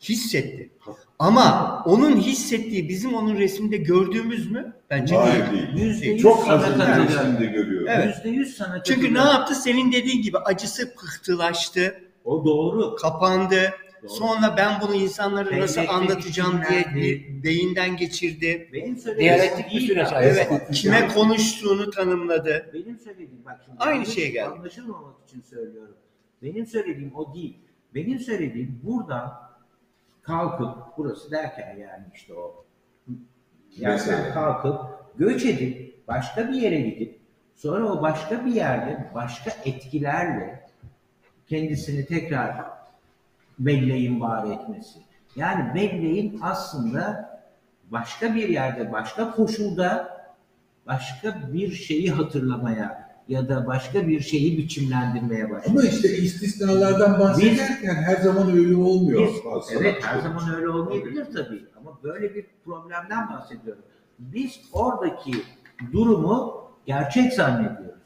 hissetti. 0.00 0.70
Ama 1.18 1.82
onun 1.86 2.16
hissettiği 2.16 2.88
bizim 2.88 3.14
onun 3.14 3.36
resimde 3.36 3.76
gördüğümüz 3.76 4.50
mü? 4.50 4.72
Bence 4.90 5.16
Hayır 5.16 5.52
değil. 5.52 5.86
Yüzde 5.86 6.06
yüz 6.06 6.22
Çok 6.22 6.48
az 6.48 6.76
görüyorum. 7.38 7.88
Evet. 7.88 8.16
Yüzde 8.16 8.28
yüz 8.28 8.56
sana 8.56 8.82
Çünkü 8.82 9.14
ne 9.14 9.18
yaptı? 9.18 9.54
Senin 9.54 9.92
dediğin 9.92 10.22
gibi 10.22 10.38
acısı 10.38 10.94
pıhtılaştı, 10.94 12.09
O 12.24 12.44
doğru. 12.44 12.96
kapandı. 12.96 13.72
Doğru. 14.02 14.10
Sonra 14.10 14.54
ben 14.56 14.80
bunu 14.80 14.94
insanlara 14.94 15.60
nasıl 15.60 15.76
Bellekte 15.76 15.94
anlatacağım 15.96 16.60
diye 16.70 16.84
bir 16.94 17.42
beyinden 17.42 17.96
geçirdi. 17.96 18.68
Benim 18.72 18.96
söylediğim 18.96 19.34
Diyalektik 19.34 19.66
bir 19.66 19.70
değil 19.70 19.86
süreç. 19.86 20.08
Evet, 20.14 20.70
kime 20.72 21.08
konuştuğunu 21.08 21.90
tanımladı. 21.90 22.70
Benim 22.74 22.98
söylediğim 22.98 23.44
bak 23.44 23.60
şimdi 23.64 23.78
Aynı 23.78 23.94
yanlış 23.94 24.14
şeye 24.14 24.28
geldik. 24.28 24.52
Anlaşılmamak 24.58 25.14
için 25.28 25.40
söylüyorum. 25.40 25.96
Benim 26.42 26.66
söylediğim 26.66 27.12
o 27.14 27.34
değil. 27.34 27.56
Benim 27.94 28.18
söylediğim 28.18 28.80
buradan 28.82 29.32
kalkıp 30.22 30.76
burası 30.98 31.30
derken 31.30 31.76
yani 31.76 32.04
işte 32.14 32.34
o 32.34 32.64
Mesela. 33.80 34.34
kalkıp 34.34 34.80
göç 35.18 35.44
edip 35.44 36.08
başka 36.08 36.48
bir 36.48 36.54
yere 36.54 36.80
gidip 36.80 37.20
sonra 37.54 37.92
o 37.92 38.02
başka 38.02 38.46
bir 38.46 38.52
yerde 38.54 39.10
başka 39.14 39.50
etkilerle 39.64 40.69
kendisini 41.50 42.06
tekrar 42.06 42.64
belleğin 43.58 44.20
var 44.20 44.50
etmesi. 44.50 44.98
Yani 45.36 45.74
belleğin 45.74 46.38
aslında 46.42 47.30
başka 47.90 48.34
bir 48.34 48.48
yerde, 48.48 48.92
başka 48.92 49.30
koşulda 49.30 50.20
başka 50.86 51.52
bir 51.52 51.72
şeyi 51.72 52.10
hatırlamaya 52.10 53.10
ya 53.28 53.48
da 53.48 53.66
başka 53.66 54.08
bir 54.08 54.20
şeyi 54.20 54.58
biçimlendirmeye 54.58 55.50
başlıyor. 55.50 55.64
Ama 55.70 55.82
işte 55.82 56.16
istisnalardan 56.16 57.20
bahsederken 57.20 57.94
her 57.94 58.16
zaman 58.16 58.50
öyle 58.56 58.76
olmuyor. 58.76 59.28
Biz- 59.28 59.76
evet 59.80 60.04
her 60.04 60.20
zaman 60.20 60.54
öyle 60.54 60.68
olmayabilir 60.68 61.24
tabii 61.24 61.64
ama 61.80 61.98
böyle 62.02 62.34
bir 62.34 62.46
problemden 62.64 63.28
bahsediyorum. 63.30 63.82
Biz 64.18 64.60
oradaki 64.72 65.32
durumu 65.92 66.64
gerçek 66.86 67.32
zannediyoruz. 67.32 68.00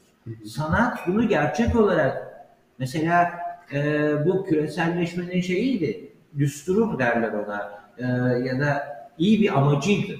Sanat 0.45 0.97
bunu 1.07 1.27
gerçek 1.27 1.75
olarak 1.75 2.34
mesela 2.79 3.31
e, 3.73 4.11
bu 4.25 4.45
küreselleşmenin 4.45 5.41
şeyiydi, 5.41 6.11
düsturu 6.37 6.85
mu 6.85 6.99
derler 6.99 7.33
ona 7.33 7.71
e, 7.97 8.05
ya 8.47 8.59
da 8.59 8.95
iyi 9.17 9.41
bir 9.41 9.57
amacıydı. 9.57 10.13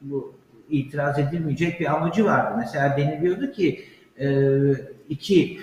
Bu 0.00 0.34
itiraz 0.70 1.18
edilmeyecek 1.18 1.80
bir 1.80 1.94
amacı 1.94 2.24
vardı. 2.24 2.54
Mesela 2.58 2.96
deniliyordu 2.96 3.52
ki 3.52 3.84
e, 4.20 4.48
iki 5.08 5.58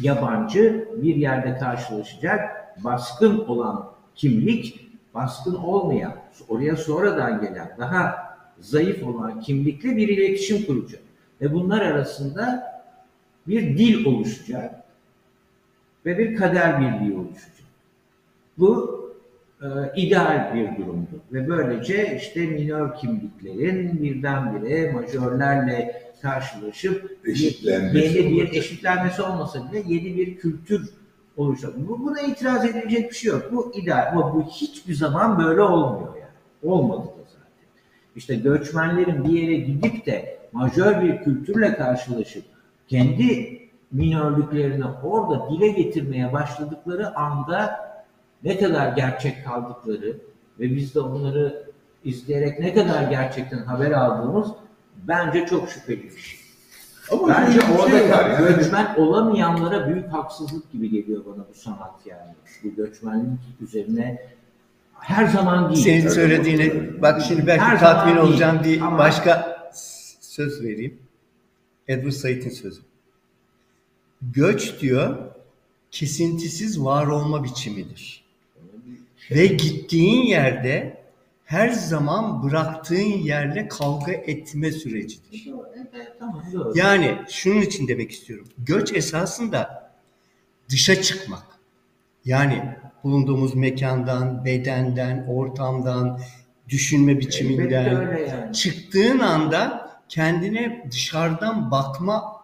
yabancı 0.00 0.88
bir 0.96 1.16
yerde 1.16 1.58
karşılaşacak. 1.58 2.62
Baskın 2.84 3.38
olan 3.38 3.92
kimlik, 4.14 4.90
baskın 5.14 5.54
olmayan, 5.54 6.14
oraya 6.48 6.76
sonradan 6.76 7.40
gelen, 7.40 7.76
daha 7.78 8.16
zayıf 8.60 9.02
olan 9.02 9.40
kimlikle 9.40 9.96
bir 9.96 10.08
iletişim 10.08 10.66
kuracak. 10.66 11.00
Ve 11.40 11.52
bunlar 11.52 11.80
arasında 11.80 12.72
bir 13.46 13.78
dil 13.78 14.04
oluşacak 14.04 14.81
ve 16.06 16.18
bir 16.18 16.36
kader 16.36 16.80
birliği 16.80 17.16
oluşacak. 17.16 17.52
Bu 18.58 19.02
e, 19.62 19.66
ideal 19.96 20.54
bir 20.54 20.76
durumdu. 20.76 21.20
Ve 21.32 21.48
böylece 21.48 22.18
işte 22.22 22.46
minör 22.46 22.94
kimliklerin 22.94 24.02
birdenbire 24.02 24.92
majörlerle 24.92 26.02
karşılaşıp 26.22 27.18
Eşitlenmesi 27.24 28.18
yeni 28.18 28.30
bir 28.30 28.36
olacak. 28.42 28.56
eşitlenmesi 28.56 29.22
olmasa 29.22 29.72
bile 29.72 29.82
yeni 29.94 30.16
bir 30.16 30.36
kültür 30.36 30.90
oluşacak. 31.36 31.72
Bu, 31.76 32.04
buna 32.04 32.20
itiraz 32.20 32.64
edilecek 32.64 33.10
bir 33.10 33.16
şey 33.16 33.32
yok. 33.32 33.48
Bu 33.52 33.72
ideal 33.74 34.08
ama 34.12 34.34
bu 34.34 34.42
hiçbir 34.42 34.94
zaman 34.94 35.38
böyle 35.38 35.60
olmuyor 35.60 36.14
yani. 36.16 36.72
Olmadı 36.72 37.06
da 37.06 37.24
zaten. 37.28 37.68
İşte 38.16 38.34
göçmenlerin 38.34 39.24
bir 39.24 39.42
yere 39.42 39.54
gidip 39.54 40.06
de 40.06 40.38
majör 40.52 41.02
bir 41.02 41.22
kültürle 41.22 41.74
karşılaşıp 41.74 42.44
kendi 42.88 43.61
minörlüklerini 43.92 44.84
orada 45.04 45.48
dile 45.50 45.68
getirmeye 45.68 46.32
başladıkları 46.32 47.16
anda 47.16 47.80
ne 48.44 48.58
kadar 48.58 48.92
gerçek 48.92 49.44
kaldıkları 49.44 50.16
ve 50.60 50.70
biz 50.76 50.94
de 50.94 51.00
onları 51.00 51.64
izleyerek 52.04 52.58
ne 52.60 52.74
kadar 52.74 53.02
gerçekten 53.02 53.58
haber 53.58 53.90
aldığımız 53.90 54.48
bence 55.08 55.46
çok 55.46 55.68
şüpheli 55.68 56.02
bir 56.02 56.16
şey. 56.18 56.38
Ama 57.12 57.28
Bence 57.28 57.58
orada 57.78 57.98
şey 57.98 58.08
yani. 58.08 58.54
göçmen 58.54 58.94
olamayanlara 58.96 59.88
büyük 59.88 60.12
haksızlık 60.12 60.72
gibi 60.72 60.90
geliyor 60.90 61.22
bana 61.26 61.44
bu 61.50 61.54
sanat 61.54 61.94
yani. 62.06 62.34
Bu 62.64 62.74
göçmenlik 62.76 63.40
üzerine 63.60 64.20
her 64.98 65.26
zaman 65.26 65.74
değil. 65.74 65.84
Senin 65.84 66.08
söylediğine 66.08 66.72
bak 67.02 67.22
şimdi 67.28 67.46
belki 67.46 67.64
Her 67.64 67.80
tatmin 67.80 68.16
olacağım 68.16 68.64
değil. 68.64 68.76
bir 68.80 68.86
Ama- 68.86 68.98
başka 68.98 69.56
söz 70.20 70.62
vereyim. 70.62 70.98
Edward 71.88 72.12
Said'in 72.12 72.50
sözü. 72.50 72.80
Göç 74.22 74.80
diyor 74.80 75.18
kesintisiz 75.90 76.80
var 76.80 77.06
olma 77.06 77.44
biçimidir. 77.44 78.24
Ve 79.30 79.46
gittiğin 79.46 80.22
yerde 80.22 81.02
her 81.44 81.68
zaman 81.68 82.42
bıraktığın 82.42 82.96
yerle 82.96 83.68
kavga 83.68 84.12
etme 84.12 84.72
sürecidir. 84.72 85.50
Yani 86.74 87.18
şunun 87.28 87.60
için 87.60 87.88
demek 87.88 88.10
istiyorum. 88.10 88.48
Göç 88.58 88.92
esasında 88.92 89.92
dışa 90.68 91.02
çıkmak. 91.02 91.42
Yani 92.24 92.62
bulunduğumuz 93.04 93.54
mekandan, 93.54 94.44
bedenden, 94.44 95.26
ortamdan, 95.28 96.20
düşünme 96.68 97.18
biçiminden 97.18 97.92
yani. 98.28 98.52
çıktığın 98.52 99.18
anda 99.18 99.90
kendine 100.08 100.88
dışarıdan 100.90 101.70
bakma 101.70 102.41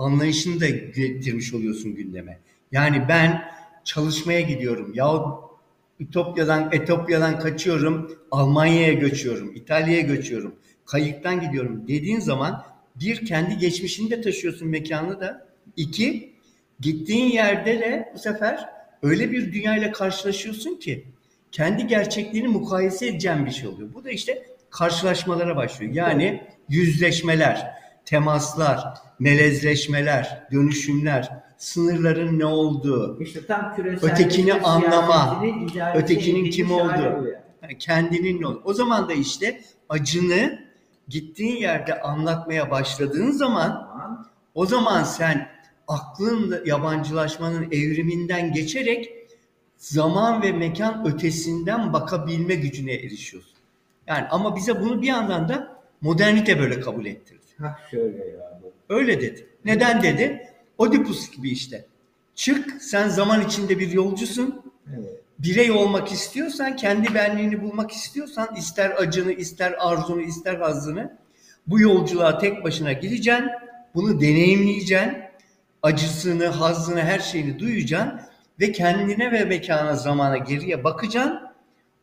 anlayışını 0.00 0.60
da 0.60 0.68
getirmiş 0.68 1.54
oluyorsun 1.54 1.94
gündeme. 1.94 2.38
Yani 2.72 3.04
ben 3.08 3.42
çalışmaya 3.84 4.40
gidiyorum. 4.40 4.92
Yahut 4.94 5.50
Ütopya'dan, 6.00 6.68
Etopya'dan 6.72 7.38
kaçıyorum. 7.38 8.18
Almanya'ya 8.30 8.92
göçüyorum. 8.92 9.52
İtalya'ya 9.54 10.00
göçüyorum. 10.00 10.54
Kayıktan 10.86 11.40
gidiyorum 11.40 11.82
dediğin 11.88 12.20
zaman 12.20 12.64
bir 12.96 13.26
kendi 13.26 13.58
geçmişini 13.58 14.10
de 14.10 14.20
taşıyorsun 14.20 14.68
mekanı 14.68 15.20
da. 15.20 15.46
İki 15.76 16.32
gittiğin 16.80 17.30
yerde 17.30 17.80
de 17.80 18.12
bu 18.14 18.18
sefer 18.18 18.68
öyle 19.02 19.32
bir 19.32 19.52
dünyayla 19.52 19.92
karşılaşıyorsun 19.92 20.76
ki 20.76 21.04
kendi 21.52 21.86
gerçekliğini 21.86 22.48
mukayese 22.48 23.06
edeceğin 23.06 23.46
bir 23.46 23.50
şey 23.50 23.68
oluyor. 23.68 23.94
Bu 23.94 24.04
da 24.04 24.10
işte 24.10 24.46
karşılaşmalara 24.70 25.56
başlıyor. 25.56 25.92
Yani 25.94 26.42
yüzleşmeler, 26.68 27.79
temaslar, 28.10 28.94
melezleşmeler, 29.18 30.46
dönüşümler, 30.52 31.30
sınırların 31.58 32.38
ne 32.38 32.44
olduğu, 32.44 33.22
İşte 33.22 33.46
tam 33.46 33.76
küresel 33.76 34.10
Ötekini 34.10 34.54
anlama, 34.54 35.44
ötekinin 35.94 36.50
kim 36.50 36.70
olduğu. 36.72 37.16
olduğu. 37.16 37.28
yani 37.62 37.78
kendinin 37.78 38.40
ne 38.40 38.46
olduğu. 38.46 38.62
O 38.64 38.74
zaman 38.74 39.08
da 39.08 39.12
işte 39.12 39.60
acını 39.88 40.64
gittiğin 41.08 41.56
yerde 41.56 42.00
anlatmaya 42.00 42.70
başladığın 42.70 43.30
zaman 43.30 43.90
o 44.54 44.66
zaman 44.66 45.02
sen 45.02 45.48
aklın 45.88 46.62
yabancılaşmanın 46.66 47.62
evriminden 47.62 48.52
geçerek 48.52 49.12
zaman 49.76 50.42
ve 50.42 50.52
mekan 50.52 51.06
ötesinden 51.06 51.92
bakabilme 51.92 52.54
gücüne 52.54 52.92
erişiyorsun. 52.92 53.58
Yani 54.06 54.26
ama 54.30 54.56
bize 54.56 54.80
bunu 54.80 55.02
bir 55.02 55.06
yandan 55.06 55.48
da 55.48 55.82
modernite 56.00 56.58
böyle 56.58 56.80
kabul 56.80 57.06
ettirdi. 57.06 57.39
Ha 57.60 57.78
şöyle 57.90 58.18
ya. 58.18 58.60
Öyle 58.88 59.20
dedi. 59.20 59.46
Neden 59.64 60.02
dedi? 60.02 60.48
Oedipus 60.78 61.30
gibi 61.30 61.50
işte. 61.50 61.84
Çık 62.34 62.82
sen 62.82 63.08
zaman 63.08 63.46
içinde 63.46 63.78
bir 63.78 63.90
yolcusun. 63.90 64.62
Evet. 64.96 65.20
birey 65.38 65.70
olmak 65.70 66.12
istiyorsan, 66.12 66.76
kendi 66.76 67.14
benliğini 67.14 67.62
bulmak 67.62 67.90
istiyorsan 67.90 68.56
ister 68.56 68.90
acını, 68.90 69.32
ister 69.32 69.74
arzunu, 69.78 70.20
ister 70.20 70.54
hazzını 70.54 71.16
bu 71.66 71.80
yolculuğa 71.80 72.38
tek 72.38 72.64
başına 72.64 72.92
gideceksin. 72.92 73.48
Bunu 73.94 74.20
deneyimleyeceksin. 74.20 75.18
Acısını, 75.82 76.46
hazzını, 76.46 77.00
her 77.00 77.18
şeyini 77.18 77.58
duyacaksın 77.58 78.20
ve 78.60 78.72
kendine 78.72 79.32
ve 79.32 79.44
mekana, 79.44 79.96
zamana 79.96 80.36
geriye 80.36 80.84
bakacaksın. 80.84 81.40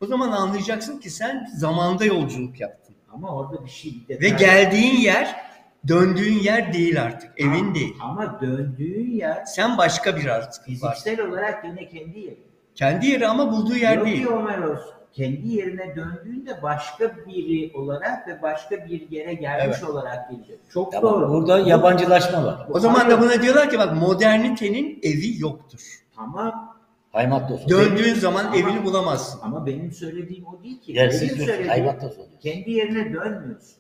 O 0.02 0.06
zaman 0.06 0.32
anlayacaksın 0.32 1.00
ki 1.00 1.10
sen 1.10 1.50
zamanda 1.56 2.06
yolculuk 2.06 2.60
yaptın. 2.60 2.96
Ama 3.14 3.36
orada 3.36 3.66
bir 3.66 3.70
şey 3.70 3.94
bir 4.10 4.22
Ve 4.22 4.30
geldiğin 4.30 4.96
yer 4.96 5.47
döndüğün 5.88 6.34
yer 6.40 6.74
değil 6.74 7.02
artık. 7.02 7.32
Evin 7.38 7.50
Ama- 7.66 7.76
değil. 7.76 7.96
Ama 8.02 8.42
döndüğün 8.42 9.12
yer 9.12 9.46
Sen 9.46 9.78
başka 9.78 10.16
bir 10.18 10.26
artık 10.26 10.62
var. 10.62 10.66
fiziksel 10.66 11.22
olarak 11.22 11.66
yine 11.66 11.90
kendi 11.90 12.20
yeri. 12.20 12.38
Kendi 12.76 13.08
yeri 13.08 13.28
ama 13.28 13.52
bulduğu 13.52 13.76
yer 13.76 13.98
Yok 13.98 14.06
değil. 14.06 14.18
ki 14.26 14.26
Homeros 14.26 14.80
kendi 15.14 15.48
yerine 15.48 15.96
döndüğünde 15.96 16.62
başka 16.64 17.16
biri 17.28 17.72
olarak 17.78 18.28
ve 18.28 18.42
başka 18.42 18.76
bir 18.86 19.12
yere 19.12 19.34
gelmiş 19.34 19.84
olarak 19.84 20.30
gelecek. 20.32 20.60
Çok 20.74 20.92
Tamam, 20.92 21.14
doğru. 21.14 21.30
burada 21.30 21.60
yabancılaşma 21.60 22.46
var. 22.46 22.68
O 22.70 22.80
zaman 22.80 23.10
da 23.10 23.22
buna 23.22 23.42
diyorlar 23.42 23.70
ki 23.70 23.80
bak 23.80 23.96
modernitenin 23.96 25.00
evi 25.04 25.40
yoktur. 25.42 25.80
Tamam 26.16 26.78
Haymattos 27.12 27.66
oluyor. 27.66 27.80
Döndüğün 27.82 28.14
zaman 28.14 28.46
Ama- 28.46 28.56
evini 28.58 28.86
bulamazsın. 28.86 29.40
ama 29.44 29.66
benim 29.66 29.92
söylediğim 29.92 30.46
o 30.48 30.64
değil 30.64 30.82
ki. 30.82 30.92
Yersiz 30.92 31.22
benim 31.36 31.46
söylediğim 31.46 31.94
kendi 32.40 32.72
yerine 32.72 33.14
dönmüyorsun. 33.14 33.78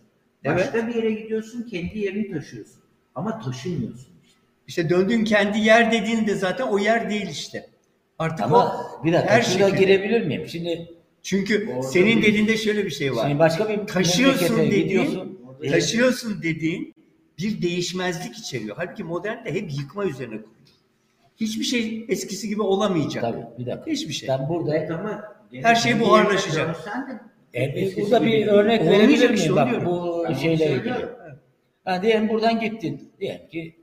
Evet. 0.48 0.60
Başka 0.74 0.88
bir 0.88 0.96
yere 0.96 1.12
gidiyorsun, 1.12 1.64
kendi 1.64 2.00
yerini 2.00 2.32
taşıyorsun. 2.32 2.80
Ama 3.16 3.40
taşımıyorsun 3.40 4.08
işte. 4.26 4.38
İşte 4.68 4.90
döndüğün 4.90 5.24
kendi 5.24 5.60
yer 5.60 5.92
dediğinde 5.92 6.36
zaten 6.36 6.68
o 6.68 6.78
yer 6.80 7.10
değil 7.10 7.28
işte. 7.32 7.68
Artık 8.20 8.46
Ama 8.46 8.76
o 9.02 9.06
bir 9.06 9.14
dakika 9.14 9.34
her 9.34 9.42
şurada 9.42 9.70
şekilde. 9.70 9.84
girebilir 9.86 10.22
miyim? 10.26 10.48
Şimdi, 10.48 10.88
Çünkü 11.24 11.70
Orada 11.72 11.84
senin 11.88 12.22
bir- 12.22 12.28
dediğinde 12.28 12.58
şöyle 12.58 12.86
bir 12.86 12.90
şey 12.92 13.16
var. 13.16 13.28
şimdi 13.28 13.40
başka 13.40 13.70
bir 13.70 13.78
Taşıyorsun 13.88 14.42
memlekete 14.58 14.72
dediğin- 14.72 14.84
gidiyorsun. 14.84 15.40
Orada 15.62 15.72
Taşıyorsun 15.72 16.44
dediğin 16.44 16.94
bir 17.40 17.62
değişmezlik 17.62 18.38
içeriyor. 18.38 18.76
Halbuki 18.80 19.04
modern 19.04 19.46
de 19.46 19.54
hep 19.54 19.72
yıkma 19.80 20.06
üzerine 20.06 20.36
kurulu. 20.38 20.48
Hiçbir 21.38 21.64
şey 21.64 22.06
eskisi 22.10 22.48
gibi 22.50 22.62
olamayacak. 22.62 23.22
Tabii 23.24 23.42
bir 23.60 23.66
dakika. 23.66 23.92
Hiçbir 23.92 24.14
şey. 24.14 24.30
Ben 24.30 24.50
burada 24.50 24.96
ama 25.00 25.24
Her 25.54 25.76
şey 25.76 26.00
buharlaşacak. 26.00 26.68
dönsen 26.78 27.08
de 27.54 27.60
e, 27.60 27.96
burada 28.02 28.26
bir 28.26 28.48
örnek 28.48 28.82
Olmayacak 28.82 29.00
verebilir 29.00 29.30
işte, 29.30 29.50
miyim? 29.50 29.52
onu 29.54 29.56
Bak 29.56 29.70
diyorum. 29.70 29.86
bu 29.88 30.07
şeyle 30.36 30.54
ilgili. 30.66 30.68
söylüyorum. 30.68 31.10
Ha, 31.86 32.02
diyelim 32.02 32.30
buradan 32.30 32.60
gittin. 32.60 33.12
Diyelim 33.20 33.48
ki 33.48 33.76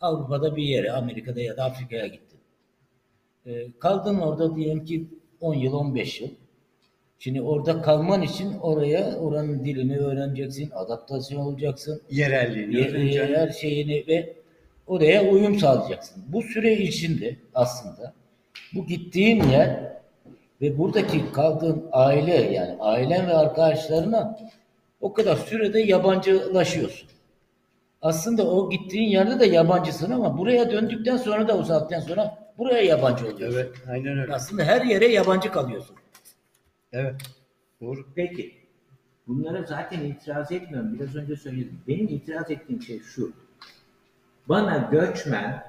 Avrupa'da 0.00 0.56
bir 0.56 0.62
yere, 0.62 0.92
Amerika'da 0.92 1.40
ya 1.40 1.56
da 1.56 1.64
Afrika'ya 1.64 2.06
gittin. 2.06 2.38
Ee, 3.46 3.66
kaldın 3.78 4.18
orada 4.18 4.56
diyelim 4.56 4.84
ki 4.84 5.04
10 5.40 5.54
yıl, 5.54 5.72
15 5.72 6.20
yıl. 6.20 6.28
Şimdi 7.18 7.42
orada 7.42 7.82
kalman 7.82 8.22
için 8.22 8.52
oraya, 8.60 9.16
oranın 9.16 9.64
dilini 9.64 9.98
öğreneceksin, 9.98 10.70
adaptasyon 10.74 11.40
olacaksın, 11.40 12.02
Yerelliğini, 12.10 12.76
yer- 12.76 12.88
öğreneceksin. 12.90 13.34
her 13.34 13.48
şeyini 13.50 14.04
ve 14.08 14.32
oraya 14.86 15.24
uyum 15.30 15.58
sağlayacaksın. 15.58 16.22
Bu 16.28 16.42
süre 16.42 16.72
içinde 16.76 17.36
aslında 17.54 18.12
bu 18.74 18.86
gittiğin 18.86 19.42
yer 19.42 19.92
ve 20.60 20.78
buradaki 20.78 21.32
kaldığın 21.32 21.84
aile 21.92 22.34
yani 22.34 22.76
ailen 22.80 23.26
ve 23.28 23.34
arkadaşlarına 23.34 24.38
o 25.00 25.12
kadar 25.12 25.36
sürede 25.36 25.80
yabancılaşıyorsun. 25.80 27.08
Aslında 28.02 28.46
o 28.50 28.70
gittiğin 28.70 29.08
yerde 29.08 29.40
de 29.40 29.46
yabancısın 29.46 30.10
ama 30.10 30.38
buraya 30.38 30.70
döndükten 30.70 31.16
sonra 31.16 31.48
da 31.48 31.58
o 31.58 31.62
saatten 31.62 32.00
sonra 32.00 32.52
buraya 32.58 32.82
yabancı 32.82 33.24
oluyorsun. 33.24 33.58
Evet, 33.58 33.74
aynen 33.88 34.18
öyle. 34.18 34.34
Aslında 34.34 34.64
her 34.64 34.82
yere 34.82 35.08
yabancı 35.08 35.52
kalıyorsun. 35.52 35.96
Evet. 36.92 37.14
Doğru. 37.80 38.06
Peki. 38.14 38.54
Bunlara 39.26 39.62
zaten 39.62 40.00
itiraz 40.00 40.52
etmiyorum. 40.52 40.94
Biraz 40.94 41.16
önce 41.16 41.36
söyledim. 41.36 41.80
Benim 41.88 42.08
itiraz 42.08 42.50
ettiğim 42.50 42.82
şey 42.82 43.00
şu. 43.00 43.32
Bana 44.48 44.88
göçmen 44.92 45.64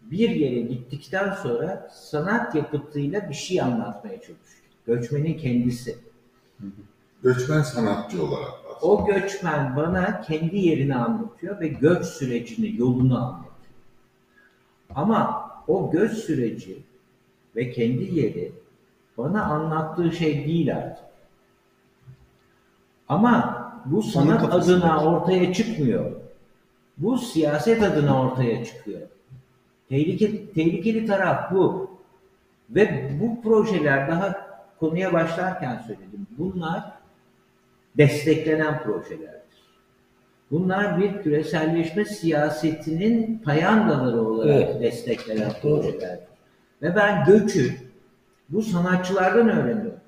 bir 0.00 0.30
yere 0.30 0.60
gittikten 0.60 1.32
sonra 1.34 1.88
sanat 1.92 2.54
yapıtıyla 2.54 3.28
bir 3.28 3.34
şey 3.34 3.60
anlatmaya 3.60 4.14
çalışıyor. 4.14 4.62
Göçmenin 4.86 5.38
kendisi. 5.38 5.98
Göçmen 7.22 7.62
sanatçı 7.62 8.22
olarak 8.22 8.52
aslında. 8.76 8.92
O 8.92 9.06
göçmen 9.06 9.76
bana 9.76 10.20
kendi 10.20 10.58
yerini 10.58 10.96
anlatıyor 10.96 11.60
ve 11.60 11.68
göç 11.68 12.06
sürecini, 12.06 12.76
yolunu 12.76 13.18
anlatıyor. 13.18 13.48
Ama 14.94 15.50
o 15.68 15.90
göç 15.90 16.12
süreci 16.12 16.82
ve 17.56 17.70
kendi 17.70 18.20
yeri 18.20 18.52
bana 19.18 19.44
anlattığı 19.44 20.12
şey 20.12 20.46
değil 20.46 20.76
artık. 20.76 21.04
Ama 23.08 23.64
bu 23.84 24.02
sanat 24.02 24.54
adına 24.54 25.04
ortaya 25.04 25.52
çıkmıyor. 25.52 26.12
Bu 26.98 27.18
siyaset 27.18 27.82
adına 27.82 28.22
ortaya 28.22 28.64
çıkıyor. 28.64 29.00
Tehlike, 29.88 30.52
tehlikeli 30.52 31.06
taraf 31.06 31.52
bu. 31.52 31.90
Ve 32.70 33.10
bu 33.20 33.42
projeler 33.42 34.08
daha 34.08 34.48
konuya 34.80 35.12
başlarken 35.12 35.82
söyledim. 35.86 36.26
Bunlar 36.38 36.97
desteklenen 37.98 38.82
projelerdir. 38.82 39.38
Bunlar 40.50 41.00
bir 41.00 41.22
küreselleşme 41.22 42.04
siyasetinin 42.04 43.38
payandaları 43.38 44.20
olarak 44.22 44.54
Evet. 44.54 44.82
desteklenen 44.82 45.52
projelerdir. 45.62 46.28
Ve 46.82 46.96
ben 46.96 47.24
göçü 47.24 47.72
bu 48.48 48.62
sanatçılardan 48.62 49.48
öğreniyorum. 49.48 50.00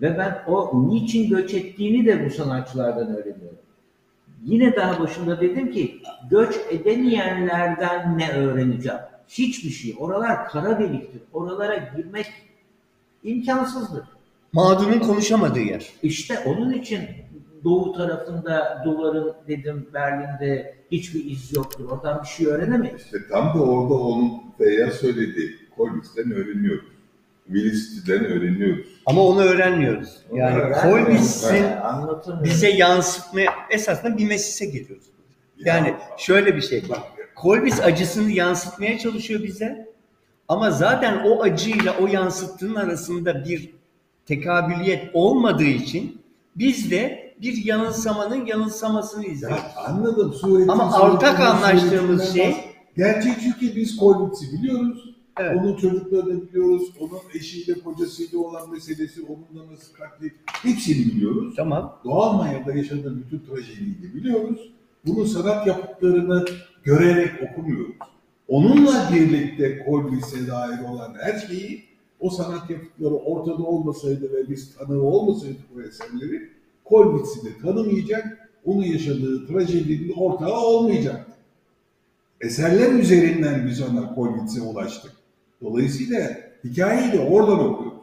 Ve 0.00 0.18
ben 0.18 0.42
o 0.46 0.84
niçin 0.88 1.30
göç 1.30 1.54
ettiğini 1.54 2.06
de 2.06 2.26
bu 2.26 2.30
sanatçılardan 2.30 3.16
öğreniyorum. 3.16 3.58
Yine 4.42 4.76
daha 4.76 5.00
başında 5.00 5.40
dedim 5.40 5.70
ki 5.70 6.02
göç 6.30 6.56
edemeyenlerden 6.70 8.18
ne 8.18 8.32
öğreneceğim? 8.32 9.00
Hiçbir 9.28 9.70
şey. 9.70 9.94
Oralar 9.98 10.48
kara 10.48 10.78
deliktir. 10.78 11.22
Oralara 11.32 11.76
girmek 11.76 12.26
imkansızdır. 13.22 14.04
Mağdurun 14.52 14.98
konuşamadığı 14.98 15.60
yer. 15.60 15.86
İşte 16.02 16.38
onun 16.46 16.72
için 16.72 17.00
doğu 17.64 17.92
tarafında 17.92 18.82
duvarın 18.84 19.32
dedim 19.48 19.86
Berlin'de 19.94 20.74
hiçbir 20.92 21.24
iz 21.24 21.56
yoktur. 21.56 21.90
Oradan 21.90 22.22
bir 22.22 22.28
şey 22.28 22.46
öğrenemeyiz. 22.46 23.02
İşte 23.04 23.18
tam 23.30 23.58
da 23.58 23.62
orada 23.62 23.94
onun 23.94 24.32
Feyyaz 24.58 24.94
söyledi. 24.94 25.54
Collins'ten 25.76 26.32
öğreniyoruz. 26.32 26.88
Willis'ten 27.46 28.24
öğreniyoruz. 28.24 28.86
Ama 29.06 29.22
onu 29.22 29.40
öğrenmiyoruz. 29.42 30.16
Yani 30.34 30.56
öğrenmiyoruz. 30.60 31.44
Anlatamıyorum. 31.82 32.44
bize 32.44 32.68
yansıtmaya 32.70 33.52
esasında 33.70 34.18
bir 34.18 34.26
mesise 34.28 34.66
geliyoruz. 34.66 35.04
Yani 35.58 35.88
Ya, 35.88 36.00
şöyle 36.18 36.56
bir 36.56 36.60
şey. 36.60 36.82
bak, 36.88 36.98
Kolbiz 37.36 37.80
acısını 37.80 38.30
yansıtmaya 38.30 38.98
çalışıyor 38.98 39.42
bize. 39.42 39.88
Ama 40.48 40.70
zaten 40.70 41.22
o 41.24 41.42
acıyla 41.42 41.94
o 42.02 42.06
yansıttığın 42.06 42.74
arasında 42.74 43.44
bir 43.44 43.70
tekabüliyet 44.28 45.10
olmadığı 45.14 45.64
için 45.64 46.18
biz 46.56 46.90
de 46.90 47.32
bir 47.42 47.64
yanılsamanın 47.64 48.46
yanılsamasını 48.46 49.24
izliyoruz. 49.26 49.58
Ya 49.58 49.82
anladım. 49.86 50.32
Suret'in 50.32 50.68
Ama 50.68 51.00
ortak 51.00 51.40
anlaştığımız 51.40 52.34
şey- 52.34 52.56
Gerçekçi 52.96 53.58
ki 53.58 53.76
biz 53.76 53.98
Collins'i 53.98 54.52
biliyoruz. 54.52 55.14
Evet. 55.40 55.56
Onun 55.56 55.76
çocuklarını 55.76 56.42
biliyoruz. 56.48 56.82
Onun 57.00 57.20
eşiyle 57.34 57.80
kocasıyla 57.80 58.38
olan 58.38 58.70
meselesi, 58.70 59.20
onunla 59.22 59.72
nasıl 59.72 59.94
katlet. 59.94 60.32
Hepsini 60.62 61.06
biliyoruz. 61.14 61.54
Tamam. 61.56 61.98
Doğu 62.04 62.22
Almanya'da 62.22 62.72
yaşadığı 62.74 63.18
bütün 63.18 63.38
trajediyi 63.38 64.02
de 64.02 64.14
biliyoruz. 64.14 64.72
Bunun 65.06 65.24
sanat 65.26 65.66
yapıtlarını 65.66 66.44
görerek 66.84 67.30
okumuyoruz. 67.42 67.94
Onunla 68.48 69.10
birlikte 69.12 69.84
Kolbis'e 69.84 70.48
dair 70.48 70.84
olan 70.88 71.14
her 71.20 71.38
şeyi 71.38 71.87
o 72.20 72.30
sanat 72.30 72.70
yapıtları 72.70 73.14
ortada 73.14 73.62
olmasaydı 73.62 74.32
ve 74.32 74.48
biz 74.48 74.74
tanığı 74.76 75.02
olmasaydık 75.02 75.74
bu 75.74 75.82
eserleri 75.82 76.48
Kolbis'i 76.84 77.44
de 77.44 77.48
tanımayacak, 77.62 78.50
onun 78.64 78.82
yaşadığı 78.82 79.46
trajedinin 79.46 80.12
ortağı 80.16 80.60
olmayacaktı. 80.60 81.32
Eserler 82.40 82.92
üzerinden 82.92 83.66
biz 83.66 83.82
ona 83.82 84.14
Kolbis'e 84.14 84.60
ulaştık. 84.62 85.12
Dolayısıyla 85.62 86.30
hikayeyi 86.64 87.12
de 87.12 87.18
oradan 87.20 87.58
okuyoruz. 87.58 87.98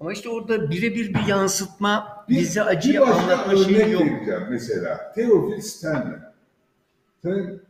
Ama 0.00 0.12
işte 0.12 0.28
orada 0.28 0.70
birebir 0.70 1.14
bir 1.14 1.26
yansıtma, 1.28 2.24
Bir- 2.28 2.36
bize 2.36 2.62
acıyı 2.62 3.02
anlatma 3.02 3.56
şeyi 3.56 3.92
yok. 3.92 4.02
mesela. 4.50 5.12
Teofil 5.14 5.60
Stanley. 5.60 6.16
Sen 7.24 7.60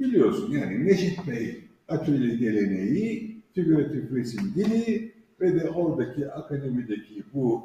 biliyorsun 0.00 0.52
yani 0.52 0.86
Neşet 0.86 1.26
Bey 1.26 1.64
atölye 1.88 2.36
geleneği, 2.36 3.37
figüratif 3.54 4.12
resim 4.12 4.54
dili 4.54 5.12
ve 5.40 5.60
de 5.60 5.70
oradaki 5.70 6.32
akademideki 6.32 7.22
bu 7.34 7.64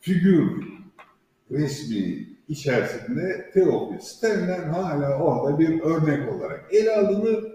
figür 0.00 0.64
resmi 1.50 2.26
içerisinde 2.48 3.50
Teofil 3.54 3.98
Stanley 3.98 4.56
hala 4.56 5.18
orada 5.18 5.58
bir 5.58 5.80
örnek 5.80 6.32
olarak 6.32 6.74
ele 6.74 6.96
alınır 6.96 7.52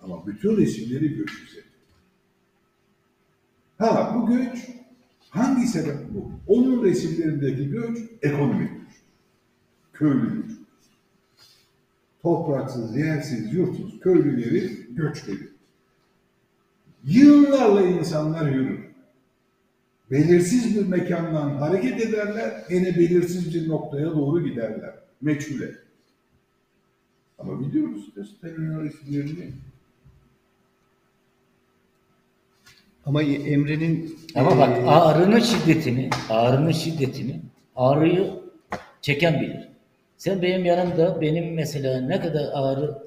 ama 0.00 0.26
bütün 0.26 0.56
resimleri 0.56 1.14
göç. 1.14 1.30
Ha 3.78 4.14
bu 4.16 4.26
göç 4.26 4.68
hangi 5.30 5.66
sebep 5.66 5.96
bu? 6.14 6.32
Onun 6.46 6.84
resimlerindeki 6.84 7.70
göç 7.70 7.98
ekonomik 8.22 8.70
göç. 8.70 8.96
Köylü 9.92 10.42
göç. 10.42 10.56
Topraksız, 12.22 12.96
yersiz, 12.96 13.54
yurtsuz 13.54 14.00
köylülerin 14.00 14.94
göçleri. 14.96 15.51
Yıllarla 17.04 17.82
insanlar 17.82 18.50
yürür. 18.50 18.80
Belirsiz 20.10 20.76
bir 20.76 20.86
mekandan 20.86 21.50
hareket 21.50 22.00
ederler, 22.00 22.64
yine 22.70 22.96
belirsiz 22.96 23.54
bir 23.54 23.68
noktaya 23.68 24.06
doğru 24.06 24.44
giderler. 24.44 24.94
Meçhule. 25.20 25.70
Ama 27.38 27.60
biliyoruz 27.60 28.14
gösterilen 28.16 28.84
resimlerini. 28.84 29.50
Ama 33.06 33.22
Emre'nin 33.22 34.18
Ama 34.34 34.58
bak 34.58 34.78
e, 34.78 34.86
ağrının 34.86 35.38
şiddetini, 35.38 36.10
ağrının 36.30 36.72
şiddetini 36.72 37.40
ağrıyı 37.76 38.30
çeken 39.00 39.40
bilir. 39.40 39.68
Sen 40.16 40.42
benim 40.42 40.64
yanımda 40.64 41.20
benim 41.20 41.54
mesela 41.54 42.00
ne 42.00 42.20
kadar 42.20 42.44
ağrının 42.52 42.98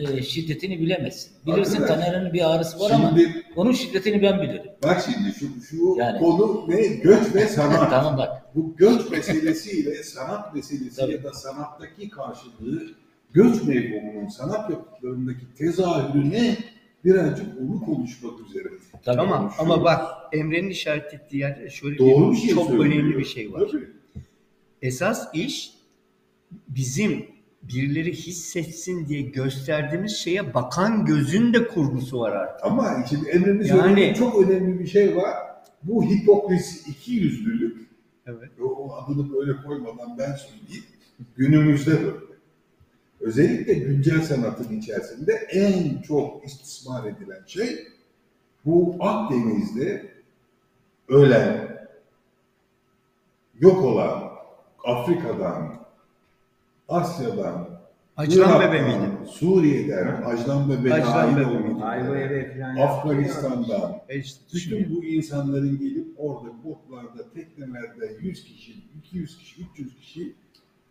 e, 0.00 0.22
şiddetini 0.22 0.80
bilemezsin. 0.80 1.32
Bilirsin 1.46 1.82
Arkadaş, 1.82 2.04
Taner'in 2.06 2.32
bir 2.32 2.54
ağrısı 2.54 2.80
var 2.80 2.90
ama 2.90 3.08
Şimdi 3.08 3.42
onun 3.56 3.72
şiddetini 3.72 4.22
ben 4.22 4.42
bilirim. 4.42 4.70
bak 4.82 5.04
şimdi 5.04 5.32
şu, 5.38 5.46
şu 5.70 5.94
Yani. 5.98 6.18
konu 6.18 6.64
ne? 6.68 6.86
Göç 6.86 7.34
ve 7.34 7.46
sanat. 7.48 7.90
tamam 7.90 8.18
bak. 8.18 8.42
Bu 8.54 8.76
göç 8.76 9.10
meselesiyle 9.10 10.02
sanat 10.02 10.54
meselesi 10.54 10.96
Tabii. 10.96 11.12
ya 11.12 11.24
da 11.24 11.32
sanattaki 11.32 12.10
karşılığı 12.10 12.82
göç 13.32 13.62
mevhumunun 13.62 14.28
sanat 14.28 14.70
yapıtlarındaki 14.70 15.54
tezahürüne 15.58 16.56
birazcık 17.04 17.46
onu 17.62 17.84
konuşmak 17.84 18.40
üzere. 18.48 18.68
Tabii. 19.04 19.16
Tamam 19.16 19.54
ama 19.58 19.84
bak 19.84 20.02
Emre'nin 20.32 20.70
işaret 20.70 21.14
ettiği 21.14 21.36
yerde 21.36 21.70
şöyle 21.70 21.98
Doğru 21.98 22.30
bir 22.30 22.36
bir 22.36 22.40
şey 22.40 22.54
çok 22.54 22.66
söylüyor. 22.66 22.84
önemli 22.86 23.18
bir 23.18 23.24
şey 23.24 23.52
var. 23.52 23.62
Tabii. 23.72 23.88
Esas 24.82 25.28
iş 25.34 25.70
bizim 26.68 27.26
birileri 27.68 28.12
hissetsin 28.12 29.06
diye 29.08 29.22
gösterdiğimiz 29.22 30.16
şeye 30.16 30.54
bakan 30.54 31.04
gözün 31.04 31.54
de 31.54 31.68
kurgusu 31.68 32.20
var 32.20 32.32
artık. 32.32 32.66
Ama 32.66 33.04
şimdi 33.08 33.28
Emre'nin 33.28 33.64
Yani- 33.64 33.80
söylediği 33.80 34.14
çok 34.14 34.42
önemli 34.48 34.78
bir 34.80 34.86
şey 34.86 35.16
var. 35.16 35.34
Bu 35.82 36.04
hipokrisi, 36.04 36.90
iki 36.90 37.12
yüzlülük, 37.12 37.88
Evet. 38.26 38.50
o 38.62 38.94
adını 38.94 39.32
böyle 39.32 39.62
koymadan 39.62 40.18
ben 40.18 40.32
söyleyeyim, 40.34 40.84
günümüzde 41.36 41.90
böyle. 42.04 42.16
Özellikle 43.20 43.74
güncel 43.74 44.22
sanatın 44.22 44.78
içerisinde 44.78 45.32
en 45.32 46.02
çok 46.02 46.44
istismar 46.46 47.04
edilen 47.04 47.42
şey 47.46 47.78
bu 48.64 48.96
Akdeniz'de 49.00 50.12
ölen, 51.08 51.78
yok 53.60 53.84
olan 53.84 54.30
Afrika'dan, 54.84 55.83
Asya'dan, 56.88 57.68
Acılan 58.16 58.48
Irak'tan, 58.48 58.72
bebe 58.72 58.82
miydi? 58.82 59.10
Suriye'den, 59.26 60.22
Acılan 60.26 60.70
Bebe 60.70 60.94
Acılan 60.94 61.14
dahil 61.14 61.36
Bebe 61.36 61.58
miydi? 61.58 61.80
falan 61.80 62.76
Afganistan'dan, 62.76 63.96
E 64.08 64.18
işte 64.18 64.40
bütün 64.54 64.96
bu 64.96 65.04
insanların 65.04 65.78
gelip 65.78 66.06
orada 66.16 66.48
botlarda, 66.64 67.30
teknelerde 67.34 68.16
100 68.20 68.44
kişi, 68.44 68.72
200 68.98 69.38
kişi, 69.38 69.62
300 69.72 69.96
kişi 69.96 70.34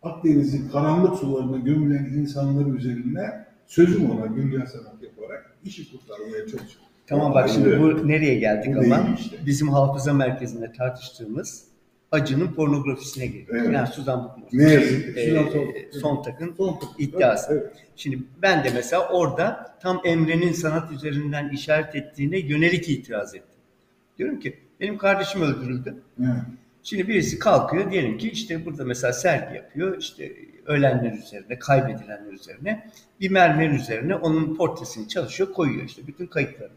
Akdeniz'in 0.02 0.68
karanlık 0.68 1.16
sularına 1.16 1.56
gömülen 1.58 2.04
insanlar 2.04 2.74
üzerinden 2.74 3.46
sözüm 3.66 4.10
ona 4.10 4.26
güncel 4.26 4.66
sanat 4.66 5.02
yaparak 5.02 5.56
işi 5.64 5.92
kurtarmaya 5.92 6.40
çalışıyor. 6.46 6.84
Tamam 7.06 7.34
bak 7.34 7.48
şimdi 7.48 7.80
bu 7.80 8.08
nereye 8.08 8.34
geldik 8.34 8.74
Bu 8.76 8.80
ama 8.80 9.06
değil 9.06 9.16
işte. 9.18 9.36
bizim 9.46 9.68
hafıza 9.68 10.12
merkezinde 10.12 10.72
tartıştığımız 10.72 11.64
acının 12.14 12.52
pornografisine 12.52 13.26
geliyor. 13.26 13.56
Evet. 13.62 13.74
Yani 13.74 13.88
Suzan 13.88 14.24
Bukmur. 14.24 14.46
Ne 14.52 14.72
yazık 14.72 15.14
ki. 15.14 15.20
Ee, 15.20 15.28
Suzan 15.28 15.50
Son- 15.50 16.00
Sontag'ın 16.00 16.54
Son 16.56 16.80
iddiası. 16.98 17.52
Evet. 17.52 17.76
Şimdi 17.96 18.18
ben 18.42 18.64
de 18.64 18.70
mesela 18.74 19.08
orada 19.08 19.76
tam 19.82 20.00
Emre'nin 20.04 20.52
sanat 20.52 20.92
üzerinden 20.92 21.48
işaret 21.48 21.94
ettiğine 21.94 22.38
yönelik 22.38 22.88
itiraz 22.88 23.34
ettim. 23.34 23.60
Diyorum 24.18 24.40
ki 24.40 24.58
benim 24.80 24.98
kardeşim 24.98 25.42
öldürüldü. 25.42 26.02
evet. 26.20 26.30
Şimdi 26.82 27.08
birisi 27.08 27.38
kalkıyor 27.38 27.90
diyelim 27.90 28.18
ki 28.18 28.30
işte 28.30 28.64
burada 28.66 28.84
mesela 28.84 29.12
sergi 29.12 29.56
yapıyor. 29.56 29.98
işte 29.98 30.32
ölenler 30.66 31.12
üzerine, 31.12 31.58
kaybedilenler 31.58 32.32
üzerine 32.32 32.90
bir 33.20 33.30
mermer 33.30 33.70
üzerine 33.70 34.14
onun 34.14 34.56
portresini 34.56 35.08
çalışıyor, 35.08 35.52
koyuyor 35.52 35.84
işte 35.84 36.06
bütün 36.06 36.26
kayıtları. 36.26 36.70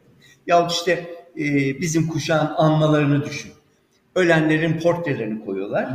Yahut 0.47 0.71
işte 0.71 0.91
e, 1.37 1.43
bizim 1.81 2.07
kuşağın 2.07 2.51
anmalarını 2.57 3.25
düşün. 3.25 3.51
Ölenlerin 4.17 4.79
portrelerini 4.79 5.45
koyuyorlar. 5.45 5.89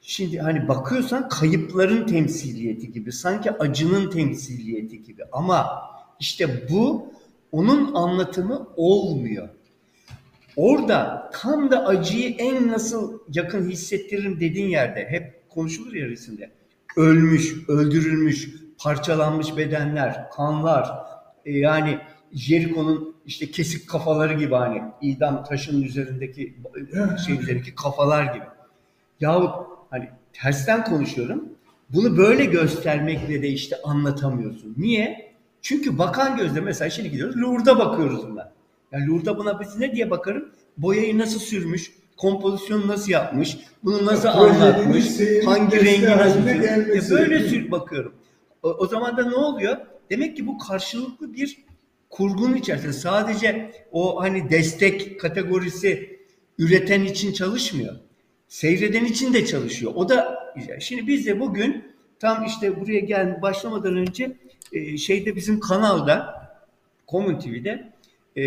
Şimdi 0.00 0.38
hani 0.38 0.68
bakıyorsan 0.68 1.28
kayıpların 1.28 2.06
temsiliyeti 2.06 2.92
gibi, 2.92 3.12
sanki 3.12 3.50
acının 3.50 4.10
temsiliyeti 4.10 5.02
gibi. 5.02 5.22
Ama 5.32 5.82
işte 6.20 6.68
bu 6.70 7.12
onun 7.52 7.94
anlatımı 7.94 8.68
olmuyor. 8.76 9.48
Orada 10.56 11.30
tam 11.34 11.70
da 11.70 11.86
acıyı 11.86 12.34
en 12.38 12.68
nasıl 12.68 13.18
yakın 13.34 13.70
hissettiririm 13.70 14.40
dediğin 14.40 14.68
yerde 14.68 15.06
hep 15.10 15.50
konuşulur 15.50 15.94
ya 15.94 16.08
resimde. 16.08 16.50
Ölmüş, 16.96 17.68
öldürülmüş, 17.68 18.50
parçalanmış 18.78 19.56
bedenler, 19.56 20.30
kanlar, 20.30 20.90
e, 21.44 21.58
yani 21.58 21.98
Jericho'nun 22.32 23.13
işte 23.26 23.50
kesik 23.50 23.88
kafaları 23.88 24.34
gibi 24.34 24.54
hani 24.54 24.82
idam 25.00 25.44
taşının 25.44 25.82
üzerindeki 25.82 26.54
e, 27.14 27.18
şey 27.18 27.38
üzerindeki 27.38 27.74
kafalar 27.74 28.34
gibi. 28.34 28.44
Yahut 29.20 29.66
hani 29.90 30.08
tersten 30.32 30.84
konuşuyorum. 30.84 31.44
Bunu 31.90 32.16
böyle 32.16 32.44
göstermekle 32.44 33.42
de 33.42 33.48
işte 33.48 33.76
anlatamıyorsun. 33.84 34.74
Niye? 34.76 35.34
Çünkü 35.62 35.98
bakan 35.98 36.36
gözle 36.36 36.60
mesela 36.60 36.90
şimdi 36.90 37.10
gidiyoruz 37.10 37.36
Lourdes'a 37.36 37.78
bakıyoruz 37.78 38.28
buna. 38.30 38.52
Yani 38.92 39.06
Lourdes'a 39.06 39.38
buna 39.38 39.60
biz 39.60 39.78
ne 39.78 39.92
diye 39.92 40.10
bakarım? 40.10 40.48
Boyayı 40.78 41.18
nasıl 41.18 41.40
sürmüş, 41.40 41.92
kompozisyonu 42.16 42.88
nasıl 42.88 43.12
yapmış, 43.12 43.58
bunu 43.84 44.06
nasıl 44.06 44.28
Ya, 44.28 44.34
anlatmış, 44.34 45.04
hangi 45.44 45.84
rengi 45.84 46.06
nasıl 46.06 46.42
sürmüş. 46.42 47.10
Ya 47.10 47.10
böyle 47.10 47.48
sür 47.48 47.70
bakıyorum. 47.70 48.14
O, 48.62 48.68
o 48.68 48.86
zaman 48.86 49.16
da 49.16 49.28
ne 49.28 49.34
oluyor? 49.34 49.76
Demek 50.10 50.36
ki 50.36 50.46
bu 50.46 50.58
karşılıklı 50.58 51.34
bir 51.34 51.64
kurgunun 52.14 52.56
içerisinde 52.56 52.92
sadece 52.92 53.70
o 53.92 54.22
hani 54.22 54.50
destek 54.50 55.20
kategorisi 55.20 56.20
üreten 56.58 57.04
için 57.04 57.32
çalışmıyor. 57.32 57.94
Seyreden 58.48 59.04
için 59.04 59.34
de 59.34 59.46
çalışıyor. 59.46 59.92
O 59.94 60.08
da. 60.08 60.44
Şimdi 60.80 61.06
biz 61.06 61.26
de 61.26 61.40
bugün 61.40 61.84
tam 62.20 62.44
işte 62.44 62.80
buraya 62.80 63.00
gel 63.00 63.42
başlamadan 63.42 63.96
önce 63.96 64.32
e, 64.72 64.96
şeyde 64.96 65.36
bizim 65.36 65.60
kanalda 65.60 66.34
Common 67.08 67.38
TV'de 67.38 67.92
e, 68.36 68.44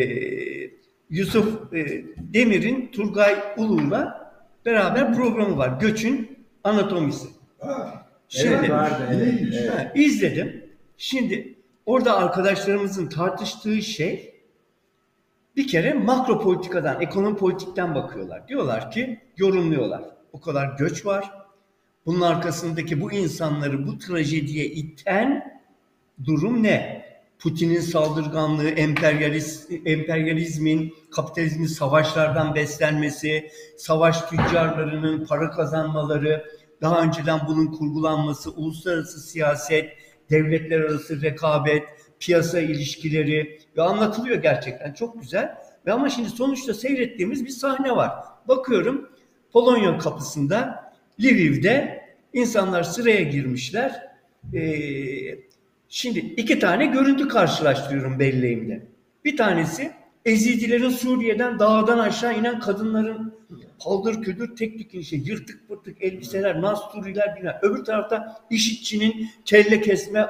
Yusuf 1.09 1.73
e, 1.73 2.03
Demir'in 2.17 2.87
Turgay 2.91 3.35
Ulu'yla 3.57 4.31
beraber 4.65 5.13
programı 5.15 5.57
var. 5.57 5.79
Göçün 5.79 6.37
Anatomisi. 6.63 7.27
Ha, 7.59 8.07
Şimdi 8.29 8.55
Evet, 8.55 8.69
vardı, 8.69 9.07
evet, 9.11 9.91
izledim. 9.95 10.63
Şimdi 10.97 11.56
orada 11.87 12.17
arkadaşlarımızın 12.17 13.07
tartıştığı 13.07 13.81
şey 13.81 14.33
bir 15.55 15.67
kere 15.67 15.93
makro 15.93 16.41
politikadan, 16.41 17.01
ekonomi 17.01 17.37
politikten 17.37 17.95
bakıyorlar. 17.95 18.47
Diyorlar 18.47 18.91
ki, 18.91 19.19
yorumluyorlar. 19.37 20.03
O 20.33 20.41
kadar 20.41 20.77
göç 20.77 21.05
var. 21.05 21.31
Bunun 22.05 22.21
arkasındaki 22.21 23.01
bu 23.01 23.11
insanları 23.11 23.87
bu 23.87 23.97
trajediye 23.97 24.65
iten 24.65 25.59
durum 26.25 26.63
ne? 26.63 27.07
Putin'in 27.39 27.79
saldırganlığı, 27.79 28.69
emperyalist, 28.69 29.71
emperyalizmin, 29.85 30.93
kapitalizmin 31.11 31.67
savaşlardan 31.67 32.55
beslenmesi, 32.55 33.51
savaş 33.77 34.21
tüccarlarının 34.21 35.25
para 35.25 35.51
kazanmaları, 35.51 36.45
daha 36.81 37.01
önceden 37.01 37.39
bunun 37.47 37.67
kurgulanması, 37.67 38.51
uluslararası 38.51 39.19
siyaset, 39.19 39.89
devletler 40.29 40.79
arası 40.79 41.21
rekabet, 41.21 41.83
piyasa 42.19 42.59
ilişkileri 42.59 43.59
ve 43.77 43.81
anlatılıyor 43.81 44.41
gerçekten 44.41 44.93
çok 44.93 45.21
güzel. 45.21 45.57
Ve 45.85 45.93
ama 45.93 46.09
şimdi 46.09 46.29
sonuçta 46.29 46.73
seyrettiğimiz 46.73 47.45
bir 47.45 47.49
sahne 47.49 47.95
var. 47.95 48.11
Bakıyorum 48.47 49.09
Polonya 49.53 49.97
kapısında 49.97 50.91
Lviv'de 51.21 52.03
insanlar 52.33 52.83
sıraya 52.83 53.21
girmişler. 53.21 54.07
Ee, 54.53 54.59
şimdi 55.89 56.19
iki 56.19 56.59
tane 56.59 56.85
görüntü 56.85 57.27
karşılaştırıyorum 57.27 58.19
belleğimde. 58.19 58.81
Bir 59.25 59.37
tanesi 59.37 59.91
Ezidilerin 60.27 60.89
Suriye'den 60.89 61.59
dağdan 61.59 61.99
aşağı 61.99 62.39
inen 62.39 62.59
kadınların 62.59 63.33
paldır 63.79 64.21
küldür 64.21 64.55
tek 64.55 64.77
tük 64.77 64.93
işte 64.93 65.15
yırtık 65.15 65.67
pırtık 65.67 66.01
elbiseler, 66.01 66.61
nasturiler 66.61 67.35
bilmem. 67.35 67.59
Öbür 67.61 67.85
tarafta 67.85 68.41
işitçinin 68.49 69.29
kelle 69.45 69.81
kesme, 69.81 70.27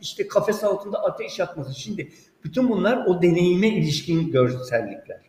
işte 0.00 0.28
kafes 0.28 0.64
altında 0.64 1.02
ateş 1.02 1.38
yakması. 1.38 1.80
Şimdi 1.80 2.12
bütün 2.44 2.68
bunlar 2.68 3.06
o 3.06 3.22
deneyime 3.22 3.68
ilişkin 3.68 4.32
görsellikler. 4.32 5.20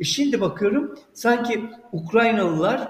E 0.00 0.04
şimdi 0.04 0.40
bakıyorum 0.40 0.98
sanki 1.12 1.64
Ukraynalılar 1.92 2.88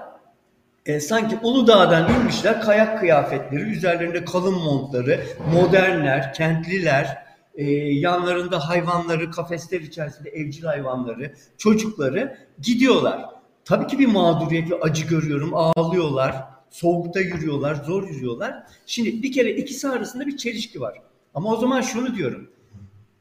e, 0.85 0.99
sanki 0.99 1.37
Uludağ'dan 1.43 2.13
inmişler 2.13 2.61
kayak 2.61 2.99
kıyafetleri, 2.99 3.61
üzerlerinde 3.61 4.25
kalın 4.25 4.53
montları, 4.53 5.19
modernler, 5.53 6.33
kentliler, 6.33 7.24
e, 7.55 7.71
yanlarında 7.73 8.69
hayvanları, 8.69 9.31
kafesler 9.31 9.81
içerisinde 9.81 10.29
evcil 10.29 10.63
hayvanları, 10.63 11.33
çocukları 11.57 12.37
gidiyorlar. 12.61 13.25
Tabii 13.65 13.87
ki 13.87 13.99
bir 13.99 14.07
mağduriyet 14.07 14.71
ve 14.71 14.79
acı 14.79 15.07
görüyorum. 15.07 15.51
Ağlıyorlar, 15.53 16.43
soğukta 16.69 17.19
yürüyorlar, 17.19 17.75
zor 17.75 18.09
yürüyorlar. 18.09 18.63
Şimdi 18.85 19.23
bir 19.23 19.31
kere 19.31 19.51
ikisi 19.51 19.89
arasında 19.89 20.27
bir 20.27 20.37
çelişki 20.37 20.81
var. 20.81 21.01
Ama 21.33 21.53
o 21.53 21.57
zaman 21.57 21.81
şunu 21.81 22.15
diyorum. 22.15 22.49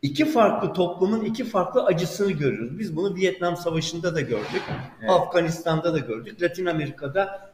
İki 0.03 0.25
farklı 0.25 0.73
toplumun 0.73 1.25
iki 1.25 1.45
farklı 1.45 1.85
acısını 1.85 2.33
görüyoruz. 2.33 2.79
Biz 2.79 2.97
bunu 2.97 3.15
Vietnam 3.15 3.57
Savaşı'nda 3.57 4.15
da 4.15 4.21
gördük. 4.21 4.63
Evet. 5.01 5.11
Afganistan'da 5.11 5.95
da 5.95 5.99
gördük. 5.99 6.43
Latin 6.43 6.67
Amerika'da 6.67 7.51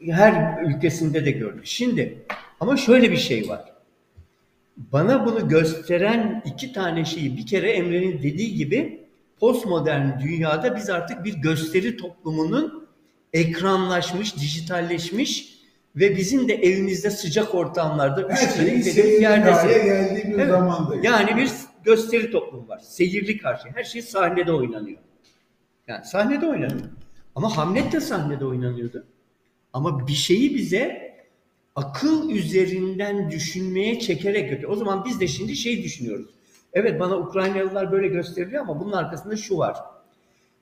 e, 0.00 0.12
her 0.12 0.62
ülkesinde 0.62 1.24
de 1.24 1.30
gördük. 1.30 1.66
Şimdi 1.66 2.26
ama 2.60 2.76
şöyle 2.76 3.12
bir 3.12 3.16
şey 3.16 3.48
var. 3.48 3.75
Bana 4.76 5.26
bunu 5.26 5.48
gösteren 5.48 6.42
iki 6.46 6.72
tane 6.72 7.04
şeyi 7.04 7.36
bir 7.36 7.46
kere 7.46 7.70
Emre'nin 7.70 8.22
dediği 8.22 8.54
gibi 8.54 9.06
postmodern 9.40 10.20
dünyada 10.20 10.76
biz 10.76 10.90
artık 10.90 11.24
bir 11.24 11.34
gösteri 11.34 11.96
toplumunun 11.96 12.88
ekranlaşmış, 13.32 14.36
dijitalleşmiş 14.36 15.56
ve 15.96 16.16
bizim 16.16 16.48
de 16.48 16.54
evimizde 16.54 17.10
sıcak 17.10 17.54
ortamlarda 17.54 18.28
Her 18.28 18.36
seyirlik 18.36 19.20
yerdesin. 19.22 19.52
hale 19.52 19.84
geldiği 19.84 20.24
bir 20.24 20.38
Evet. 20.38 21.04
Yani 21.04 21.36
bir 21.36 21.50
gösteri 21.84 22.30
toplumu 22.30 22.68
var. 22.68 22.78
Seyirlik 22.78 23.44
her 23.44 23.56
şey. 23.56 23.72
Her 23.74 23.84
şey 23.84 24.02
sahnede 24.02 24.52
oynanıyor. 24.52 24.98
Yani 25.88 26.04
sahnede 26.04 26.46
oynanıyor. 26.46 26.88
Ama 27.34 27.56
Hamlet 27.56 27.92
de 27.92 28.00
sahnede 28.00 28.44
oynanıyordu. 28.46 29.06
Ama 29.72 30.06
bir 30.08 30.12
şeyi 30.12 30.54
bize 30.54 31.05
akıl 31.76 32.30
üzerinden 32.30 33.30
düşünmeye 33.30 34.00
çekerek 34.00 34.50
götürüyor. 34.50 34.72
O 34.72 34.76
zaman 34.76 35.04
biz 35.04 35.20
de 35.20 35.28
şimdi 35.28 35.56
şey 35.56 35.82
düşünüyoruz. 35.82 36.26
Evet 36.72 37.00
bana 37.00 37.16
Ukraynalılar 37.16 37.92
böyle 37.92 38.08
gösteriliyor 38.08 38.62
ama 38.62 38.80
bunun 38.80 38.92
arkasında 38.92 39.36
şu 39.36 39.58
var. 39.58 39.76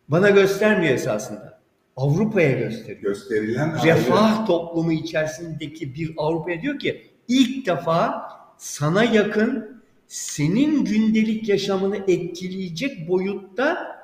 Bana 0.08 0.30
göstermiyor 0.30 0.94
esasında. 0.94 1.60
Avrupa'ya 1.96 2.52
gösteriyor 2.52 3.02
Gösterilen 3.02 3.70
ayrı. 3.70 3.86
refah 3.86 4.46
toplumu 4.46 4.92
içerisindeki 4.92 5.94
bir 5.94 6.14
Avrupa'ya 6.16 6.62
diyor 6.62 6.78
ki 6.78 7.10
ilk 7.28 7.66
defa 7.66 8.22
sana 8.58 9.04
yakın 9.04 9.82
senin 10.06 10.84
gündelik 10.84 11.48
yaşamını 11.48 11.96
etkileyecek 11.96 13.08
boyutta 13.08 13.96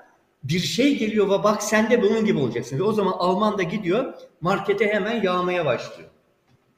bir 0.44 0.58
şey 0.58 0.98
geliyor 0.98 1.26
ve 1.30 1.44
bak 1.44 1.62
sen 1.62 1.90
de 1.90 2.02
bunun 2.02 2.24
gibi 2.24 2.38
olacaksın. 2.38 2.78
Ve 2.78 2.82
o 2.82 2.92
zaman 2.92 3.12
Alman 3.12 3.58
da 3.58 3.62
gidiyor 3.62 4.14
markete 4.40 4.86
hemen 4.88 5.22
yağmaya 5.22 5.64
başlıyor. 5.66 6.09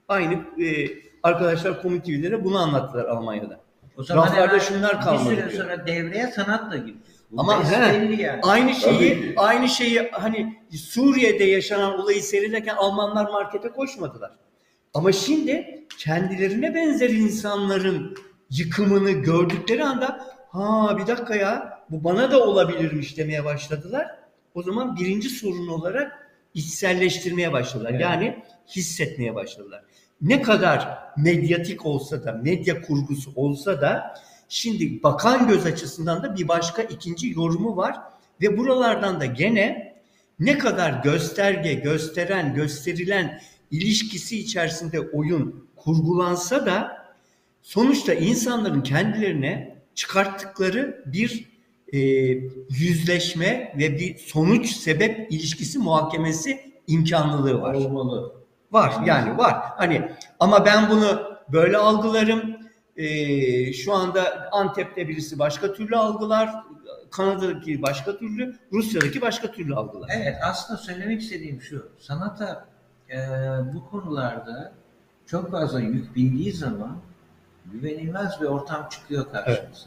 Aynı 0.08 0.34
e, 0.34 0.88
arkadaşlar 1.22 1.82
de 1.82 2.44
bunu 2.44 2.58
anlattılar 2.58 3.04
Almanya'da. 3.04 3.60
O 3.96 4.02
zaman 4.02 4.26
Raflarda 4.26 4.46
hemen 4.48 4.58
şunlar 4.58 5.00
kalmadı 5.00 5.30
Bir 5.30 5.36
süre 5.36 5.50
diyor. 5.50 5.62
sonra 5.62 5.86
devreye 5.86 6.26
sanat 6.26 6.72
da 6.72 6.76
girdi. 6.76 6.98
Bu 7.30 7.40
Ama 7.40 7.60
besbelli 7.60 8.22
yani. 8.22 8.40
Aynı 8.42 8.74
şeyi 8.74 8.94
Tabii 8.98 9.34
aynı 9.36 9.68
şeyi 9.68 10.10
hani 10.12 10.58
Suriye'de 10.76 11.44
yaşanan 11.44 12.00
olayı 12.00 12.22
seyrederken 12.22 12.74
Almanlar 12.76 13.30
markete 13.30 13.68
koşmadılar. 13.68 14.30
Ama 14.94 15.12
şimdi 15.12 15.86
kendilerine 15.98 16.74
benzer 16.74 17.10
insanların 17.10 18.16
yıkımını 18.50 19.10
gördükleri 19.10 19.84
anda 19.84 20.26
ha 20.50 20.96
bir 20.98 21.06
dakika 21.06 21.36
ya 21.36 21.78
bu 21.90 22.04
bana 22.04 22.30
da 22.30 22.46
olabilirmiş 22.46 23.16
demeye 23.16 23.44
başladılar. 23.44 24.06
O 24.54 24.62
zaman 24.62 24.96
birinci 24.96 25.28
sorun 25.30 25.68
olarak 25.68 26.28
içselleştirmeye 26.54 27.52
başladılar. 27.52 27.90
Evet. 27.90 28.00
Yani 28.00 28.42
hissetmeye 28.68 29.34
başladılar. 29.34 29.82
Ne 30.22 30.42
kadar 30.42 30.98
medyatik 31.16 31.86
olsa 31.86 32.24
da, 32.24 32.32
medya 32.32 32.82
kurgusu 32.82 33.32
olsa 33.36 33.80
da 33.80 34.14
şimdi 34.48 35.02
bakan 35.02 35.48
göz 35.48 35.66
açısından 35.66 36.22
da 36.22 36.36
bir 36.36 36.48
başka 36.48 36.82
ikinci 36.82 37.30
yorumu 37.30 37.76
var 37.76 37.96
ve 38.40 38.58
buralardan 38.58 39.20
da 39.20 39.26
gene 39.26 39.94
ne 40.38 40.58
kadar 40.58 41.02
gösterge, 41.02 41.74
gösteren, 41.74 42.54
gösterilen 42.54 43.40
ilişkisi 43.70 44.38
içerisinde 44.38 45.00
oyun 45.00 45.68
kurgulansa 45.76 46.66
da 46.66 47.06
sonuçta 47.62 48.14
insanların 48.14 48.82
kendilerine 48.82 49.82
çıkarttıkları 49.94 51.04
bir 51.06 51.52
e, 51.92 51.98
yüzleşme 52.70 53.74
ve 53.78 53.98
bir 53.98 54.18
sonuç 54.18 54.70
sebep 54.70 55.32
ilişkisi 55.32 55.78
muhakemesi 55.78 56.60
imkanlılığı 56.86 57.60
var. 57.60 57.74
Olmalı. 57.74 58.41
Var 58.72 58.92
yani 59.06 59.38
var. 59.38 59.56
Hani 59.76 60.12
ama 60.40 60.64
ben 60.66 60.90
bunu 60.90 61.22
böyle 61.48 61.76
algılarım. 61.76 62.56
Ee, 62.96 63.72
şu 63.72 63.92
anda 63.94 64.48
Antep'te 64.52 65.08
birisi 65.08 65.38
başka 65.38 65.72
türlü 65.72 65.96
algılar. 65.96 66.50
Kanada'daki 67.10 67.82
başka 67.82 68.18
türlü, 68.18 68.56
Rusya'daki 68.72 69.20
başka 69.20 69.52
türlü 69.52 69.74
algılar. 69.74 70.10
Evet 70.14 70.36
aslında 70.44 70.78
söylemek 70.78 71.22
istediğim 71.22 71.62
şu. 71.62 71.88
Sanata 71.98 72.64
e, 73.10 73.16
bu 73.74 73.90
konularda 73.90 74.72
çok 75.26 75.50
fazla 75.50 75.80
yük 75.80 76.16
bindiği 76.16 76.52
zaman 76.52 76.96
güvenilmez 77.72 78.40
bir 78.40 78.46
ortam 78.46 78.88
çıkıyor 78.90 79.32
karşımıza. 79.32 79.86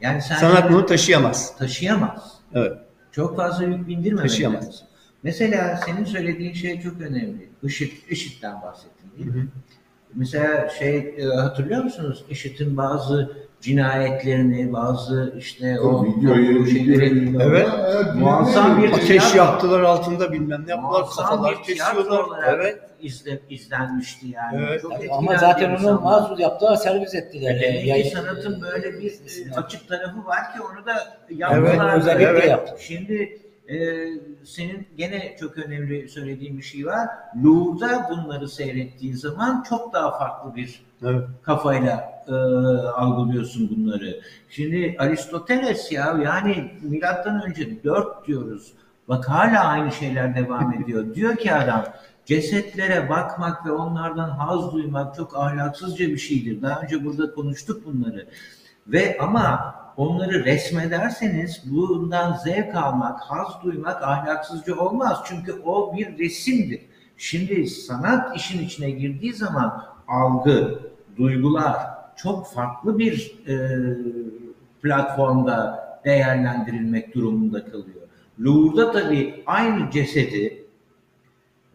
Yani 0.00 0.22
sen 0.22 0.36
Sanat 0.36 0.70
bunu 0.70 0.86
taşıyamaz. 0.86 1.56
taşıyamaz. 1.56 2.32
Evet. 2.54 2.78
Çok 3.12 3.36
fazla 3.36 3.64
yük 3.64 3.88
bindirmemek 3.88 4.30
Taşıyamaz. 4.30 4.66
lazım. 4.66 4.86
Mesela 5.22 5.76
senin 5.86 6.04
söylediğin 6.04 6.52
şey 6.52 6.80
çok 6.80 7.00
önemli. 7.00 7.48
IŞİD, 7.62 7.92
IŞİD'den 8.10 8.62
bahsettin 8.62 9.10
değil 9.18 9.30
mi? 9.36 9.46
Mesela 10.14 10.68
şey 10.68 10.96
e, 11.18 11.24
hatırlıyor 11.24 11.84
musunuz? 11.84 12.24
IŞİD'in 12.30 12.76
bazı 12.76 13.36
cinayetlerini, 13.60 14.72
bazı 14.72 15.34
işte 15.38 15.80
o 15.80 16.04
videoyu, 16.06 16.62
o 16.62 16.66
şeyleri 16.66 17.36
Evet. 17.42 17.68
Muazzam 18.16 18.82
bir- 18.82 18.92
Ateş 18.92 19.34
yaktılar 19.34 19.80
altında 19.80 20.32
bilmem 20.32 20.64
ne 20.66 20.70
yaptılar, 20.70 21.04
kafalar 21.16 21.62
kesiyorlar. 21.62 22.54
Evet. 22.54 22.78
izle, 23.00 23.40
izlenmişti 23.50 24.26
yani. 24.28 24.64
Evet. 24.68 24.82
Çok 24.82 24.92
etkilendi 24.92 25.12
ama 25.14 25.36
zaten 25.38 25.76
onu 25.76 26.00
mahsus 26.00 26.40
yaptılar, 26.40 26.76
servis 26.76 27.14
ettiler. 27.14 27.60
Demek 27.62 27.82
ki 27.82 27.88
Yayın- 27.88 28.14
sanatın 28.14 28.62
böyle 28.62 28.92
bir 29.00 29.10
e, 29.12 29.54
açık 29.56 29.88
tarafı 29.88 30.24
var 30.26 30.52
ki 30.54 30.60
onu 30.62 30.86
da 30.86 30.92
Evet, 31.28 31.38
yaptılar. 31.40 31.96
özellikle 31.96 32.24
evet. 32.26 32.48
yaptı. 32.48 32.74
Şimdi 32.82 33.38
e, 33.72 34.08
senin 34.44 34.86
gene 34.96 35.36
çok 35.40 35.58
önemli 35.58 36.08
söylediğin 36.08 36.58
bir 36.58 36.62
şey 36.62 36.86
var. 36.86 37.08
Louvre'da 37.44 38.10
bunları 38.10 38.48
seyrettiği 38.48 39.16
zaman 39.16 39.64
çok 39.68 39.92
daha 39.92 40.18
farklı 40.18 40.54
bir 40.56 40.82
Evet. 41.04 41.24
kafayla 41.42 42.22
e, 42.28 42.32
algılıyorsun 42.86 43.70
bunları. 43.76 44.20
Şimdi 44.50 44.96
Aristoteles 44.98 45.92
ya 45.92 46.18
yani 46.24 46.70
milattan 46.82 47.42
önce 47.42 47.84
4 47.84 48.26
diyoruz. 48.26 48.72
Bak 49.08 49.28
hala 49.28 49.64
aynı 49.64 49.92
şeyler 49.92 50.36
devam 50.36 50.72
ediyor. 50.82 51.14
Diyor 51.14 51.36
ki 51.36 51.54
adam 51.54 51.84
cesetlere 52.26 53.08
bakmak 53.08 53.66
ve 53.66 53.72
onlardan 53.72 54.30
haz 54.30 54.72
duymak 54.72 55.14
çok 55.14 55.36
ahlaksızca 55.36 56.08
bir 56.08 56.18
şeydir. 56.18 56.62
Daha 56.62 56.80
önce 56.80 57.04
burada 57.04 57.34
konuştuk 57.34 57.86
bunları. 57.86 58.26
Ve 58.86 59.18
ama 59.20 59.74
onları 59.96 60.44
resmederseniz 60.44 61.62
bundan 61.70 62.36
zevk 62.36 62.74
almak, 62.74 63.20
haz 63.20 63.62
duymak 63.64 64.02
ahlaksızca 64.02 64.76
olmaz. 64.76 65.18
Çünkü 65.26 65.52
o 65.64 65.96
bir 65.96 66.18
resimdir. 66.18 66.80
Şimdi 67.16 67.66
sanat 67.66 68.36
işin 68.36 68.64
içine 68.64 68.90
girdiği 68.90 69.34
zaman 69.34 69.84
algı, 70.08 70.80
duygular 71.16 71.76
çok 72.16 72.46
farklı 72.46 72.98
bir 72.98 73.38
e, 73.48 73.56
platformda 74.82 75.82
değerlendirilmek 76.04 77.14
durumunda 77.14 77.64
kalıyor. 77.64 78.08
Louvre'da 78.40 78.92
tabii 78.92 79.42
aynı 79.46 79.90
cesedi 79.90 80.66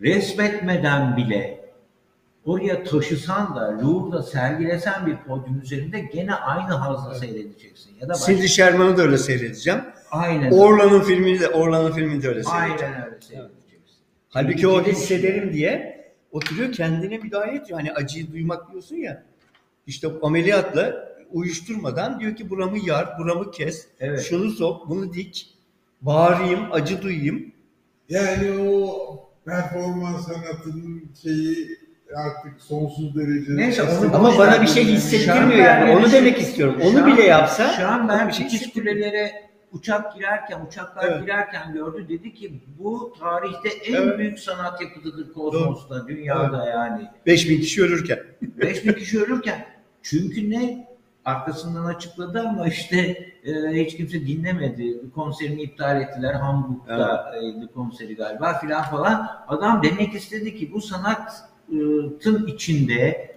resmetmeden 0.01 1.17
bile 1.17 1.66
oraya 2.47 2.83
taşısan 2.83 3.55
da 3.55 3.77
Louvre'da 3.81 4.23
sergilesen 4.23 5.05
bir 5.05 5.17
podyum 5.17 5.61
üzerinde 5.61 5.99
gene 5.99 6.33
aynı 6.33 6.73
hazla 6.73 7.13
seyredeceksin. 7.15 7.91
Ya 8.01 8.09
da 8.09 8.13
başka, 8.13 8.33
Cindy 8.33 8.47
Sherman'ı 8.47 8.97
da 8.97 9.01
öyle 9.01 9.17
seyredeceğim. 9.17 9.79
aynen, 10.11 10.51
Orlan'ın 10.51 11.01
filmini 11.01 11.39
de 11.39 11.47
Orlan'ın 11.49 11.91
filmini 11.91 12.23
de 12.23 12.27
öyle 12.27 12.43
seyredeceğim. 12.43 12.93
aynen 12.93 13.05
öyle 13.07 13.21
seyredeceksin. 13.21 13.97
Halbuki 14.29 14.67
o 14.67 14.81
İlginç. 14.81 14.95
hissederim 14.95 15.53
diye 15.53 15.97
oturuyor 16.31 16.71
kendine 16.71 17.17
müdahale 17.17 17.51
ediyor. 17.57 17.79
Hani 17.79 17.91
acıyı 17.93 18.31
duymak 18.31 18.71
diyorsun 18.71 18.95
ya. 18.95 19.23
İşte 19.87 20.07
ameliyatla 20.21 21.07
uyuşturmadan 21.31 22.19
diyor 22.19 22.35
ki 22.35 22.49
buramı 22.49 22.77
yar, 22.85 23.09
buramı 23.19 23.51
kes, 23.51 23.87
Evet. 23.99 24.21
şunu 24.29 24.49
sok, 24.51 24.89
bunu 24.89 25.13
dik, 25.13 25.53
bağırayım, 26.01 26.59
acı 26.71 27.01
duyayım. 27.01 27.51
Yani 28.09 28.51
o 28.69 28.89
performans 29.45 30.25
sanatının 30.27 31.03
şeyi 31.23 31.67
artık 32.15 32.61
sonsuz 32.61 33.15
derecede. 33.15 33.57
Neyse, 33.57 33.83
onu 33.83 34.15
Ama 34.15 34.37
bana 34.37 34.51
ver. 34.51 34.61
bir 34.61 34.67
şey 34.67 34.85
hissettirmiyor 34.85 35.65
yani. 35.65 35.91
Onu 35.91 36.05
bir 36.05 36.11
demek 36.11 36.35
şey- 36.37 36.43
istiyorum. 36.43 36.81
Onu 36.83 37.05
bile 37.05 37.23
yapsa 37.23 37.67
Şu 37.69 37.87
an 37.87 38.09
ben 38.09 38.27
bir 38.27 38.33
şey 38.33 38.71
kulelere 38.73 39.47
uçak 39.71 40.15
girerken, 40.15 40.61
uçaklar 40.67 41.03
Evet. 41.07 41.21
girerken 41.21 41.73
gördü. 41.73 42.05
Dedi 42.09 42.33
ki 42.33 42.61
bu 42.79 43.13
tarihte 43.19 43.69
en 43.69 43.93
Evet. 43.95 44.17
büyük 44.19 44.39
sanat 44.39 44.81
yapıtıdır 44.81 45.33
kosmosta, 45.33 46.07
dünyada 46.07 46.65
yani. 46.65 47.07
5000 47.25 47.59
kişi 47.61 47.83
ölürken. 47.83 48.19
5000 48.41 48.93
kişi 48.93 49.21
ölürken. 49.23 49.65
Çünkü 50.01 50.49
ne? 50.49 50.87
Arkasından 51.25 51.85
açıkladı 51.85 52.43
ama 52.49 52.67
işte 52.67 52.97
e, 53.45 53.83
hiç 53.85 53.97
kimse 53.97 54.27
dinlemedi. 54.27 55.11
Konserini 55.15 55.61
iptal 55.61 56.01
ettiler. 56.01 56.33
Hamburg'da 56.33 57.31
e, 57.35 57.73
konseri 57.73 58.15
galiba 58.15 58.59
filan 58.59 58.83
falan. 58.83 59.27
Adam 59.47 59.83
demek 59.83 60.13
istedi 60.13 60.55
ki 60.55 60.71
bu 60.73 60.81
sanatın 61.71 62.47
içinde 62.47 63.31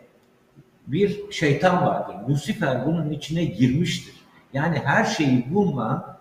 bir 0.87 1.33
şeytan 1.33 1.87
vardır. 1.87 2.14
Lucifer 2.28 2.87
bunun 2.87 3.11
içine 3.11 3.45
girmiştir. 3.45 4.14
Yani 4.53 4.78
her 4.78 5.05
şeyi 5.05 5.47
bununla 5.55 6.20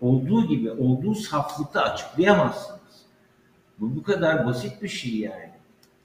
olduğu 0.00 0.48
gibi, 0.48 0.70
olduğu 0.70 1.14
saflıkta 1.14 1.82
açıklayamazsınız. 1.82 2.80
Bu 3.78 3.96
bu 3.96 4.02
kadar 4.02 4.46
basit 4.46 4.82
bir 4.82 4.88
şey 4.88 5.16
yani. 5.16 5.50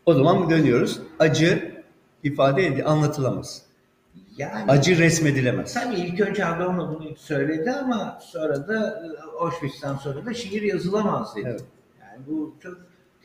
O 0.05 0.13
zaman 0.13 0.49
dönüyoruz. 0.49 0.99
Acı 1.19 1.83
ifade 2.23 2.65
edi, 2.65 2.83
anlatılamaz. 2.83 3.61
Yani 4.37 4.71
Acı 4.71 4.97
resmedilemez. 4.97 5.73
Tabii 5.73 5.95
ilk 5.95 6.19
önce 6.19 6.45
Adorno 6.45 6.95
bunu 6.95 7.15
söyledi 7.15 7.71
ama 7.71 8.19
sonra 8.21 8.67
da 8.67 9.03
e, 9.05 9.39
Auschwitz'ten 9.39 9.95
sonra 9.95 10.25
da 10.25 10.33
şiir 10.33 10.61
yazılamaz 10.61 11.35
dedi. 11.35 11.47
Evet. 11.49 11.63
Yani 12.01 12.19
bu 12.27 12.55
çok 12.63 12.77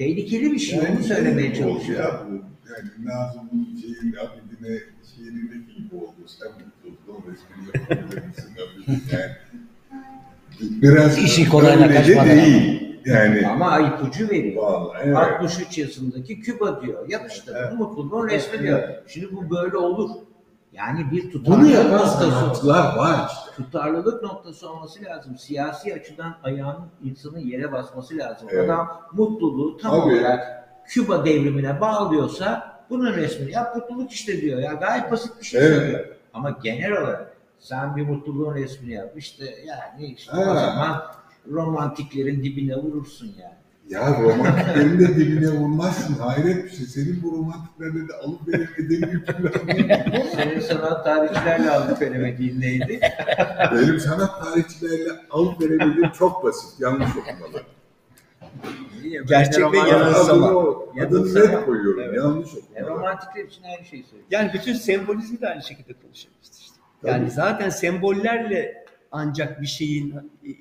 tehlikeli 0.05 0.53
bir 0.53 0.59
şey. 0.59 0.79
Onu 0.81 1.05
söylemeye 1.05 1.55
şey 1.55 1.63
çalışıyor. 1.65 2.01
ya 2.05 2.21
bu. 2.31 2.35
Yani 2.35 2.89
Nazım'ın 3.05 3.69
şeyin 3.81 4.15
abidine 4.15 4.79
şiirindeki 5.15 5.77
gibi 5.83 5.95
oldu. 5.95 6.15
Sen 6.27 6.49
mutluluğun 6.85 7.23
resmini 7.33 7.67
yapabilir 7.75 8.27
misin? 8.27 8.51
Abidin? 8.55 9.03
Yani 9.13 9.33
biraz 10.83 11.19
İşi 11.19 11.45
de 11.45 11.49
kaçmadan 11.49 12.21
ama. 12.21 12.27
değil. 12.31 12.81
Yani 13.05 13.47
Ama 13.47 13.81
ipucu 13.81 14.31
veriyor. 14.31 14.63
vallahi 14.63 15.03
evet. 15.05 15.17
63 15.17 15.79
yaşındaki 15.79 16.41
Küba 16.41 16.83
diyor. 16.83 17.09
Yapıştır. 17.09 17.55
Evet. 17.57 17.73
Mutluluğun 17.79 18.29
resmi 18.29 18.51
Evet. 18.55 18.63
diyor. 18.63 18.89
Şimdi 19.07 19.29
bu 19.37 19.51
böyle 19.51 19.77
olur. 19.77 20.11
Yani 20.73 21.11
bir 21.11 21.23
Bunu 21.23 21.31
tutarlılık 21.33 21.75
yapan 21.75 21.93
noktası 21.93 22.69
var 22.69 23.29
işte. 23.31 23.63
tutarlılık 23.63 24.23
noktası 24.23 24.71
olması 24.73 25.05
lazım. 25.05 25.37
Siyasi 25.39 25.95
açıdan 25.95 26.37
ayağının 26.43 26.87
insanın 27.05 27.39
yere 27.39 27.73
basması 27.73 28.17
lazım. 28.19 28.49
Evet. 28.53 28.65
Adam 28.71 29.01
mutluluğu 29.13 29.77
tam 29.77 29.91
Tabii. 29.91 30.01
olarak 30.15 30.61
Küba 30.87 31.25
devrimine 31.25 31.81
bağlıyorsa 31.81 32.81
bunun 32.91 33.13
resmini 33.15 33.51
yap 33.53 33.77
mutluluk 33.77 34.13
işte 34.13 34.41
diyor. 34.41 34.59
Ya 34.61 34.73
gayet 34.73 35.13
basit 35.13 35.41
bir 35.41 35.45
şey 35.47 35.61
Evet. 35.61 35.79
söylüyor. 35.79 36.07
Ama 36.35 36.51
genel 36.63 36.93
olarak 36.93 37.37
sen 37.59 37.97
bir 37.97 38.07
mutluluğun 38.07 38.55
resmini 38.55 38.93
yap 38.93 39.13
işte 39.17 39.45
yani 39.67 40.07
işte 40.07 40.33
o 40.37 40.47
Ha. 40.47 40.55
zaman 40.57 41.03
romantiklerin 41.53 42.45
dibine 42.45 42.77
vurursun 42.77 43.27
yani. 43.43 43.55
Ya 43.91 44.21
romantiklerin 44.23 44.99
de 44.99 45.17
dibine 45.17 45.49
vurmazsın. 45.51 46.15
Hayret 46.15 46.65
bir 46.65 46.71
şey. 46.71 46.87
Senin 46.87 47.23
bu 47.23 47.33
romantiklerle 47.33 48.09
de 48.09 48.13
alıp 48.15 48.49
veremediğin 48.49 49.03
bir 49.03 49.25
plan. 49.25 49.53
Senin 50.37 50.61
sanat 50.61 51.05
tarihçilerle 51.05 51.71
alıp 51.71 52.01
veremediğin 52.03 52.61
neydi? 52.61 53.01
Benim 53.73 54.01
sanat 54.01 54.45
tarihçilerle 54.45 55.11
alıp 55.31 55.61
veremediğim 55.61 56.11
çok 56.11 56.45
basit. 56.45 56.81
Yanlış 56.81 57.09
okumalar. 57.17 57.63
Gerçek 59.29 59.59
ve 59.59 59.63
roman- 59.63 59.87
yanılsama. 59.89 60.47
Adını, 60.47 61.07
adını 61.07 61.35
net 61.35 61.65
koyuyorum. 61.67 62.01
Evet. 62.01 62.17
Yanlış 62.17 62.49
E, 62.55 62.59
okumalar. 62.85 62.99
romantikler 62.99 63.45
için 63.45 63.63
aynı 63.63 63.85
şeyi 63.87 64.05
söylüyor. 64.05 64.27
Yani 64.31 64.51
bütün 64.55 64.75
sembolizmi 64.75 65.41
de 65.41 65.49
aynı 65.49 65.63
şekilde 65.63 65.93
konuşabiliriz 65.93 66.59
işte. 66.61 66.75
Yani 67.05 67.21
Tabii. 67.23 67.31
zaten 67.31 67.69
sembollerle 67.69 68.85
ancak 69.13 69.61
bir 69.63 69.67
şeyin 69.67 70.15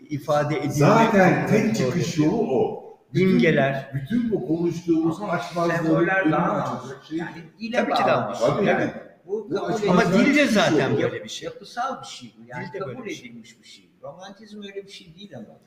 ifade 0.09 0.55
edilmek. 0.57 0.73
Zaten 0.73 1.47
tek 1.47 1.75
çıkış 1.75 2.17
yolu 2.17 2.51
o. 2.51 2.88
İmgeler. 3.13 3.91
Bütün 3.93 4.31
bu 4.31 4.47
konuştuğumuz 4.47 5.21
önünü 5.21 6.31
daha 6.31 6.51
açacak 6.51 7.03
şey. 7.09 7.17
Yani 7.17 7.29
dile 7.59 7.77
Tabii 7.77 7.93
ki 7.93 8.03
daha 8.07 8.35
şey. 8.35 8.47
Tabii 8.47 8.65
Yani 8.65 8.81
yani. 8.81 8.91
Bu 9.25 9.47
Bu 9.51 9.89
Ama 9.89 10.13
dilde 10.13 10.45
zaten 10.45 10.89
yolu. 10.89 11.01
böyle 11.01 11.23
bir 11.23 11.29
şey. 11.29 11.45
Yapısal 11.45 12.01
bir 12.01 12.07
şey 12.07 12.33
bu. 12.37 12.41
Yani 12.47 12.65
Dilde 12.69 12.79
kabul 12.79 13.09
şey. 13.09 13.19
edilmiş 13.29 13.61
bir 13.63 13.67
şey. 13.67 13.89
Romantizm 14.03 14.61
öyle 14.63 14.85
bir 14.87 14.91
şey 14.91 15.15
değil 15.19 15.31
ama. 15.37 15.57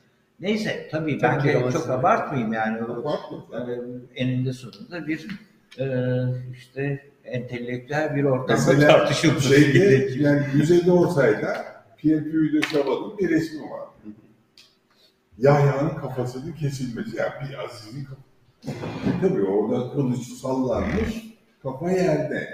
Neyse 0.41 0.89
tabii, 0.91 1.19
Tabii 1.19 1.49
ben 1.49 1.65
de 1.67 1.73
çok 1.73 1.91
abartmayayım 1.91 2.53
yani. 2.53 2.83
Abartma. 2.83 3.39
e, 3.59 3.81
eninde 4.21 4.53
sonunda 4.53 5.07
bir 5.07 5.27
e, 5.79 5.87
işte 6.53 7.07
entelektüel 7.25 8.15
bir 8.17 8.25
ortamda 8.25 8.87
tartışılmış. 8.87 9.45
şeyde 9.49 10.09
yani 10.23 10.47
müzede 10.55 10.93
olsaydı 10.93 11.49
Pierre 11.97 12.31
Puy 12.31 12.53
de 12.53 12.61
Chaval'ın 12.61 13.19
bir 13.19 13.29
resmi 13.31 13.61
var. 13.71 13.81
Yahya'nın 15.43 16.01
kafasının 16.01 16.53
kesilmesi. 16.53 17.17
Yani 17.17 17.33
bir 17.49 17.65
Aziz'in 17.65 18.05
kafası. 18.05 18.23
Tabii 19.21 19.43
orada 19.43 19.93
kılıç 19.93 20.19
sallanmış, 20.19 21.37
kafa 21.63 21.91
yerde. 21.91 22.49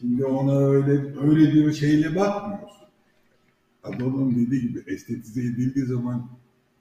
Şimdi 0.00 0.24
ona 0.24 0.58
öyle 0.58 0.92
öyle 1.20 1.54
bir 1.54 1.72
şeyle 1.72 2.16
bakmıyorsun. 2.16 2.88
Adamın 3.82 4.30
dediği 4.30 4.60
gibi 4.60 4.84
estetize 4.86 5.40
edildiği 5.40 5.86
zaman 5.86 6.30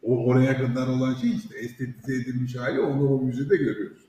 o 0.04 0.26
oraya 0.26 0.58
kadar 0.58 0.88
olan 0.88 1.14
şey 1.14 1.36
işte 1.36 1.58
estetize 1.58 2.16
edilmiş 2.16 2.56
hali 2.56 2.80
onu 2.80 3.10
o 3.10 3.22
müzede 3.22 3.58
görüyorsun. 3.58 4.08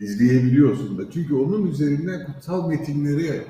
İzleyebiliyorsun 0.00 0.98
da. 0.98 1.10
Çünkü 1.10 1.34
onun 1.34 1.66
üzerinden 1.66 2.26
kutsal 2.26 2.68
metinleri 2.68 3.42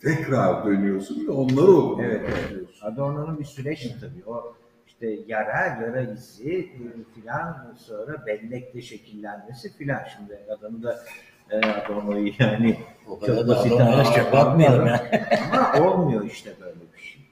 tekrar 0.00 0.66
dönüyorsun 0.66 1.26
ve 1.26 1.30
onları 1.30 1.72
okumaya 1.72 2.08
Evet, 2.08 2.30
evet. 2.52 2.68
Adorno'nun 2.82 3.38
bir 3.38 3.44
süreci 3.44 4.00
tabii. 4.00 4.24
O 4.26 4.54
işte 5.02 5.22
yara, 5.28 5.66
yara 5.82 6.00
izi 6.00 6.58
e, 6.58 6.70
filan 7.14 7.74
sonra 7.76 8.26
bellekle 8.26 8.82
şekillenmesi 8.82 9.76
filan. 9.76 10.00
Şimdi 10.16 10.38
adamı 10.58 10.82
da 10.82 11.04
e, 11.50 11.58
Adorno'yu 11.58 12.32
yani 12.38 12.78
O 13.08 13.20
Çok 13.26 13.48
basit 13.48 14.32
bakmayalım 14.32 14.86
ya. 14.86 15.10
ama 15.52 15.86
olmuyor 15.86 16.24
işte 16.24 16.50
böyle 16.60 16.80
bir 16.96 17.02
şey. 17.02 17.22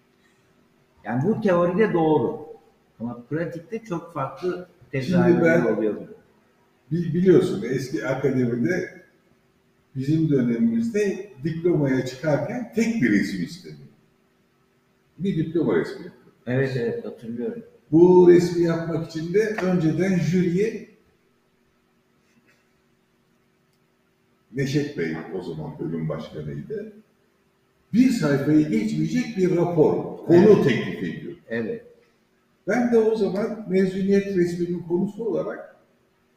Yani 1.05 1.23
bu 1.25 1.41
teoride 1.41 1.93
doğru. 1.93 2.47
Ama 3.01 3.23
pratikte 3.31 3.85
çok 3.85 4.15
farklı 4.15 4.69
tezahürler 4.93 5.63
oluyor. 5.63 5.95
Bi- 6.93 7.15
Biliyorsun 7.15 7.65
eski 7.71 8.07
akademide 8.07 9.03
bizim 9.97 10.29
dönemimizde 10.31 11.31
diplomaya 11.45 12.07
çıkarken 12.07 12.73
tek 12.75 13.03
bir 13.03 13.11
resim 13.11 13.43
isteniyor. 13.45 13.81
Bir 15.19 15.37
diploma 15.47 15.77
resmi. 15.77 16.07
Evet 16.51 16.77
evet 16.77 17.05
hatırlıyorum. 17.05 17.63
Bu 17.93 18.29
resmi 18.33 18.63
yapmak 18.63 19.11
için 19.11 19.35
de 19.35 19.57
önceden 19.63 20.19
jüriye 20.19 20.89
Neşet 24.53 24.99
Bey 24.99 25.17
o 25.35 25.43
zaman 25.43 25.79
bölüm 25.79 26.09
başkanıydı. 26.09 26.93
Bir 27.93 28.11
sayfayı 28.11 28.69
geçmeyecek 28.69 29.37
bir 29.37 29.57
rapor, 29.57 30.17
konu 30.17 30.65
teklif 30.65 31.03
ediyor. 31.03 31.37
Evet. 31.49 31.85
Ben 32.69 32.93
de 32.93 32.99
o 32.99 33.17
zaman 33.17 33.67
mezuniyet 33.69 34.37
resminin 34.37 34.83
konusu 34.83 35.25
olarak 35.25 35.77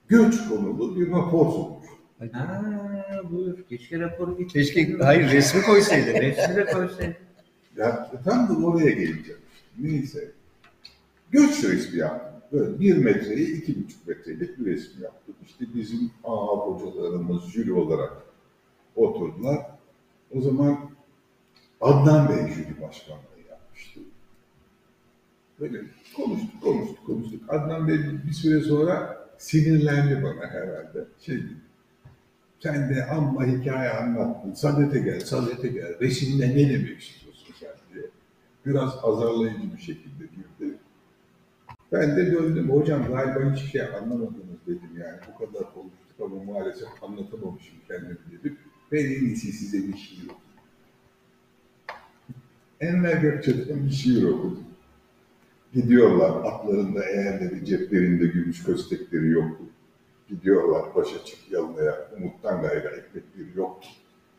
göç 0.07 0.47
konulu 0.49 0.99
bir 0.99 1.11
rapor 1.11 1.51
sunmuştum. 1.51 1.97
Ha, 2.31 2.61
buyur. 3.31 3.63
Keşke 3.69 3.99
raporu 3.99 4.37
getir. 4.37 4.53
Keşke 4.53 4.97
hayır 5.01 5.31
resmi 5.31 5.61
koysaydı. 5.61 6.13
Resmi 6.13 6.55
de 6.55 6.65
koysaydı. 6.65 7.15
Ya 7.77 8.11
tam 8.25 8.49
da 8.49 8.65
oraya 8.67 8.89
geleceğim. 8.89 9.42
Neyse. 9.79 10.31
Göç 11.31 11.63
resmi 11.63 11.99
yaptım. 11.99 12.33
Böyle 12.51 12.79
bir 12.79 12.97
metreye 12.97 13.47
iki 13.47 13.83
buçuk 13.83 14.07
metrelik 14.07 14.59
bir 14.59 14.65
resim 14.65 15.03
yaptım. 15.03 15.35
İşte 15.45 15.65
bizim 15.75 16.11
AA 16.23 16.57
hocalarımız 16.57 17.43
jüri 17.43 17.73
olarak 17.73 18.13
oturdular. 18.95 19.59
O 20.31 20.41
zaman 20.41 20.79
Adnan 21.81 22.29
Bey 22.29 22.53
jüri 22.53 22.81
başkanlığı 22.81 23.49
yapmıştı. 23.49 23.99
Böyle 25.59 25.81
konuştuk, 26.15 26.61
konuştuk, 26.61 27.05
konuştuk. 27.05 27.41
Adnan 27.47 27.87
Bey 27.87 27.97
bir 28.27 28.33
süre 28.33 28.61
sonra 28.61 29.27
sinirlendi 29.37 30.23
bana 30.23 30.47
herhalde. 30.47 31.05
Şey 31.19 31.35
dedi, 31.35 31.53
sen 32.59 32.89
de 32.89 33.05
amma 33.05 33.45
hikaye 33.45 33.89
anlattın. 33.89 34.53
Sadete 34.53 34.99
gel, 34.99 35.19
sadete 35.19 35.67
gel. 35.67 35.99
Resimde 35.99 36.49
ne 36.49 36.69
demek. 36.69 37.22
Biraz 38.65 38.93
azarlayıcı 39.03 39.73
bir 39.73 39.81
şekilde 39.81 40.23
girdi. 40.25 40.77
Ben 41.91 42.17
de 42.17 42.31
döndüm. 42.31 42.69
Hocam 42.69 43.07
galiba 43.07 43.53
hiçbir 43.53 43.69
şey 43.69 43.81
anlamadınız 43.81 44.59
dedim 44.67 44.89
yani. 44.99 45.19
Bu 45.27 45.45
kadar 45.45 45.73
konuştuk 45.73 46.19
ama 46.21 46.43
maalesef 46.43 47.03
anlatamamışım 47.03 47.77
kendimi 47.87 48.17
dedim. 48.31 48.57
Ben 48.91 49.05
en 49.05 49.25
iyisi 49.25 49.51
size 49.51 49.87
bir 49.87 49.97
şiir 49.97 50.25
okudum. 50.25 50.37
Enver 52.79 53.21
Gökçe'den 53.21 53.85
bir 53.85 53.91
şiir 53.91 54.23
okudum. 54.23 54.63
Gidiyorlar 55.73 56.29
atlarında 56.29 57.05
eğerleri 57.05 57.65
ceplerinde 57.65 58.25
gümüş 58.25 58.63
köstekleri 58.63 59.29
yoktu. 59.29 59.63
Gidiyorlar 60.29 60.95
başa 60.95 61.25
çık 61.25 61.51
yalnaya 61.51 62.09
umuttan 62.17 62.61
gayrı 62.61 62.87
ekmekleri 62.87 63.57
yoktu. 63.57 63.87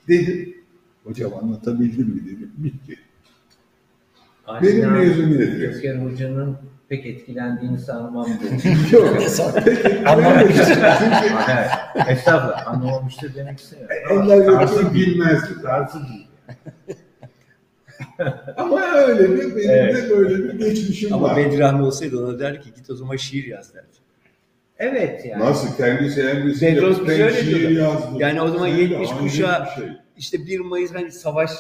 Dedim. 0.08 0.54
Hocam 1.04 1.34
anlatabildim 1.34 2.08
mi 2.08 2.24
dedim. 2.24 2.52
Bitti. 2.58 2.98
Benim 4.48 4.92
Aynen. 4.92 4.92
mezuniyetim. 5.08 5.58
Göker 5.58 5.94
Hoca'nın 5.96 6.56
pek 6.88 7.06
etkilendiğini 7.06 7.78
sanmam. 7.78 8.28
Yok. 8.92 9.16
Anlamamıştım. 10.06 10.64
Çünkü 10.98 11.34
Hayır, 11.34 11.70
Estağfurullah. 12.10 12.66
Anlamamıştır 12.68 13.34
demek 13.34 13.58
istemiyorum. 13.58 14.22
Enver 14.30 14.46
Tarzı 14.46 14.94
bilmezdi. 14.94 15.62
Tarzı 15.62 15.98
değil. 16.08 16.26
Ama 18.56 18.82
öyle 18.92 19.32
bir, 19.32 19.56
benim 19.56 19.70
Evet. 19.70 19.96
de 19.96 20.10
böyle 20.10 20.44
bir 20.44 20.58
geçmişim 20.58 21.14
Ama 21.14 21.28
var. 21.28 21.36
Bedri 21.36 21.58
Rahmi 21.58 21.82
olsaydı 21.82 22.24
ona 22.26 22.38
der 22.38 22.62
ki 22.62 22.68
git 22.76 22.90
o 22.90 22.94
zaman 22.94 23.16
şiir 23.16 23.44
yaz 23.46 23.74
derdi. 23.74 23.86
Evet 24.78 25.24
yani. 25.26 25.44
Nasıl? 25.44 25.76
Kendisi 25.76 26.24
ben 26.24 26.82
öyle 27.08 27.32
şiir 27.42 27.68
yazdım. 27.70 28.20
Yani 28.20 28.40
o 28.42 28.48
zaman 28.48 28.68
Sen 28.68 28.76
de 28.78 28.80
70 28.82 28.98
ancak 29.12 29.20
kuşağı- 29.20 29.64
bir 29.64 29.82
şey. 29.82 29.92
İşte 30.16 30.46
1 30.46 30.60
Mayıs 30.60 30.94
hani 30.94 31.12
savaş 31.12 31.50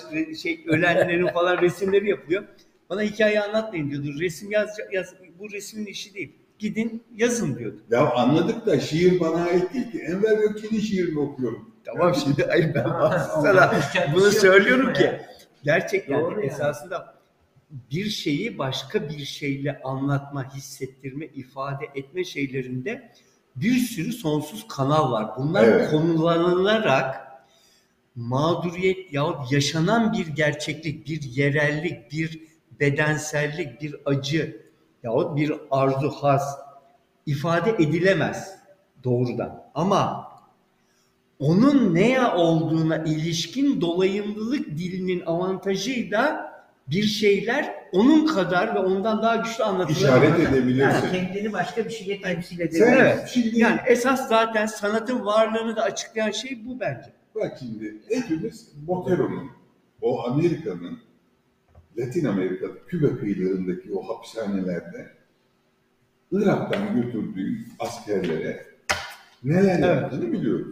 şey 0.42 0.64
ölenlerin 0.68 1.26
falan 1.26 1.62
resimleri 1.62 2.08
yapılıyor. 2.10 2.42
Bana 2.90 3.02
hikaye 3.02 3.40
anlatmayın 3.42 3.90
diyordu. 3.90 4.20
Resim 4.20 4.50
yaz, 4.50 4.76
yaz 4.92 5.14
bu 5.38 5.50
resmin 5.52 5.86
işi 5.86 6.14
değil. 6.14 6.32
Gidin 6.58 7.02
yazın 7.14 7.58
diyordu. 7.58 7.80
Ya 7.90 8.12
anladık 8.12 8.66
da 8.66 8.80
şiir 8.80 9.20
bana 9.20 9.44
ait 9.44 9.74
değil 9.74 9.90
ki. 9.92 9.98
Enver 9.98 10.38
Gökçen'in 10.38 10.80
şiirini 10.80 11.18
okuyorum. 11.18 11.70
Tamam 11.84 12.14
şimdi 12.24 12.44
hayır 12.44 12.74
ben 12.74 12.82
sana 13.42 13.72
bunu 14.14 14.20
şey 14.20 14.32
yok, 14.32 14.32
söylüyorum 14.40 14.92
ki 14.92 15.02
mi? 15.02 15.20
gerçekten 15.64 16.20
Doğru 16.20 16.40
yani. 16.40 16.46
esasında 16.46 17.14
bir 17.90 18.04
şeyi 18.04 18.58
başka 18.58 19.08
bir 19.08 19.24
şeyle 19.24 19.80
anlatma, 19.84 20.54
hissettirme, 20.54 21.26
ifade 21.26 21.84
etme 21.94 22.24
şeylerinde 22.24 23.12
bir 23.56 23.74
sürü 23.78 24.12
sonsuz 24.12 24.68
kanal 24.68 25.12
var. 25.12 25.30
Bunlar 25.38 25.64
Evet. 25.64 25.90
kullanılarak 25.90 27.16
mağduriyet 28.14 29.12
yahut 29.12 29.52
yaşanan 29.52 30.12
bir 30.12 30.26
gerçeklik, 30.26 31.06
bir 31.06 31.22
yerellik, 31.22 32.12
bir 32.12 32.42
bedensellik, 32.80 33.82
bir 33.82 33.96
acı 34.04 34.64
yahut 35.02 35.36
bir 35.36 35.52
arzu, 35.70 36.10
haz 36.10 36.58
ifade 37.26 37.70
edilemez 37.70 38.54
doğrudan. 39.04 39.62
Ama 39.74 40.28
onun 41.38 41.94
neye 41.94 42.26
olduğuna 42.26 42.96
ilişkin 42.96 43.80
dolayımlılık 43.80 44.66
dilinin 44.66 45.26
avantajıyla 45.26 46.54
bir 46.88 47.02
şeyler 47.02 47.74
onun 47.92 48.26
kadar 48.26 48.74
ve 48.74 48.78
ondan 48.78 49.22
daha 49.22 49.36
güçlü 49.36 49.64
anlatılır. 49.64 49.96
İşaret 49.96 50.38
Yani 50.38 50.42
edebilirsin. 50.42 51.10
kendini 51.12 51.52
başka 51.52 51.84
bir 51.84 51.90
şeye 51.90 52.20
temsil 52.22 52.56
Sen 52.56 52.64
edebilir. 52.66 52.86
Evet. 53.00 53.28
şimdi 53.34 53.58
Yani 53.60 53.80
esas 53.86 54.28
zaten 54.28 54.66
sanatın 54.66 55.26
varlığını 55.26 55.76
da 55.76 55.82
açıklayan 55.82 56.30
şey 56.30 56.66
bu 56.66 56.80
bence. 56.80 57.12
bak 57.34 57.56
şimdi 57.58 57.94
hepimiz 58.08 58.68
Botero'nun 58.86 59.50
o 60.02 60.24
Amerika'nın 60.26 60.98
Latin 61.98 62.24
Amerika, 62.24 62.66
Küba 62.88 63.16
kıyılarındaki 63.18 63.92
o 63.92 64.08
hapishanelerde 64.08 65.08
Irak'tan 66.32 67.02
götürdüğü 67.02 67.58
askerlere 67.78 68.66
neler 69.44 69.78
Evet. 69.78 70.02
yaptığını 70.02 70.32
biliyoruz. 70.32 70.66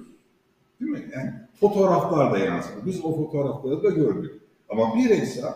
Değil 0.81 0.91
mi? 0.91 1.11
Yani 1.14 1.33
fotoğraflar 1.61 2.33
da 2.33 2.39
yansıdı. 2.39 2.87
Biz 2.87 3.05
o 3.05 3.16
fotoğrafları 3.16 3.83
da 3.83 3.91
gördük. 3.91 4.33
Ama 4.68 4.97
bir 4.97 5.09
ressam 5.09 5.55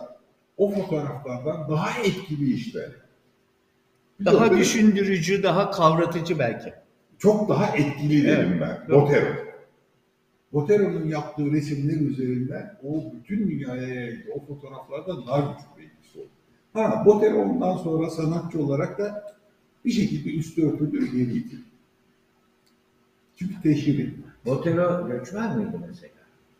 o 0.57 0.71
fotoğraflardan 0.71 1.69
daha 1.69 1.99
etkili 1.99 2.53
işler. 2.53 2.89
Daha 4.25 4.57
düşündürücü, 4.57 5.43
daha 5.43 5.71
kavratıcı 5.71 6.39
belki. 6.39 6.73
çok 7.17 7.49
daha 7.49 7.77
etkili 7.77 8.23
derim 8.27 8.49
Evet, 8.51 8.61
ben. 8.61 8.89
doğru. 8.89 9.01
Botero. 9.01 9.46
Botero'nun 10.53 11.07
yaptığı 11.07 11.51
resimler 11.51 12.09
üzerinden 12.09 12.77
o 12.83 13.03
bütün 13.13 13.47
dünyaya 13.49 13.87
yayıldı. 13.87 14.29
O 14.35 14.45
fotoğraflardan 14.45 15.27
daha 15.27 15.39
güçlü 15.39 15.81
bir 15.81 15.87
etkisi 15.87 16.19
oldu. 16.19 16.29
Ha, 16.73 17.03
Botero 17.05 17.37
ondan 17.37 17.77
sonra 17.77 18.09
sanatçı 18.09 18.63
olarak 18.63 18.99
da 18.99 19.35
bir 19.85 19.91
şekilde 19.91 20.29
üstü 20.29 20.67
örtülür 20.67 21.11
geri 21.11 21.37
itildi. 21.37 21.63
Çünkü 23.35 23.61
teşhir 23.63 23.93
edildi. 23.95 24.17
Botero 24.45 25.07
göçmen 25.07 25.57
miydi 25.57 25.77
mesela? 25.87 26.13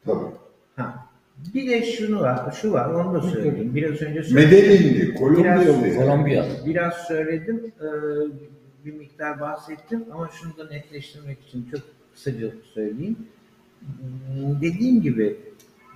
Tabii. 0.06 0.36
Ha. 0.76 1.08
Bir 1.54 1.68
de 1.68 1.84
şunu 1.86 2.20
var, 2.20 2.52
şu 2.52 2.72
var, 2.72 2.90
onu 2.90 3.14
da 3.14 3.22
söyleyeyim. 3.22 3.76
Biraz 3.76 4.02
önce 4.02 4.24
söyledim. 4.24 4.36
Medellinli, 4.36 5.16
Kolombiyalı. 5.16 5.96
Kolombiya. 5.96 6.46
Biraz 6.66 6.94
söyledim, 6.94 7.72
e, 7.82 7.88
bir 8.86 8.94
miktar 8.94 9.40
bahsettim 9.40 10.06
ama 10.12 10.30
şunu 10.30 10.58
da 10.58 10.70
netleştirmek 10.70 11.44
için 11.48 11.68
çok 11.72 11.82
kısaca 12.14 12.52
söyleyeyim. 12.74 13.18
Dediğim 14.62 15.02
gibi 15.02 15.40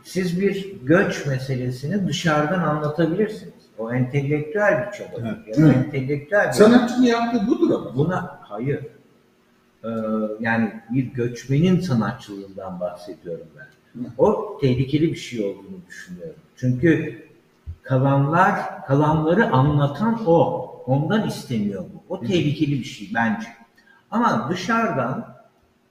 siz 0.03 0.41
bir 0.41 0.75
göç 0.83 1.25
meselesini 1.25 2.07
dışarıdan 2.07 2.59
anlatabilirsiniz. 2.59 3.53
O 3.77 3.93
entelektüel 3.93 4.87
bir 4.87 4.97
çaba. 4.97 5.37
Evet. 5.47 5.75
entelektüel 5.75 6.47
bir 6.47 6.53
Sanatçının 6.53 7.05
yaptığı 7.05 7.47
budur 7.47 7.75
ama. 7.75 7.95
Buna 7.95 8.39
hayır. 8.41 8.79
Ee, 9.83 9.89
yani 10.39 10.73
bir 10.89 11.03
göçmenin 11.03 11.79
sanatçılığından 11.79 12.79
bahsediyorum 12.79 13.47
ben. 13.57 13.67
O 14.17 14.57
tehlikeli 14.61 15.11
bir 15.11 15.17
şey 15.17 15.45
olduğunu 15.45 15.79
düşünüyorum. 15.87 16.35
Çünkü 16.55 17.21
kalanlar, 17.83 18.85
kalanları 18.85 19.51
anlatan 19.51 20.27
o. 20.27 20.67
Ondan 20.85 21.27
isteniyor 21.27 21.83
bu. 21.83 22.13
O 22.13 22.19
tehlikeli 22.19 22.71
bir 22.71 22.83
şey 22.83 23.11
bence. 23.15 23.47
Ama 24.11 24.49
dışarıdan 24.49 25.35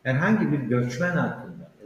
herhangi 0.03 0.53
bir 0.53 0.59
göçmen 0.59 1.17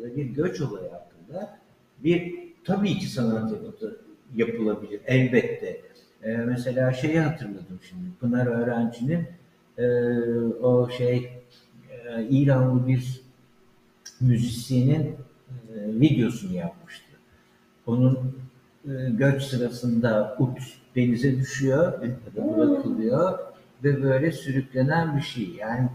da 0.05 0.17
bir 0.17 0.25
göç 0.25 0.61
olayı 0.61 0.91
hakkında 0.91 1.59
bir 1.99 2.35
tabii 2.65 2.99
ki 2.99 3.07
sanat 3.07 3.53
yapıtı 3.53 4.01
yapılabilir 4.35 5.01
elbette. 5.07 5.81
Ee, 6.23 6.37
mesela 6.37 6.93
şeyi 6.93 7.21
hatırladım 7.21 7.81
şimdi. 7.89 8.05
Pınar 8.21 8.47
Öğrenci'nin 8.47 9.27
e, 9.79 9.87
o 10.63 10.91
şey 10.91 11.31
e, 11.91 12.27
İranlı 12.31 12.87
bir 12.89 13.21
müzisyenin 14.21 15.03
e, 15.03 15.17
videosunu 15.77 16.55
yapmıştı. 16.55 17.11
Onun 17.87 18.19
e, 18.85 19.11
göç 19.11 19.43
sırasında 19.43 20.37
ut 20.39 20.59
denize 20.97 21.37
düşüyor 21.37 22.03
bırakılıyor 22.37 23.39
ve 23.85 24.03
böyle 24.03 24.33
sürüklenen 24.33 25.17
bir 25.17 25.23
şey. 25.23 25.51
Yani 25.59 25.89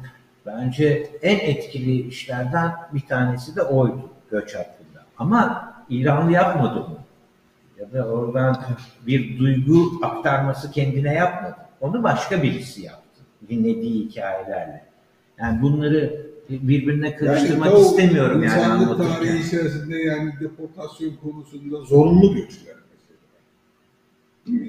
bence 0.58 1.10
en 1.22 1.40
etkili 1.40 2.08
işlerden 2.08 2.72
bir 2.94 3.02
tanesi 3.02 3.56
de 3.56 3.62
oydu 3.62 4.10
göç 4.32 4.56
hakkında. 4.56 5.06
Ama 5.18 5.70
İranlı 5.90 6.32
yapmadı 6.32 6.86
bunu. 6.88 7.00
Ya 7.80 7.94
da 7.94 8.08
oradan 8.08 8.58
bir 9.08 9.40
duygu 9.40 9.92
aktarması 10.02 10.72
kendine 10.72 11.14
yapmadı. 11.14 11.56
Onu 11.82 12.04
başka 12.04 12.44
birisi 12.44 12.82
yaptı. 12.82 13.22
Dinlediği 13.50 14.06
hikayelerle. 14.06 14.84
Yani 15.40 15.62
bunları 15.62 16.26
birbirine 16.50 17.16
karıştırmak 17.16 17.74
o 17.74 17.82
istemiyorum 17.82 18.44
yani 18.44 18.54
insanlık 18.54 18.88
anlatırken. 18.88 19.16
tarihi 19.16 19.48
içerisinde 19.48 19.98
yani 19.98 20.34
deportasyon 20.40 21.16
konusunda 21.24 21.82
zorunlu 21.82 22.36
göçler 22.36 22.76
mesela. 22.92 23.20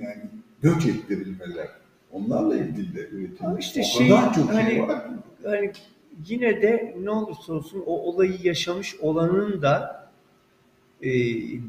Yani 0.07 0.23
göç 0.63 0.87
ettirilmeler. 0.87 1.69
Onlarla 2.13 2.57
ilgili 2.57 2.95
de 2.95 3.01
üretilmiş. 3.01 3.43
Ama 3.43 3.59
işte 3.59 3.81
o 3.81 3.85
şey, 3.85 4.09
kadar 4.09 4.35
çok 4.35 4.53
şey 4.53 4.63
hani- 4.63 4.89
var 4.89 5.09
ki. 5.09 5.15
Yani 5.45 5.73
yine 6.27 6.63
de 6.63 6.97
ne 7.03 7.11
olursa 7.11 7.53
olsun 7.53 7.83
o 7.87 7.99
olayı 8.03 8.39
yaşamış 8.43 8.97
olanın 9.01 9.63
da 9.63 10.01
e, 11.03 11.11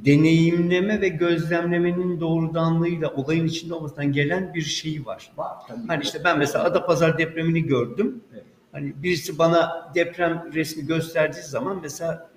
deneyimleme 0.06 1.02
ve 1.02 1.10
gözlemlemenin 1.10 2.20
doğrudanlığıyla 2.20 3.10
olayın 3.10 3.48
içinde 3.48 3.74
olmasından 3.74 4.12
gelen 4.12 4.54
bir 4.54 4.62
şey 4.62 5.06
var. 5.06 5.32
Var 5.38 5.58
tabii. 5.68 5.88
Hani 5.88 6.04
işte 6.04 6.22
ben 6.24 6.40
mesela 6.40 6.64
Adapazarı 6.64 7.18
depremini 7.18 7.64
gördüm. 7.64 8.22
Evet. 8.34 8.44
Hani 8.72 8.94
birisi 9.04 9.38
bana 9.38 9.92
deprem 9.96 10.50
resmi 10.54 10.86
gösterdiği 10.86 11.42
zaman 11.42 11.80
mesela 11.82 12.30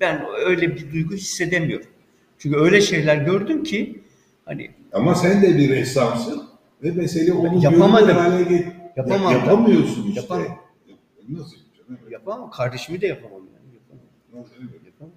ben 0.00 0.26
öyle 0.46 0.76
bir 0.76 0.92
duygu 0.92 1.14
hissedemiyorum. 1.14 1.86
Çünkü 2.38 2.56
öyle 2.58 2.80
şeyler 2.80 3.16
gördüm 3.16 3.62
ki 3.62 4.02
hani 4.44 4.70
Ama 4.92 5.14
sen 5.14 5.42
de 5.42 5.58
bir 5.58 5.68
ressamsın 5.70 6.42
ve 6.82 6.90
mesele 6.90 7.32
onu 7.32 7.64
Yapamadım. 7.64 8.16
hale 8.16 8.42
get 8.42 8.66
Yapamam. 8.96 9.32
Ya- 9.32 9.38
yapamıyorsun 9.38 10.08
işte. 10.08 10.20
Yapamam. 10.20 10.61
Nasıl 11.28 11.56
yapacaksın? 11.56 12.10
yapamam. 12.10 12.50
Kardeşimi 12.50 13.00
de 13.00 13.06
yapamam 13.06 13.40
yani. 13.40 13.74
Yapamam. 13.74 14.04
Nasıl 14.34 14.54
yapacağım? 14.54 14.84
Yapamam. 14.86 15.14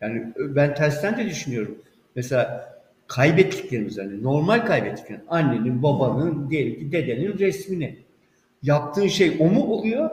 Yani 0.00 0.32
ben 0.56 0.74
tersten 0.74 1.18
de 1.18 1.26
düşünüyorum. 1.26 1.78
Mesela 2.14 2.74
kaybettiklerimiz 3.06 3.98
hani 3.98 4.22
normal 4.22 4.66
kaybettiklerimiz. 4.66 5.26
Annenin, 5.28 5.82
babanın, 5.82 6.50
diyelim 6.50 6.78
ki 6.78 6.92
dedenin 6.92 7.38
resmini. 7.38 7.98
Yaptığın 8.62 9.06
şey 9.06 9.36
o 9.40 9.44
mu 9.44 9.64
oluyor? 9.64 10.10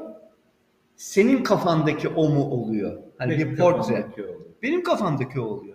Senin 0.95 1.43
kafandaki 1.43 2.07
o 2.07 2.29
mu 2.29 2.43
oluyor? 2.43 2.97
Hani 3.17 3.31
Benim 3.31 3.51
bir 3.51 3.57
portre. 3.57 4.05
Benim 4.63 4.83
kafamdaki 4.83 5.39
o 5.39 5.43
oluyor. 5.43 5.74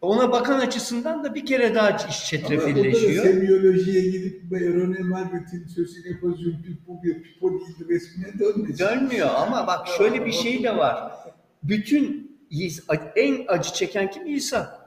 Ona 0.00 0.32
bakan 0.32 0.60
açısından 0.60 1.24
da 1.24 1.34
bir 1.34 1.46
kere 1.46 1.74
daha 1.74 1.90
iş 1.90 2.02
Ama 2.04 2.12
çetrefilleşiyor. 2.12 3.24
semiyolojiye 3.24 4.10
gidip 4.10 4.52
Rene 4.52 4.98
Malvet'in 4.98 5.66
sözüne 5.66 6.20
pozisyon 6.20 6.62
pipo 6.62 7.02
bir 7.02 7.22
pipo 7.22 7.50
değil 7.50 7.88
resmine 7.88 8.38
dönmesin. 8.38 8.84
Dönmüyor 8.84 9.28
ama 9.36 9.66
bak 9.66 9.88
şöyle 9.98 10.26
bir 10.26 10.32
şey 10.32 10.62
de 10.62 10.76
var. 10.76 11.12
Bütün 11.62 12.30
en 13.16 13.44
acı 13.48 13.72
çeken 13.72 14.10
kim 14.10 14.26
İsa? 14.26 14.80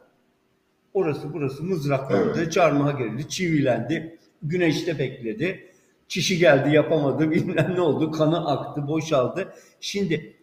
Orası 0.94 1.34
burası 1.34 1.64
mızraklandı, 1.64 2.34
Evet. 2.38 2.52
çarmıha 2.54 2.92
gerildi, 2.92 3.30
çivilendi, 3.30 4.18
güneşte 4.44 5.00
bekledi. 5.00 5.70
Çişi 6.08 6.38
geldi 6.38 6.76
yapamadı, 6.76 7.32
bilmem 7.32 7.74
ne 7.76 7.82
oldu, 7.82 8.12
kanı 8.12 8.48
aktı, 8.52 8.88
boşaldı. 8.88 9.54
Şimdi 9.82 10.34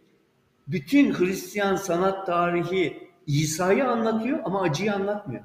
bütün 0.68 1.12
Hristiyan 1.12 1.76
sanat 1.76 2.26
tarihi 2.26 3.09
İsa'yı 3.26 3.88
anlatıyor 3.88 4.38
ama 4.44 4.62
acıyı 4.62 4.94
anlatmıyor. 4.94 5.42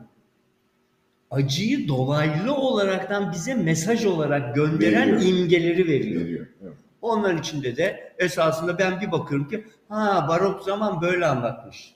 Acıyı 1.31 1.87
dolaylı 1.87 2.55
olaraktan 2.55 3.31
bize 3.31 3.53
mesaj 3.53 4.05
olarak 4.05 4.55
gönderen 4.55 5.15
Veriyor. 5.15 5.21
imgeleri 5.39 5.87
veriyor. 5.87 6.21
Veriyor. 6.21 6.47
Evet. 6.63 6.73
Onların 7.01 7.37
içinde 7.37 7.77
de 7.77 8.13
esasında 8.17 8.79
ben 8.79 9.01
bir 9.01 9.11
bakıyorum 9.11 9.49
ki 9.49 9.65
ha 9.89 10.25
barok 10.29 10.63
zaman 10.63 11.01
böyle 11.01 11.25
anlatmış. 11.25 11.95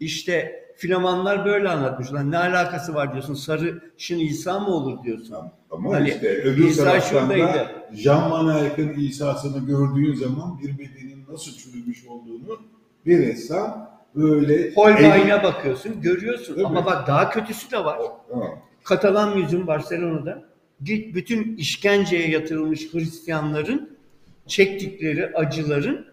İşte 0.00 0.62
Flamanlar 0.76 1.44
böyle 1.44 1.68
anlatmış. 1.68 2.12
Lan 2.12 2.30
ne 2.30 2.38
alakası 2.38 2.94
var 2.94 3.12
diyorsun. 3.12 3.34
Sarışın 3.34 4.18
İsa 4.18 4.60
mı 4.60 4.68
olur 4.68 5.04
diyorsun. 5.04 5.36
Ama 5.70 5.94
Hani 5.94 6.08
işte 6.08 6.28
öbür 6.42 6.68
İsa 6.68 6.84
taraftan 6.84 7.30
da. 7.30 7.72
Jean 7.92 8.30
Manayak'ın 8.30 8.94
İsa'sını 8.94 9.66
gördüğün 9.66 10.14
zaman 10.14 10.58
bir 10.62 10.78
bedenin 10.78 11.24
nasıl 11.32 11.52
çürümüş 11.52 12.06
olduğunu 12.06 12.60
bir 13.06 13.18
ressam 13.18 13.91
böyle 14.14 14.74
Holbein'e 14.74 15.42
bakıyorsun, 15.42 16.00
görüyorsun. 16.00 16.56
Değil 16.56 16.66
Ama 16.66 16.80
mi? 16.80 16.86
bak 16.86 17.06
daha 17.06 17.30
kötüsü 17.30 17.70
de 17.70 17.84
var. 17.84 17.98
Tamam. 18.30 18.58
Katalan 18.84 19.38
Müziği 19.38 19.66
Barcelona'da 19.66 20.42
git 20.82 21.14
bütün 21.14 21.56
işkenceye 21.56 22.28
yatırılmış 22.28 22.94
Hristiyanların 22.94 23.96
çektikleri 24.46 25.26
acıların 25.34 26.06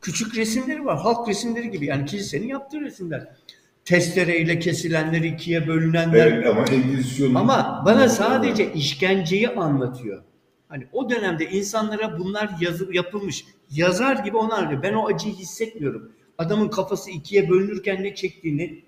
küçük 0.00 0.36
resimleri 0.36 0.84
var. 0.84 0.98
Halk 0.98 1.28
resimleri 1.28 1.70
gibi 1.70 1.86
yani 1.86 2.04
kilisenin 2.04 2.48
yaptığı 2.48 2.80
resimler. 2.80 3.28
Testereyle 3.84 4.58
kesilenler, 4.58 5.20
ikiye 5.20 5.66
bölünenler. 5.66 6.26
Evet 6.26 6.46
ama 6.46 6.64
Engizisyon'un... 6.64 7.34
Ama 7.34 7.82
bana 7.86 8.08
sadece 8.08 8.72
işkenceyi 8.72 9.48
anlatıyor. 9.48 10.22
Hani 10.68 10.86
o 10.92 11.10
dönemde 11.10 11.50
insanlara 11.50 12.18
bunlar 12.18 12.50
yazıp 12.60 12.94
yapılmış. 12.94 13.44
Yazar 13.70 14.16
gibi 14.16 14.36
onu 14.36 14.54
anlıyor. 14.54 14.82
Ben 14.82 14.94
o 14.94 15.08
acıyı 15.08 15.34
hissetmiyorum. 15.34 16.12
Adamın 16.42 16.68
kafası 16.68 17.10
ikiye 17.10 17.50
bölünürken 17.50 18.02
ne 18.02 18.14
çektiğini 18.14 18.82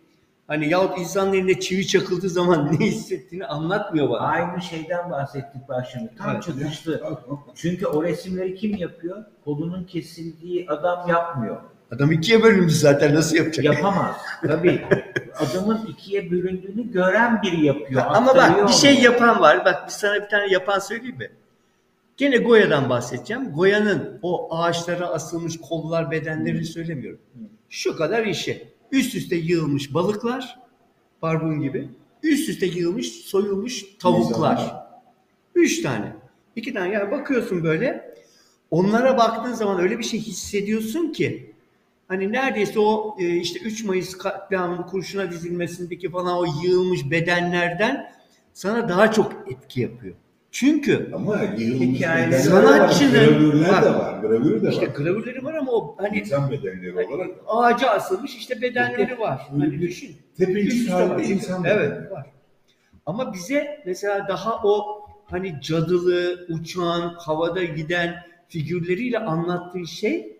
hani 0.47 0.69
yahut 0.69 0.99
insanın 0.99 1.33
eline 1.33 1.61
çivi 1.61 1.87
çakıldığı 1.87 2.29
zaman 2.29 2.73
ne 2.73 2.87
hissettiğini 2.87 3.47
anlatmıyor 3.47 4.11
bana. 4.11 4.19
Aynı 4.19 4.63
şeyden 4.63 5.11
bahsettik 5.11 5.69
bak 5.69 5.87
şimdi. 5.93 6.11
Tam 6.19 6.31
Evet. 6.31 6.43
çıkıştı. 6.43 7.03
Çünkü 7.55 7.87
o 7.87 8.03
resimleri 8.03 8.55
kim 8.55 8.77
yapıyor? 8.77 9.25
Kolunun 9.45 9.85
kesildiği 9.85 10.67
adam 10.71 11.09
yapmıyor. 11.09 11.57
Adam 11.93 12.13
ikiye 12.13 12.43
bölündü 12.43 12.71
zaten 12.73 13.15
nasıl 13.15 13.37
yapacak? 13.37 13.65
Yapamaz. 13.65 14.17
Tabii. 14.47 14.85
Adamın 15.39 15.87
ikiye 15.87 16.31
bölündüğünü 16.31 16.93
gören 16.93 17.43
biri 17.43 17.65
yapıyor. 17.67 18.03
Ama 18.09 18.35
bak 18.37 18.57
bir 18.57 18.63
onu. 18.63 18.69
şey 18.73 18.95
yapan 19.01 19.41
var. 19.41 19.65
Bak 19.65 19.93
sana 19.93 20.15
bir 20.15 20.29
tane 20.29 20.53
yapan 20.53 20.79
söyleyeyim 20.79 21.17
mi? 21.19 21.31
Gene 22.17 22.37
Goya'dan 22.37 22.89
bahsedeceğim. 22.89 23.53
Goya'nın 23.53 24.19
o 24.23 24.57
ağaçlara 24.57 25.07
asılmış 25.07 25.61
kollar 25.61 26.11
bedenlerini 26.11 26.65
söylemiyorum. 26.65 27.21
Şu 27.69 27.97
kadar 27.97 28.27
işi. 28.27 28.69
Üst 28.93 29.15
üste 29.15 29.37
yığılmış 29.37 29.95
balıklar, 29.95 30.59
barbun 31.23 31.61
gibi. 31.61 31.89
Üst 32.23 32.49
üste 32.49 32.67
yığılmış, 32.67 33.09
soyulmuş 33.09 33.85
tavuklar. 33.99 34.87
Üç 35.55 35.83
tane. 35.83 36.13
İki 36.57 36.75
tane. 36.75 36.93
Yani 36.95 37.11
bakıyorsun 37.11 37.65
böyle. 37.65 38.15
Onlara 38.71 39.19
baktığın 39.19 39.53
zaman 39.53 39.81
öyle 39.81 39.99
bir 39.99 40.05
şey 40.05 40.21
hissediyorsun 40.21 41.13
ki 41.13 41.55
hani 42.09 42.33
neredeyse 42.33 42.81
o 42.81 43.17
e, 43.19 43.37
işte 43.37 43.61
3 43.61 43.85
Mayıs 43.85 44.19
katliamının 44.19 44.83
kurşuna 44.83 45.31
dizilmesindeki 45.31 46.11
falan 46.11 46.39
o 46.39 46.45
yığılmış 46.65 47.11
bedenlerden 47.11 48.13
sana 48.53 48.89
daha 48.89 49.13
çok 49.13 49.33
etki 49.51 49.81
yapıyor. 49.81 50.15
Çünkü 50.59 51.11
Ama 51.15 51.37
yığılmış 51.59 52.01
Hikaye- 52.01 52.27
bedenler 52.27 52.39
Sanatçının- 52.39 53.15
var, 53.15 53.27
gravürler 53.29 53.69
Bak, 53.73 53.85
de 53.85 53.89
var, 53.95 54.21
gravür 54.21 54.63
de 54.63 54.69
işte 54.71 54.87
var. 54.89 54.95
gravürleri 54.95 55.45
var 55.45 55.55
ama 55.55 55.73
o 55.73 55.95
hani, 55.99 56.19
İnsan 56.19 56.51
bedenleri 56.51 56.95
hani 56.95 57.07
olarak 57.15 57.31
ağaca 57.47 57.89
asılmış 57.91 58.37
işte 58.37 58.63
bedenleri 58.63 59.19
var. 59.19 59.49
Öyle 59.55 59.65
Hani 59.65 59.81
düşün. 59.81 60.17
Üste 60.39 60.93
halde 60.93 61.15
var. 61.15 61.21
insan 61.21 61.65
Evet 61.65 61.91
bedeni. 61.93 62.11
var. 62.11 62.27
Ama 63.07 63.33
bize 63.35 63.83
mesela 63.87 64.29
daha 64.29 64.61
o 64.65 64.87
hani 65.31 65.55
cadılı, 65.63 66.47
uçan, 66.49 67.15
havada 67.19 67.65
giden 67.65 68.15
figürleriyle 68.49 69.19
anlattığı 69.19 69.87
şey 69.87 70.37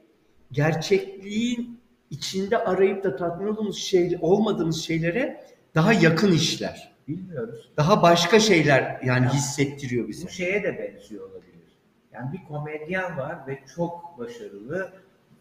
gerçekliğin 0.53 1.81
içinde 2.11 2.59
arayıp 2.59 3.05
da 3.05 3.17
tatmin 3.17 3.47
olduğumuz 3.47 3.79
şey, 3.79 4.19
olmadığımız 4.21 4.83
şeylere 4.85 5.45
daha 5.75 5.93
yakın 5.93 6.33
işler. 6.33 6.94
Bilmiyoruz. 7.09 7.71
Daha 7.77 8.03
başka 8.03 8.41
şeyler 8.41 9.01
yani 9.05 9.29
hissettiriyor 9.29 10.09
bize. 10.09 10.27
Bu 10.27 10.31
şeye 10.31 10.63
de 10.63 10.79
benziyor 10.79 11.31
olabilir. 11.31 11.55
Yani 12.13 12.33
bir 12.33 12.45
komedyen 12.49 13.19
var 13.19 13.39
ve 13.47 13.59
çok 13.77 14.19
başarılı 14.19 14.93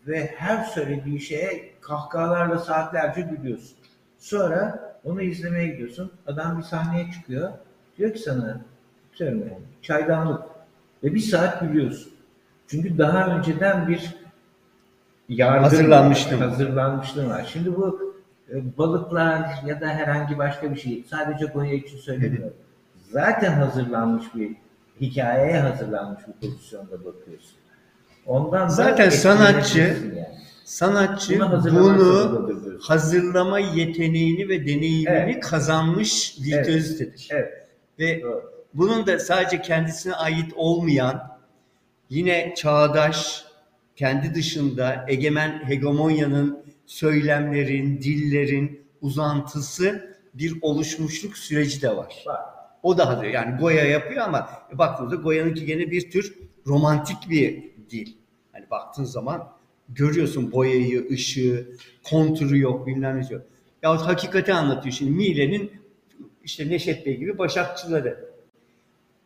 ve 0.07 0.34
her 0.38 0.64
söylediği 0.64 1.22
şeye 1.22 1.72
kahkahalarla 1.81 2.57
saatlerce 2.60 3.22
gülüyorsun. 3.22 3.77
Sonra 4.18 4.94
onu 5.03 5.22
izlemeye 5.22 5.68
gidiyorsun. 5.68 6.11
Adam 6.27 6.57
bir 6.57 6.64
sahneye 6.64 7.11
çıkıyor. 7.11 7.52
Diyor 7.98 8.14
ki 8.14 8.19
sana 8.19 8.61
söyle 9.14 9.60
çaydanlık 9.81 10.44
ve 11.03 11.14
bir 11.14 11.19
saat 11.19 11.61
gülüyorsun. 11.61 12.14
Çünkü 12.68 12.98
daha 12.98 13.27
önceden 13.38 13.88
bir 13.88 14.15
yardım 15.30 15.64
Hazırlanmıştım. 15.64 16.40
var, 16.40 16.49
hazırlanmışlığım 16.49 17.30
var. 17.30 17.49
Şimdi 17.53 17.76
bu 17.76 18.12
balıklar 18.52 19.49
ya 19.65 19.82
da 19.82 19.88
herhangi 19.88 20.38
başka 20.38 20.72
bir 20.72 20.80
şey 20.80 21.03
sadece 21.10 21.45
Goya 21.45 21.74
için 21.74 21.98
söylemiyorum. 21.98 22.53
Zaten 23.11 23.52
hazırlanmış 23.53 24.26
bir 24.36 24.52
hikayeye 25.02 25.60
hazırlanmış 25.60 26.24
bir 26.28 26.48
pozisyonda 26.48 27.06
bakıyorsun. 27.06 27.57
Ondan 28.26 28.65
da 28.65 28.70
Zaten 28.70 29.10
sanatçı- 29.10 29.80
yani. 29.80 30.28
Sanatçı 30.65 31.40
Bunu 31.40 32.80
hazırlama 32.82 33.60
yeteneğini 33.60 34.49
ve 34.49 34.61
deneyimini 34.61 35.07
Evet. 35.10 35.44
kazanmış 35.44 36.38
virtüözitedir. 36.41 37.28
Evet. 37.32 37.68
Ve 37.99 38.22
Doğru. 38.22 38.52
bunun 38.74 39.07
da 39.07 39.20
sadece 39.20 39.61
kendisine 39.61 40.14
ait 40.15 40.53
olmayan 40.56 41.38
yine 42.10 42.53
çağdaş, 42.56 43.45
kendi 43.95 44.36
dışında 44.36 45.06
egemen 45.07 45.61
hegemonyanın 45.68 46.62
söylemlerin, 46.86 48.02
dillerin 48.02 48.82
uzantısı 49.02 50.16
bir 50.34 50.58
oluşmuşluk 50.62 51.38
süreci 51.38 51.82
de 51.82 51.96
var. 51.96 52.24
Var. 52.26 52.40
O 52.84 52.98
da 52.98 53.10
hazır. 53.10 53.24
Yani 53.24 53.58
Goya 53.60 53.86
yapıyor 53.86 54.22
ama 54.22 54.50
baktığınızda 54.74 55.16
Goya'nınki 55.16 55.66
gene 55.66 55.92
bir 55.92 56.12
tür 56.12 56.36
romantik 56.68 57.30
bir 57.30 57.64
dil. 57.90 58.14
Hani 58.52 58.70
baktığın 58.70 59.04
zaman 59.04 59.50
görüyorsun 59.90 60.52
boyayı, 60.52 61.08
ışığı, 61.12 61.68
konturu 62.04 62.58
yok, 62.58 62.88
bilmem 62.88 63.22
ne 63.22 63.28
yok. 63.30 63.42
Yahut 63.84 64.02
hakikati 64.02 64.54
anlatıyor. 64.54 64.94
Şimdi 64.94 65.12
Mile'nin 65.12 65.72
işte 66.44 66.70
Neşet 66.70 67.06
Bey 67.06 67.18
gibi 67.18 67.38
başakçıları. 67.38 68.34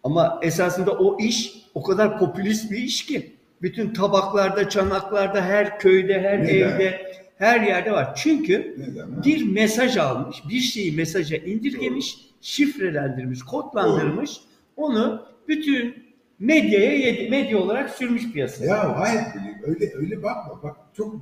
Ama 0.03 0.39
esasında 0.43 0.91
o 0.91 1.19
iş 1.19 1.53
o 1.73 1.83
kadar 1.83 2.19
popülist 2.19 2.71
bir 2.71 2.77
iş 2.77 3.05
ki 3.05 3.33
bütün 3.61 3.93
tabaklarda, 3.93 4.69
çanaklarda, 4.69 5.41
her 5.41 5.79
köyde, 5.79 6.21
her 6.21 6.43
Neden? 6.43 6.55
evde, 6.55 7.11
her 7.37 7.61
yerde 7.61 7.91
var. 7.91 8.15
Çünkü 8.15 8.75
Neden? 8.77 9.23
bir 9.23 9.51
mesaj 9.51 9.97
almış, 9.97 10.37
bir 10.49 10.59
şeyi 10.59 10.91
mesaja 10.91 11.35
indirgemiş, 11.37 12.17
şifrelendirmiş, 12.41 13.43
kodlandırmış, 13.43 14.31
onu 14.75 15.25
bütün 15.47 16.03
medyaya 16.39 17.29
medya 17.29 17.57
olarak 17.57 17.89
sürmüş 17.89 18.31
piyasaya. 18.31 18.75
Ya 18.75 18.99
hayır 18.99 19.21
öyle 19.63 19.91
öyle 19.95 20.23
bakma 20.23 20.63
bak 20.63 20.77
çok 20.93 21.15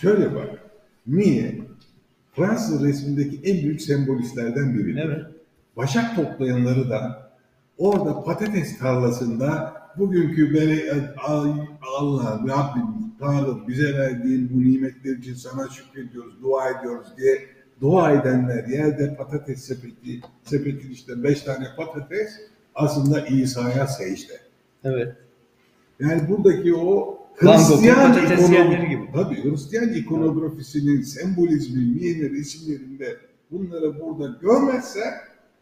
şöyle 0.00 0.34
bak. 0.34 0.50
Mie 1.06 1.58
Fransız 2.32 2.84
resmindeki 2.84 3.40
en 3.44 3.62
büyük 3.62 3.82
sembolistlerden 3.82 4.78
biri. 4.78 5.00
Evet. 5.00 5.24
Başak 5.76 6.16
toplayanları 6.16 6.90
da 6.90 7.30
orada 7.78 8.22
patates 8.22 8.78
tarlasında 8.78 9.74
bugünkü 9.98 10.54
bere 10.54 11.14
Ay, 11.28 11.50
Allah 11.98 12.40
Rabbim 12.48 13.04
Tanrım 13.20 13.68
bize 13.68 13.98
verdiğin 13.98 14.50
bu 14.54 14.60
nimetler 14.60 15.16
için 15.16 15.34
sana 15.34 15.68
şükrediyoruz, 15.68 16.42
dua 16.42 16.70
ediyoruz 16.70 17.08
diye 17.16 17.40
dua 17.80 18.12
edenler 18.12 18.68
yerde 18.68 19.16
patates 19.16 19.64
sepeti, 19.64 20.20
sepetin 20.44 20.90
işte 20.90 21.22
beş 21.22 21.42
tane 21.42 21.66
patates 21.76 22.40
aslında 22.74 23.26
İsa'ya 23.26 23.86
secde. 23.86 24.40
Evet. 24.84 25.16
Yani 26.00 26.28
buradaki 26.28 26.74
o 26.74 27.18
Hristiyan 27.36 28.48
yiyenleri 28.48 28.88
gibi. 28.88 29.08
tabii 29.14 29.44
Hristiyan 29.44 29.92
ikonografisinin 29.92 31.02
sembolizmi, 31.02 31.82
Miye'nin 31.84 32.34
resimlerinde 32.34 33.16
bunları 33.50 34.00
burada 34.00 34.38
görmezsek 34.42 35.12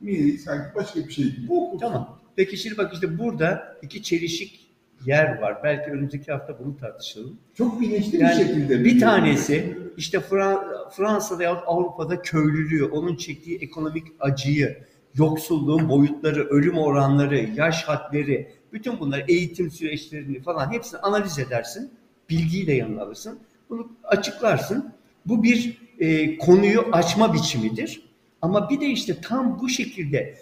Miye'yi 0.00 0.38
sanki 0.38 0.74
başka 0.74 1.00
bir 1.00 1.12
şey 1.12 1.24
gibi 1.24 1.52
okursun. 1.52 1.78
Tamam. 1.78 2.21
Peki 2.36 2.56
şimdi 2.56 2.78
bak 2.78 2.94
işte 2.94 3.18
burada 3.18 3.76
iki 3.82 4.02
çelişik 4.02 4.62
yer 5.06 5.38
var. 5.40 5.58
Belki 5.64 5.90
önümüzdeki 5.90 6.32
hafta 6.32 6.58
bunu 6.58 6.76
tartışalım. 6.76 7.38
Çok 7.54 7.80
bilinçli 7.80 8.18
Yani 8.18 8.40
bir 8.40 8.44
şekilde 8.46 8.84
bir 8.84 9.00
tanesi 9.00 9.78
işte 9.96 10.18
Fra- 10.18 10.90
Fransa'da 10.90 11.42
ya 11.42 11.52
Avrupa'da 11.66 12.22
köylülüğü, 12.22 12.84
onun 12.84 13.16
çektiği 13.16 13.58
ekonomik 13.58 14.06
acıyı, 14.20 14.78
yoksulluğun 15.14 15.88
boyutları, 15.88 16.44
ölüm 16.44 16.78
oranları, 16.78 17.48
yaş 17.56 17.84
hadleri, 17.84 18.52
bütün 18.72 19.00
bunları 19.00 19.24
eğitim 19.28 19.70
süreçlerini 19.70 20.42
falan 20.42 20.72
hepsini 20.72 21.00
analiz 21.00 21.38
edersin. 21.38 21.90
Bilgiyi 22.30 22.66
de 22.66 22.72
yanına 22.72 23.02
alırsın. 23.02 23.38
Bunu 23.70 23.92
açıklarsın. 24.04 24.92
Bu 25.26 25.42
bir 25.42 25.78
e, 25.98 26.38
konuyu 26.38 26.84
açma 26.92 27.34
biçimidir. 27.34 28.02
Ama 28.42 28.70
bir 28.70 28.80
de 28.80 28.86
işte 28.86 29.20
tam 29.20 29.60
bu 29.60 29.68
şekilde 29.68 30.34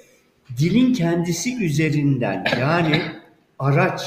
dilin 0.59 0.93
kendisi 0.93 1.65
üzerinden 1.65 2.45
yani 2.61 3.03
araç, 3.59 4.03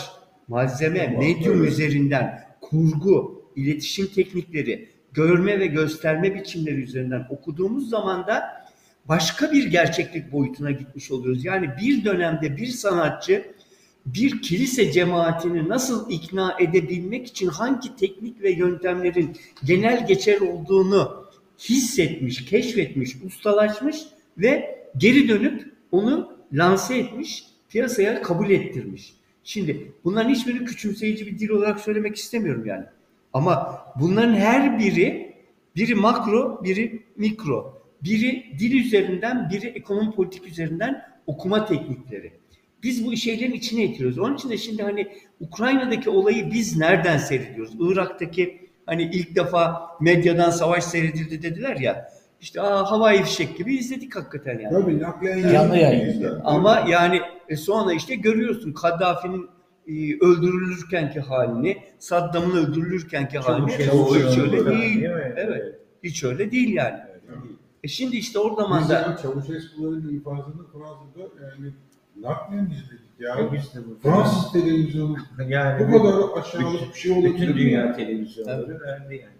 malzeme, 0.47 1.07
medyum 1.07 1.63
üzerinden 1.63 2.43
kurgu, 2.61 3.45
iletişim 3.55 4.07
teknikleri, 4.07 4.89
görme 5.13 5.59
ve 5.59 5.67
gösterme 5.67 6.35
biçimleri 6.35 6.75
üzerinden 6.75 7.27
okuduğumuz 7.29 7.89
zaman 7.89 8.27
da 8.27 8.43
başka 9.05 9.51
bir 9.51 9.67
gerçeklik 9.67 10.31
boyutuna 10.31 10.71
gitmiş 10.71 11.11
oluyoruz. 11.11 11.45
Yani 11.45 11.69
bir 11.81 12.05
dönemde 12.05 12.57
bir 12.57 12.67
sanatçı 12.67 13.45
bir 14.05 14.41
kilise 14.41 14.91
cemaatini 14.91 15.69
nasıl 15.69 16.11
ikna 16.11 16.57
edebilmek 16.59 17.27
için 17.27 17.47
hangi 17.47 17.95
teknik 17.95 18.41
ve 18.41 18.51
yöntemlerin 18.51 19.37
genel 19.63 20.07
geçer 20.07 20.41
olduğunu 20.41 21.25
hissetmiş, 21.59 22.45
keşfetmiş, 22.45 23.15
ustalaşmış 23.25 23.97
ve 24.37 24.79
geri 24.97 25.29
dönüp 25.29 25.72
onu 25.93 26.37
lanse 26.53 26.97
etmiş, 26.97 27.45
piyasaya 27.69 28.21
kabul 28.21 28.49
ettirmiş. 28.49 29.13
Şimdi 29.43 29.91
bunların 30.03 30.29
hiçbirini 30.29 30.65
küçümseyici 30.65 31.25
bir 31.25 31.39
dil 31.39 31.49
olarak 31.49 31.79
söylemek 31.79 32.15
istemiyorum 32.15 32.65
yani. 32.65 32.85
Ama 33.33 33.81
bunların 33.99 34.33
her 34.35 34.79
biri 34.79 35.35
biri 35.75 35.95
makro, 35.95 36.63
biri 36.63 37.03
mikro. 37.17 37.83
Biri 38.03 38.45
dil 38.59 38.85
üzerinden, 38.85 39.49
biri 39.49 39.67
ekonomi 39.67 40.11
politik 40.11 40.47
üzerinden 40.47 41.05
okuma 41.27 41.65
teknikleri. 41.65 42.33
Biz 42.83 43.05
bu 43.05 43.17
şeylerin 43.17 43.53
içine 43.53 43.83
itiriyoruz. 43.83 44.19
Onun 44.19 44.35
için 44.35 44.49
de 44.49 44.57
şimdi 44.57 44.83
hani 44.83 45.07
Ukrayna'daki 45.39 46.09
olayı 46.09 46.51
biz 46.51 46.77
nereden 46.77 47.17
seyrediyoruz? 47.17 47.73
Irak'taki 47.79 48.69
hani 48.85 49.03
ilk 49.03 49.35
defa 49.35 49.89
medyadan 50.01 50.49
savaş 50.49 50.83
seyredildi 50.83 51.43
dediler 51.43 51.75
ya. 51.77 52.12
İşte 52.43 52.61
aa, 52.61 52.91
havai 52.91 53.23
fişek 53.23 53.57
gibi 53.57 53.75
izledik 53.75 54.15
hakikaten 54.15 54.59
yani. 54.59 54.81
Tabii 54.81 54.99
naklen 54.99 55.51
Canlı 55.51 55.77
yayın 55.77 56.21
yayın. 56.21 56.41
Ama 56.43 56.85
yani 56.89 57.21
e, 57.49 57.55
sonra 57.55 57.93
işte 57.93 58.15
görüyorsun 58.15 58.73
Kaddafi'nin 58.73 59.49
e, 59.87 59.93
öldürülürkenki 60.25 61.19
halini, 61.19 61.77
Saddam'ın 61.99 62.55
öldürülürkenki 62.55 63.39
halini. 63.39 63.71
şey 63.71 63.89
O 63.89 64.15
hiç 64.15 64.37
öyle 64.37 64.65
değil. 64.65 65.01
değil 65.01 65.13
mi? 65.13 65.33
Evet. 65.37 65.75
Hiç 66.03 66.23
öyle 66.23 66.51
değil 66.51 66.73
yani. 66.73 66.99
E 67.83 67.87
şimdi 67.87 68.15
işte 68.15 68.39
o 68.39 68.55
zaman 68.55 68.89
da 68.89 68.93
yani 68.93 69.21
Çavuşesku'ların 69.21 70.09
infazını 70.09 70.67
Fransa'da 70.73 71.21
yani 71.21 71.73
naklen 72.15 72.69
izledik 72.69 73.03
ya. 73.19 73.51
Biz 73.53 73.75
de 73.75 73.79
bu 73.87 74.09
Fransız 74.09 74.51
televizyonu 74.51 75.17
yani 75.47 75.93
bu 75.93 76.03
kadar 76.03 76.41
aşağılık 76.41 76.93
bir 76.93 76.99
şey 76.99 77.11
olabilir 77.11 77.33
bütün 77.33 77.57
dünya 77.57 77.85
ya? 77.85 77.93
televizyonları 77.93 78.79
verdi 78.81 79.15
yani. 79.15 79.32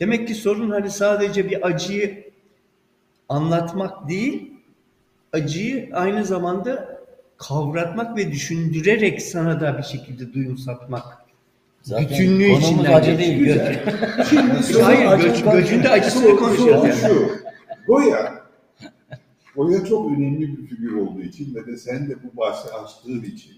Demek 0.00 0.28
ki 0.28 0.34
sorun 0.34 0.70
hani 0.70 0.90
sadece 0.90 1.50
bir 1.50 1.66
acıyı 1.66 2.32
anlatmak 3.28 4.08
değil, 4.08 4.52
acıyı 5.32 5.90
aynı 5.92 6.24
zamanda 6.24 7.02
kavratmak 7.36 8.16
ve 8.16 8.32
düşündürerek 8.32 9.22
sana 9.22 9.60
da 9.60 9.78
bir 9.78 9.82
şekilde 9.82 10.32
duyum 10.32 10.58
satmak. 10.58 11.04
Zaten 11.82 12.08
Bütünlüğü 12.08 12.48
konumuz 12.48 12.64
içinden 12.70 12.92
acı 12.92 13.18
değil. 13.18 13.38
Göç. 13.44 13.58
Hayır, 14.82 15.06
acı 15.06 15.28
göç, 15.28 15.42
konuşuyor. 15.42 15.62
göçün 15.62 15.82
de 15.82 15.88
acısını 15.88 16.36
konuşuyoruz 16.36 16.84
yani. 16.84 17.14
şu. 17.14 17.30
Goya. 17.86 18.42
Goya 19.56 19.84
çok 19.84 20.10
önemli 20.12 20.58
bir 20.58 20.66
figür 20.66 20.92
olduğu 20.92 21.20
için 21.22 21.54
ve 21.54 21.66
de 21.66 21.76
sen 21.76 22.10
de 22.10 22.14
bu 22.22 22.36
bahsi 22.40 22.68
açtığın 22.70 23.22
için 23.22 23.52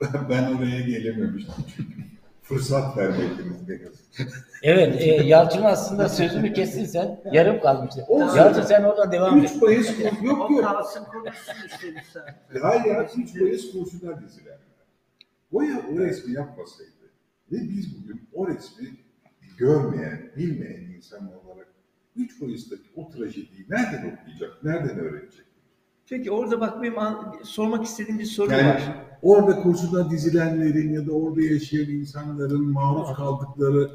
ben 0.30 0.56
oraya 0.56 0.80
gelememiştim 0.80 1.64
çünkü. 1.76 2.17
Fırsat 2.48 2.96
yazık. 2.96 4.30
Evet, 4.62 4.96
e, 5.00 5.04
Yalçın 5.06 5.62
aslında 5.62 6.08
sözünü 6.08 6.52
kestin 6.52 6.84
sen. 6.84 7.20
Yarım 7.32 7.60
kalmıştı. 7.60 8.04
Olsun. 8.08 8.36
Yalçın 8.36 8.62
sen 8.62 8.82
oradan 8.82 9.12
devam 9.12 9.38
et. 9.38 9.50
3 9.56 9.62
Mayıs 9.62 9.86
kursu 9.86 10.26
yok 10.26 10.50
O 10.50 10.54
yok. 10.54 10.64
kalsın 10.64 11.04
konuşsun 11.04 11.54
bir 11.96 12.02
saat. 12.12 12.34
Hayır 12.62 12.84
ya 12.84 13.08
3 13.16 13.34
Mayıs 13.34 13.72
kursuna 13.72 14.20
diziler. 14.22 14.58
Goya 15.52 15.82
o 15.94 15.98
resmi 15.98 16.32
yapmasaydı 16.32 16.90
ve 17.52 17.56
biz 17.60 18.02
bugün 18.02 18.28
o 18.34 18.46
resmi 18.48 18.88
görmeyen, 19.58 20.30
bilmeyen 20.36 20.80
insan 20.96 21.30
olarak 21.44 21.68
3 22.16 22.40
Mayıs'taki 22.40 22.82
o 22.96 23.10
trajediyi 23.10 23.66
nereden 23.68 23.98
okuyacak, 24.16 24.64
nereden 24.64 24.98
öğrenecek? 24.98 25.44
Peki 26.10 26.30
orada 26.30 26.60
bak 26.60 26.82
benim 26.82 26.98
an- 26.98 27.34
sormak 27.44 27.84
istediğim 27.84 28.18
bir 28.18 28.24
soru 28.24 28.52
Yani 28.52 28.68
var. 28.68 28.82
Orada 29.22 29.62
kursuna 29.62 30.10
dizilenlerin 30.10 30.92
ya 30.92 31.06
da 31.06 31.12
orada 31.12 31.42
yaşayan 31.42 31.90
insanların 31.90 32.72
maruz 32.72 33.16
kaldıkları 33.16 33.90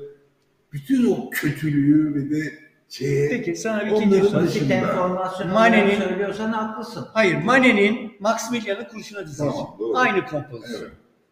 bütün 0.74 1.12
o 1.12 1.30
kötülüğü 1.30 2.16
ve 2.16 2.30
de 2.36 2.54
şeye 2.90 3.30
Peki 3.30 3.56
sana 3.56 3.86
bir 3.86 3.91
ikinci 3.91 4.22
soru. 4.22 4.34
Basit 4.34 4.56
dışında. 4.56 4.74
enformasyon 4.74 5.50
Mane'nin- 5.52 5.95
söylüyorsan 6.00 6.52
haklısın. 6.52 7.06
Hayır, 7.14 7.44
Manet'in 7.44 8.12
Maximilian'ı 8.20 8.88
kurşuna 8.88 9.26
dizilişi. 9.28 9.56
Tamam, 9.56 9.76
doğru. 9.80 9.98
Aynı 9.98 10.26
kompozisyon. 10.26 10.82
Evet. 10.82 10.91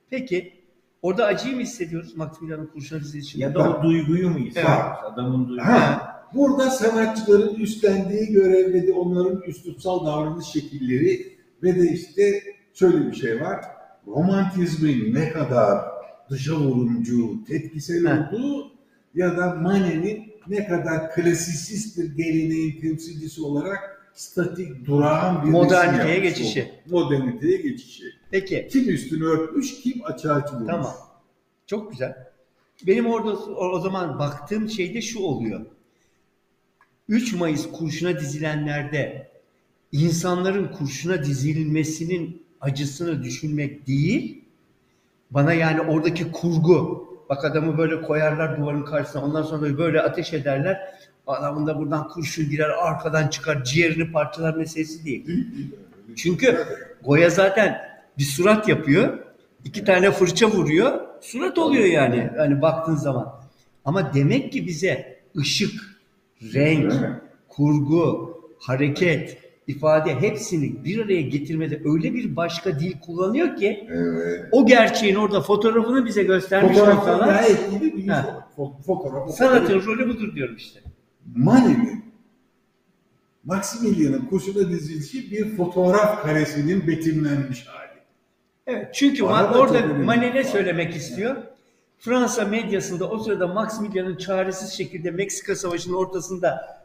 Peki 0.09 0.53
orada 1.01 1.26
acıyı 1.26 1.55
mı 1.55 1.61
hissediyoruz 1.61 2.18
Maximilian'ın 2.18 2.65
kurşuna 2.68 2.99
dizilişi? 2.99 3.39
Ya 3.39 3.53
da 3.55 3.69
o 3.80 3.84
duyguyu 3.84 4.30
mu 4.30 4.38
hissediyoruz? 4.39 4.97
Adamın 5.13 5.47
duyguyu. 5.49 5.68
Ha, 5.68 6.07
burada 6.34 6.69
sanatçıların 6.69 7.55
üstlendiği 7.55 8.27
görev 8.27 8.73
ve 8.73 8.88
de 8.88 8.93
onların 8.93 9.41
üslutsal 9.41 10.05
davranış 10.05 10.45
şekilleri 10.45 11.38
ve 11.63 11.76
de 11.76 11.91
işte 11.91 12.41
şöyle 12.73 13.07
bir 13.07 13.13
şey 13.15 13.41
var. 13.41 13.65
Romantizmin 14.07 15.15
ne 15.15 15.30
kadar 15.30 15.86
dışa 16.30 16.56
vurumcu, 16.56 17.44
tepkisel 17.48 18.06
Ha. 18.06 18.30
olduğu 18.34 18.72
ya 19.15 19.38
da 19.38 19.56
Manet'in 19.56 20.32
ne 20.48 20.68
kadar 20.68 21.11
klasisist 21.15 21.98
bir 21.98 22.15
geleneğin 22.23 22.82
temsilcisi 22.82 23.41
olarak 23.41 24.02
statik, 24.14 24.86
durağan 24.86 25.45
bir 25.45 25.49
Moderniteye 25.49 26.19
geçişi. 26.19 26.61
oldu. 26.64 26.72
Moderniteye 27.06 27.57
geçişi. 27.61 28.03
Peki 28.32 28.68
Kim 28.72 28.90
üstünü 28.90 29.23
örtmüş, 29.26 29.82
kim 29.82 30.06
açığa 30.06 30.45
çıkmış. 30.45 30.68
tamam. 30.68 30.94
Çok 31.68 31.91
güzel. 31.91 32.15
Benim 32.88 33.06
orada 33.07 33.32
o 33.45 33.80
zaman 33.80 34.19
baktığım 34.19 34.69
şey 34.69 34.94
de 34.94 35.02
şu 35.02 35.19
oluyor. 35.19 35.65
3 37.10 37.34
Mayıs 37.34 37.72
kurşuna 37.72 38.19
dizilenlerde 38.19 39.32
insanların 39.91 40.68
kurşuna 40.68 41.23
dizilmesinin 41.23 42.44
acısını 42.61 43.23
düşünmek 43.23 43.88
değil, 43.88 44.43
bana 45.31 45.53
yani 45.53 45.81
oradaki 45.81 46.31
kurgu, 46.31 47.07
bak 47.29 47.45
adamı 47.45 47.77
böyle 47.77 48.01
koyarlar 48.01 48.57
duvarın 48.57 48.85
karşısına, 48.85 49.23
ondan 49.23 49.43
sonra 49.43 49.77
böyle 49.77 50.01
ateş 50.01 50.33
ederler, 50.33 50.81
adamın 51.27 51.67
da 51.67 51.79
buradan 51.79 52.07
kurşun 52.07 52.49
girer, 52.49 52.69
arkadan 52.69 53.27
çıkar, 53.27 53.63
ciğerini 53.63 54.11
parçalar 54.11 54.55
meselesi 54.55 55.05
değil. 55.05 55.25
Öyle 55.27 56.15
Çünkü. 56.15 56.65
Goya 57.03 57.29
zaten 57.29 57.81
bir 58.17 58.23
surat 58.23 58.67
yapıyor, 58.67 59.19
iki 59.65 59.83
tane 59.83 60.11
fırça 60.11 60.47
vuruyor, 60.47 60.99
surat 61.21 61.57
oluyor 61.57 61.85
yani, 61.85 62.29
hani 62.38 62.61
baktığın 62.61 62.95
zaman. 62.95 63.41
Ama 63.85 64.13
demek 64.13 64.51
ki 64.51 64.67
bize 64.67 65.19
ışık, 65.38 65.99
renk, 66.53 66.93
kurgu, 67.47 68.38
hareket, 68.59 69.40
ifade 69.67 70.15
hepsini 70.15 70.83
bir 70.85 71.05
araya 71.05 71.21
getirmede 71.21 71.81
öyle 71.85 72.13
bir 72.13 72.35
başka 72.35 72.79
dil 72.79 72.99
kullanıyor 72.99 73.55
ki 73.55 73.88
Evet. 73.91 74.45
o 74.51 74.65
gerçeğin 74.65 75.15
orada 75.15 75.41
fotoğrafını 75.41 76.05
bize 76.05 76.23
göstermiş 76.23 76.77
Fotoğraflar 76.77 77.13
olsalar 77.13 77.43
Fotoğraf. 78.85 79.31
sanatın 79.35 79.85
rolü 79.85 80.09
budur 80.09 80.35
diyorum 80.35 80.55
işte. 80.55 80.79
Manet'in 81.35 82.05
Maximilian'ın 83.43 84.25
kurşuna 84.25 84.69
dizilişi 84.69 85.31
bir 85.31 85.55
fotoğraf 85.57 86.21
karesinin 86.23 86.88
betimlenmiş 86.88 87.67
hali. 87.67 87.91
Evet 88.67 88.88
çünkü 88.93 89.23
Bana 89.23 89.53
orada. 89.57 89.85
Manet 89.85 90.33
ne 90.33 90.43
söylemek 90.43 90.95
istiyor? 90.95 91.35
Fransa 91.99 92.45
medyasında 92.45 93.09
o 93.09 93.17
sırada 93.19 93.47
Maximilian'ın 93.47 94.15
çaresiz 94.15 94.71
şekilde 94.71 95.11
Meksika 95.11 95.55
Savaşı'nın 95.55 95.95
ortasında 95.95 96.80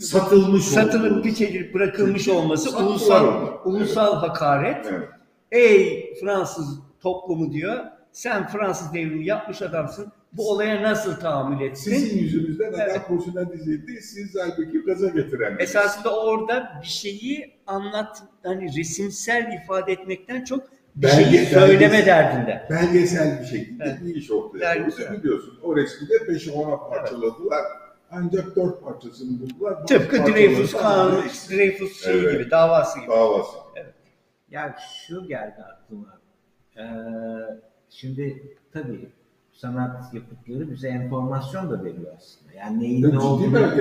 Satılmış 0.00 0.64
satılıp 0.64 1.24
biçilip 1.24 1.74
bırakılmış 1.74 2.28
olması 2.28 2.78
ulusal 2.78 3.46
ulusal 3.64 4.14
hakaret. 4.16 4.86
Evet. 4.90 5.08
Ey 5.52 6.14
Fransız 6.20 6.78
toplumu 7.02 7.52
diyor. 7.52 7.84
Sen 8.12 8.46
Fransız 8.48 8.94
devrimi 8.94 9.26
yapmış 9.26 9.62
adamsın. 9.62 10.12
Bu 10.32 10.50
olaya 10.50 10.82
nasıl 10.82 11.16
tahammül 11.16 11.66
etsin? 11.66 11.90
Sizin 11.94 12.18
yüzünüzden 12.18 12.68
adam 12.68 12.80
Evet. 12.90 13.00
kurşuna 13.08 13.52
dizildi. 13.52 14.00
Siz 14.02 14.36
halbuki 14.40 14.78
gaza 14.78 15.08
getiren. 15.08 15.56
Esasında 15.58 16.20
orada 16.20 16.72
bir 16.82 16.86
şeyi 16.86 17.52
anlat, 17.66 18.22
hani 18.42 18.78
resimsel 18.78 19.60
ifade 19.64 19.92
etmekten 19.92 20.44
çok 20.44 20.62
bir 20.96 21.08
şeyi 21.08 21.46
söyleme 21.46 21.80
belgesel- 21.92 22.06
derdinde. 22.06 22.62
belgesel 22.70 23.40
bir 23.40 23.46
şekilde 23.46 23.84
Evet. 23.86 23.98
bir 24.04 24.14
iş 24.14 24.30
ortaya. 24.30 24.86
Biliyorsun 25.22 25.58
o 25.62 25.76
resmi 25.76 26.08
de 26.08 26.14
5'e 26.14 26.50
10'a 26.52 26.88
parçaladılar. 26.88 27.62
Ancak 28.10 28.56
dört 28.56 28.84
parçasını 28.84 29.40
buldular. 29.40 29.74
Bazı 29.76 29.86
Tıpkı 29.86 30.26
Dreyfus 30.26 30.72
kanunu, 30.72 31.22
Dreyfus 31.50 32.04
şeyi 32.04 32.22
Evet. 32.22 32.32
gibi, 32.40 32.50
davası 32.50 32.98
gibi. 33.00 33.10
Davası. 33.10 33.56
Ya 34.50 34.76
şu 35.06 35.26
geldi 35.26 35.64
aklıma. 35.74 36.18
Ee, 36.78 36.82
şimdi 37.90 38.56
tabii 38.72 39.08
sanat 39.52 40.14
yapıtları 40.14 40.70
bize 40.70 40.88
enformasyon 40.88 41.70
da 41.70 41.84
veriyor 41.84 42.12
aslında. 42.16 42.52
Yani 42.52 42.80
neyin 42.80 43.02
ne 43.02 43.18
olduğunu 43.18 43.76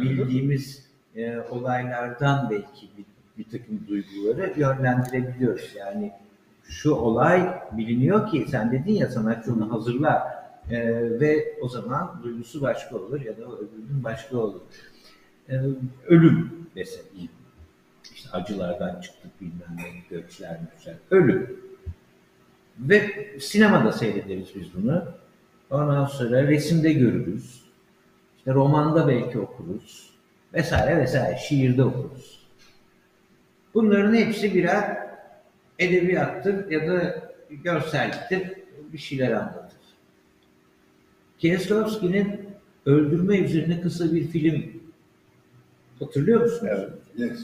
bildiğimiz 0.00 0.90
e, 1.16 1.38
olaylardan 1.50 2.50
belki 2.50 2.90
bir, 2.98 3.04
bir 3.38 3.50
takım 3.50 3.86
duyguları 3.88 4.52
yönlendirebiliyoruz. 4.56 5.74
Yani 5.78 6.12
şu 6.64 6.94
olay 6.94 7.60
biliniyor 7.72 8.30
ki 8.30 8.46
sen 8.50 8.72
dedin 8.72 8.92
ya 8.92 9.06
sanatçı 9.08 9.52
onu 9.52 9.72
hazırlar 9.72 10.22
E, 10.70 11.20
ve 11.20 11.54
o 11.60 11.68
zaman 11.68 12.20
duygusu 12.22 12.60
başka 12.60 12.96
olur 12.96 13.20
ya 13.20 13.36
da 13.36 13.42
öbürünün 13.42 14.04
başka 14.04 14.36
olur. 14.36 14.60
E, 15.48 15.54
ölüm 16.06 16.66
mesela 16.76 17.04
işte 18.14 18.30
acılardan 18.32 19.00
çıktık 19.00 19.40
bilmem 19.40 19.76
ne, 19.76 20.16
göçler, 20.16 20.60
göçler. 20.74 20.94
Ölüm. 21.10 21.60
Ve 22.78 23.28
sinemada 23.40 23.92
seyrederiz 23.92 24.48
biz 24.54 24.74
bunu. 24.74 25.04
Ondan 25.70 26.06
sonra 26.06 26.46
resimde 26.46 26.92
görürüz. 26.92 27.64
İşte 28.38 28.54
romanda 28.54 29.08
belki 29.08 29.38
okuruz. 29.38 30.10
Vesaire 30.54 31.00
vesaire. 31.00 31.38
Şiirde 31.38 31.84
okuruz. 31.84 32.46
Bunların 33.74 34.14
hepsi 34.14 34.54
birer 34.54 35.08
edebiyattır 35.78 36.70
ya 36.70 36.88
da 36.88 37.22
görselliktir. 37.50 38.52
Bir 38.92 38.98
şeyler 38.98 39.32
anlatır. 39.32 39.69
Kieslowski'nin 41.40 42.40
öldürme 42.86 43.38
üzerine 43.38 43.80
kısa 43.80 44.14
bir 44.14 44.26
film 44.26 44.62
hatırlıyor 45.98 46.40
musunuz? 46.40 46.62
Evet. 46.64 46.90
Yes. 47.16 47.40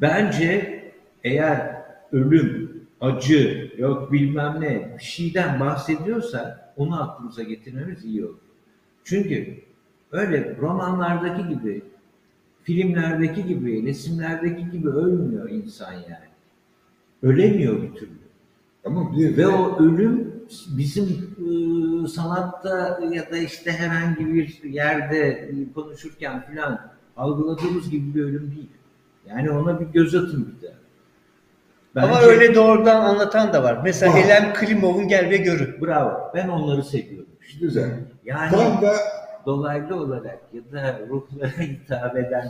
Bence 0.00 0.82
eğer 1.24 1.82
ölüm, 2.12 2.82
acı, 3.00 3.72
yok 3.78 4.12
bilmem 4.12 4.56
ne 4.60 4.94
bir 4.98 5.04
şeyden 5.04 5.60
bahsediyorsa 5.60 6.72
onu 6.76 7.02
aklımıza 7.02 7.42
getirmemiz 7.42 8.04
iyi 8.04 8.24
olur. 8.24 8.38
Çünkü 9.04 9.60
öyle 10.12 10.56
romanlardaki 10.60 11.48
gibi, 11.48 11.82
filmlerdeki 12.62 13.46
gibi, 13.46 13.86
resimlerdeki 13.86 14.70
gibi 14.70 14.88
ölmüyor 14.88 15.50
insan 15.50 15.92
yani. 15.92 16.26
Ölemiyor 17.22 17.82
bir 17.82 17.94
türlü. 17.94 18.10
Ama 18.84 19.16
bir 19.16 19.36
Ve 19.36 19.46
o 19.46 19.84
ölüm 19.84 20.35
bizim 20.68 21.36
e, 22.04 22.08
sanatta 22.08 23.00
ya 23.12 23.30
da 23.30 23.36
işte 23.36 23.72
herhangi 23.72 24.26
bir 24.34 24.64
yerde 24.64 25.28
e, 25.28 25.72
konuşurken 25.74 26.46
filan 26.46 26.80
algıladığımız 27.16 27.90
gibi 27.90 28.14
bir 28.14 28.24
ölüm 28.24 28.50
değil. 28.56 28.70
Yani 29.28 29.50
ona 29.50 29.80
bir 29.80 29.86
göz 29.86 30.14
atın 30.14 30.54
bir 30.56 30.66
de. 30.66 30.72
Ama 31.96 32.16
Bence- 32.16 32.26
öyle 32.26 32.54
doğrudan 32.54 33.00
anlatan 33.00 33.52
da 33.52 33.62
var. 33.62 33.80
Mesela 33.84 34.12
Var. 34.12 34.20
Helen 34.22 34.54
Klimov'un 34.54 35.08
Gel 35.08 35.30
ve 35.30 35.36
Görü. 35.36 35.80
Bravo. 35.80 36.32
Ben 36.34 36.48
onları 36.48 36.84
seviyorum. 36.84 37.28
güzel. 37.60 37.90
Yani 38.24 38.50
Tam 38.50 38.82
da 38.82 38.92
dolaylı 39.46 39.96
olarak 39.96 40.38
ya 40.52 40.62
da 40.72 41.00
ruhlara 41.08 41.48
hitap 41.60 42.16
eden 42.16 42.48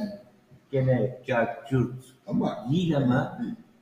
gene 0.72 1.18
cart 1.26 1.68
curt 1.70 1.92
ama 2.26 2.66
değil 2.72 2.96
ama 2.96 3.38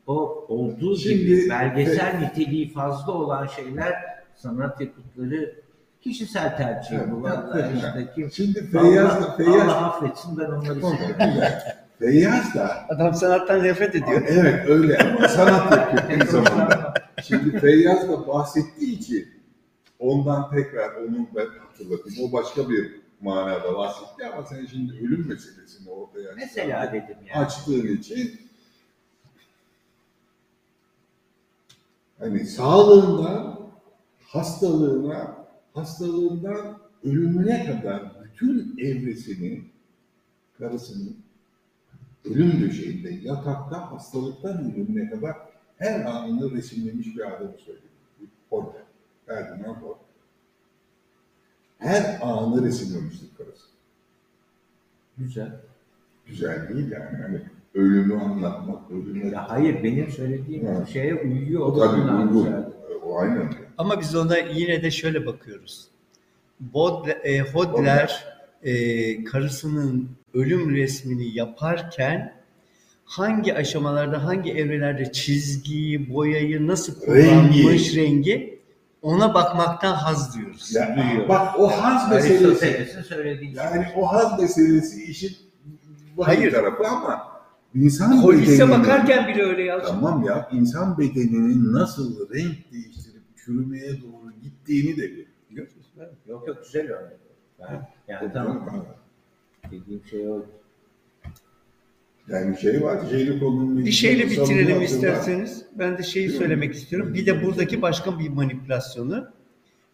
o 0.07 0.45
olduğu 0.49 0.97
Şimdi- 0.97 1.19
gibi 1.19 1.51
belgesel 1.51 2.19
niteliği 2.21 2.73
fazla 2.73 3.13
olan 3.13 3.47
şeyler 3.47 3.95
sanat 4.37 4.81
yapıtları 4.81 5.55
kişisel 6.01 6.57
tercih 6.57 6.97
Evet, 6.99 7.09
bu 7.13 7.29
evet, 7.55 7.71
işte 7.77 8.09
kim 8.15 8.31
şimdi 8.31 8.67
Feyyaz 8.71 9.23
da 9.23 9.37
Feyyaz 9.37 9.69
Allah 9.69 9.87
affetsin 9.87 10.39
ben 10.39 10.45
onları 10.45 10.81
Tamam. 10.81 10.97
Feyyaz 11.99 12.55
da 12.55 12.87
Adam 12.89 13.15
sanattan 13.15 13.63
nefret 13.65 13.95
ediyor. 13.95 14.23
evet 14.29 14.69
öyle 14.69 14.99
ama 14.99 15.29
sanat 15.29 15.73
yapıyor 15.73 16.21
bir 16.21 16.27
zamanda. 16.27 16.95
Şimdi 17.23 17.59
Feyyaz 17.59 18.09
da 18.09 18.27
bahsettiği 18.27 18.99
için 18.99 19.29
ondan 19.99 20.51
tekrar 20.51 20.95
onu 20.95 21.27
ben 21.37 21.47
hatırlatayım. 21.59 22.29
O 22.29 22.33
başka 22.33 22.69
bir 22.69 23.01
manada 23.21 23.75
bahsetti 23.75 24.27
ama 24.33 24.47
sen 24.47 24.67
şimdi 24.67 24.93
ölüm 24.93 25.29
meselesini 25.29 25.91
ortaya 25.91 26.29
Mesela 26.37 26.93
dedim 26.93 27.17
yani. 27.35 27.45
açtığın 27.47 27.87
için 27.97 28.41
hani 32.19 32.47
sağlığından 32.47 33.61
hastalığına, 34.27 35.47
hastalığından 35.75 36.79
ölümüne 37.05 37.67
kadar 37.67 38.03
bütün 38.25 38.79
evresini 38.79 39.65
karısının 40.59 41.17
ölüm 42.25 42.61
döşeğinde, 42.61 43.11
yatakta, 43.11 43.93
hastalıktan 43.93 44.73
ölümüne 44.73 45.11
kadar 45.11 45.37
her 45.79 46.05
anını 46.05 46.51
resimlemiş 46.51 47.17
bir 47.17 47.33
adamı 47.33 47.59
söylüyor. 47.59 47.89
Orada. 48.51 48.85
Ferdinand 49.27 49.83
Orada. 49.83 49.99
Her 51.79 52.19
anı 52.23 52.65
resimlemiştir 52.65 53.29
karısı. 53.39 53.67
Güzel. 55.19 55.61
Güzel 56.27 56.69
değil 56.69 56.91
yani. 56.91 57.17
Hani 57.23 57.43
ölümü 57.75 58.15
anlatmak, 58.21 58.91
ölümü... 58.91 59.33
Ya 59.33 59.51
hayır 59.51 59.83
benim 59.83 60.11
söylediğim 60.11 60.67
Evet. 60.67 60.89
şeye 60.89 61.15
uyuyor. 61.15 61.61
o 61.61 61.65
O 61.65 61.81
da 61.81 61.91
tabii 61.91 62.01
uygun. 62.01 62.49
O 63.07 63.19
aynen. 63.19 63.55
Ama 63.79 64.01
biz 64.01 64.15
ona 64.17 64.39
yine 64.39 64.83
de 64.83 64.91
şöyle 64.91 65.27
bakıyoruz. 65.27 65.89
E, 67.25 67.41
Hodler 67.41 68.25
e, 68.63 69.25
karısının 69.25 70.11
ölüm 70.35 70.75
resmini 70.77 71.37
yaparken 71.37 72.35
hangi 73.05 73.55
aşamalarda, 73.55 74.25
hangi 74.25 74.53
evrelerde 74.53 75.13
çizgiyi, 75.13 76.15
boyayı 76.15 76.67
nasıl 76.67 77.01
kullanmış 77.01 77.97
rengi, 77.97 78.61
ona 79.03 79.35
bakmaktan 79.35 79.95
haz 79.95 80.35
duyuyoruz. 80.35 80.75
Ya, 80.75 81.25
bak 81.29 81.61
o 81.61 81.69
haz 81.69 82.11
meselesi. 82.11 82.87
Yani 83.55 83.87
o 83.97 84.13
haz 84.13 84.41
meselesi 84.41 85.05
işin 85.05 85.37
Hayır. 86.21 86.53
tarafı 86.53 86.89
ama 86.89 87.34
insan 87.75 88.23
Polise 88.23 88.71
bakarken 88.71 89.29
bile 89.29 89.43
öyle 89.43 89.63
yazıyor. 89.63 89.95
Tamam 89.95 90.25
ya 90.25 90.49
insan 90.53 90.99
bedeninin 90.99 91.73
nasıl 91.73 92.35
renk 92.35 92.73
değiştirip 92.73 93.23
çürümeye 93.45 93.91
doğru 93.91 94.33
gittiğini 94.43 94.97
de 94.97 95.07
görüyor. 95.07 95.69
Yok 96.29 96.49
yok 96.49 96.65
güzel 96.65 96.91
örnek. 96.93 97.19
Ben, 97.61 97.89
yani 98.09 98.33
tamam. 98.33 98.87
Dediğim 99.71 100.05
şey 100.11 100.29
o. 100.29 100.47
Yani 102.29 102.59
şey 102.61 102.83
var, 102.83 103.01
şeyli 103.11 103.41
konunun 103.41 103.87
Bir 103.87 103.91
şeyle 103.91 104.31
bitirelim 104.31 104.83
isterseniz. 104.83 105.67
Ben 105.79 105.99
de 105.99 106.03
şeyi 106.03 106.29
Değil 106.29 106.39
mi? 106.39 106.39
söylemek 106.39 106.75
istiyorum. 106.75 107.15
Bir 107.15 107.27
de 107.27 107.45
buradaki 107.45 107.83
başka 107.83 108.19
bir 108.19 108.29
manipülasyonu. 108.29 109.29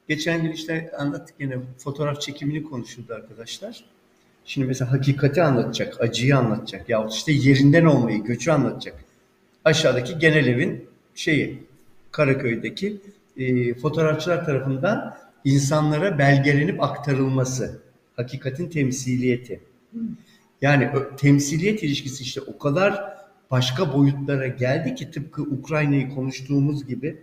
Geçen 0.09 0.43
gün 0.43 0.52
işte 0.52 0.93
anlattık 0.98 1.36
yine 1.40 1.59
fotoğraf 1.78 2.20
çekimini 2.20 2.62
konuşuldu 2.62 3.15
arkadaşlar. 3.15 3.85
Şimdi 4.44 4.66
mesela 4.66 4.92
hakikati 4.92 5.42
anlatacak, 5.42 6.00
acıyı 6.00 6.36
anlatacak 6.36 6.88
yahut 6.88 7.12
işte 7.12 7.32
yerinden 7.32 7.84
olmayı, 7.84 8.24
göçü 8.24 8.50
anlatacak. 8.50 9.04
Aşağıdaki 9.64 10.18
genel 10.18 10.46
evin 10.46 10.88
şeyi, 11.14 11.62
Karaköy'deki 12.12 13.00
e, 13.36 13.74
fotoğrafçılar 13.74 14.44
tarafından 14.44 15.16
insanlara 15.44 16.18
belgelenip 16.18 16.82
aktarılması. 16.82 17.80
Hakikatin 18.16 18.68
temsiliyeti. 18.68 19.60
Yani 20.62 20.90
temsiliyet 21.16 21.82
ilişkisi 21.82 22.22
işte 22.22 22.40
o 22.40 22.58
kadar 22.58 23.14
başka 23.50 23.92
boyutlara 23.92 24.46
geldi 24.46 24.94
ki 24.94 25.10
tıpkı 25.10 25.42
Ukrayna'yı 25.42 26.08
konuştuğumuz 26.14 26.86
gibi 26.86 27.16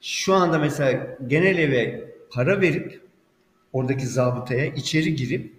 şu 0.00 0.34
anda 0.34 0.58
mesela 0.58 1.16
genel 1.26 1.58
eve 1.58 2.10
para 2.30 2.60
verip 2.60 3.00
oradaki 3.72 4.06
zabıtaya 4.06 4.66
içeri 4.66 5.14
girip 5.16 5.55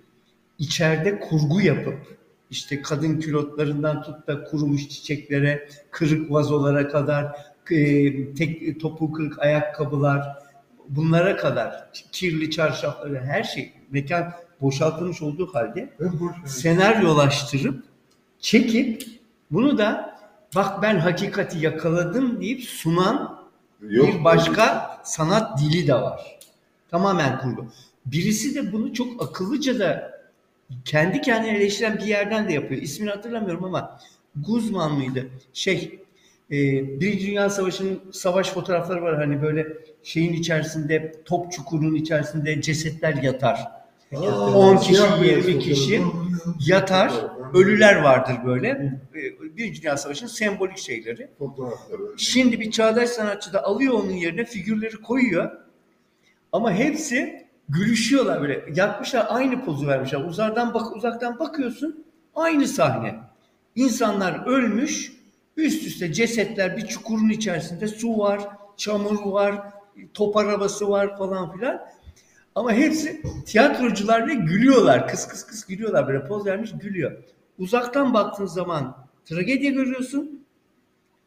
içeride 0.60 1.20
kurgu 1.20 1.62
yapıp 1.62 2.18
işte 2.50 2.82
kadın 2.82 3.20
külotlarından 3.20 4.04
tut 4.04 4.28
da 4.28 4.44
kurumuş 4.44 4.90
çiçeklere, 4.90 5.70
kırık 5.92 6.32
vazolara 6.32 6.88
kadar, 6.88 7.36
e, 7.72 8.34
tek 8.34 8.82
topu 8.82 9.12
kırık 9.12 9.40
ayakkabılar, 9.40 10.38
bunlara 10.90 11.38
kadar 11.38 11.90
kirli 12.12 12.52
çarşafları 12.52 13.20
her 13.20 13.44
şey 13.44 13.74
mekan 13.92 14.34
boşaltılmış 14.62 15.22
olduğu 15.22 15.54
halde 15.54 15.90
senaryolaştırıp 16.46 17.84
çekip 18.40 19.04
bunu 19.52 19.78
da 19.78 20.18
bak 20.56 20.82
ben 20.82 21.00
hakikati 21.00 21.60
yakaladım 21.60 22.42
deyip 22.42 22.62
sunan 22.62 23.38
Yok, 23.82 24.08
bir 24.08 24.24
başka 24.24 24.98
sanat 25.04 25.60
dili 25.62 25.88
de 25.88 25.94
var. 25.94 26.40
Tamamen 26.92 27.40
kurgu. 27.40 27.66
Birisi 28.06 28.56
de 28.56 28.74
bunu 28.74 28.94
çok 28.94 29.24
akıllıca 29.24 29.80
da 29.80 30.16
kendi 30.85 31.22
kendine 31.22 31.57
eleştiren 31.57 31.98
bir 31.98 32.06
yerden 32.06 32.48
de 32.49 32.53
yapıyor. 32.53 32.81
İsmini 32.81 33.10
hatırlamıyorum 33.10 33.64
ama 33.64 33.99
Guzman 34.35 34.94
mıydı? 34.94 35.30
Şey 35.53 35.99
e, 36.52 36.56
Birinci 36.99 37.27
Dünya 37.27 37.49
Savaşı'nın 37.49 38.02
savaş 38.11 38.49
fotoğrafları 38.49 39.02
var 39.02 39.15
hani 39.15 39.41
böyle 39.41 39.68
şeyin 40.03 40.34
içerisinde 40.34 41.11
top 41.26 41.52
çukurun 41.52 41.95
içerisinde 41.95 42.61
cesetler 42.61 43.14
yatar. 43.23 43.60
Aa, 44.15 44.56
10 44.56 44.77
kişi, 44.77 44.95
siyah 44.95 45.22
beyaz 45.22 45.48
20 45.48 45.60
kişi 45.60 46.02
yatar, 46.65 47.11
ölüler 47.53 47.95
vardır 48.02 48.35
böyle. 48.45 48.68
Ee, 49.15 49.57
Birinci 49.57 49.81
Dünya 49.81 49.98
Savaşı'nın 49.98 50.30
sembolik 50.30 50.77
şeyleri. 50.77 51.30
Şimdi 52.18 52.60
bir 52.60 52.72
çağdaş 52.72 53.10
sanatçı 53.10 53.53
da 53.53 53.64
alıyor 53.64 53.94
onun 53.94 54.11
yerine 54.11 54.45
figürleri 54.45 54.95
koyuyor. 55.02 55.52
Ama 56.52 56.73
hepsi 56.73 57.47
gülüşüyorlar 57.69 58.41
böyle. 58.41 58.65
Yapmışlar 58.76 59.26
aynı 59.30 59.65
pozu 59.65 59.88
vermişler. 59.88 60.23
Uzaktan 60.23 60.73
bak 60.73 60.95
uzaktan 60.95 61.39
bakıyorsun 61.39 62.06
aynı 62.35 62.68
sahne. 62.68 63.19
İnsanlar 63.76 64.45
ölmüş, 64.45 65.14
üst 65.57 65.88
üste 65.88 66.14
cesetler 66.14 66.77
bir 66.77 66.88
çukurun 66.88 67.30
içerisinde 67.30 67.88
su 67.88 68.18
var, 68.18 68.41
çamur 68.77 69.31
var, 69.31 69.61
top 70.14 70.38
arabası 70.38 70.89
var 70.89 71.18
falan 71.18 71.52
filan. 71.52 71.81
Ama 72.56 72.73
hepsi 72.73 73.22
tiyatrocular 73.45 74.27
ve 74.27 74.34
gülüyorlar. 74.34 75.07
Kıs 75.07 75.27
kıs 75.27 75.45
kıs 75.45 75.65
gülüyorlar. 75.65 76.07
Böyle 76.07 76.27
poz 76.27 76.45
vermiş 76.45 76.72
gülüyor. 76.81 77.23
Uzaktan 77.60 78.14
baktığın 78.14 78.45
zaman 78.45 78.98
tragedya 79.26 79.72
görüyorsun. 79.72 80.45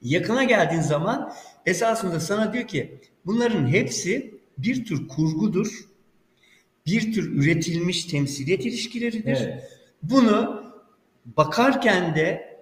Yakına 0.02 0.44
geldiğin 0.44 0.82
zaman 0.82 1.32
esasında 1.66 2.20
sana 2.20 2.52
diyor 2.52 2.66
ki 2.66 3.00
bunların 3.26 3.66
hepsi 3.66 4.34
bir 4.58 4.84
tür 4.84 5.08
kurgudur. 5.08 5.89
Bir 6.90 7.12
tür 7.12 7.32
üretilmiş 7.32 8.04
temsiliyet 8.04 8.66
ilişkileridir. 8.66 9.38
Evet. 9.40 9.78
Bunu 10.02 10.64
bakarken 11.36 12.14
de, 12.14 12.56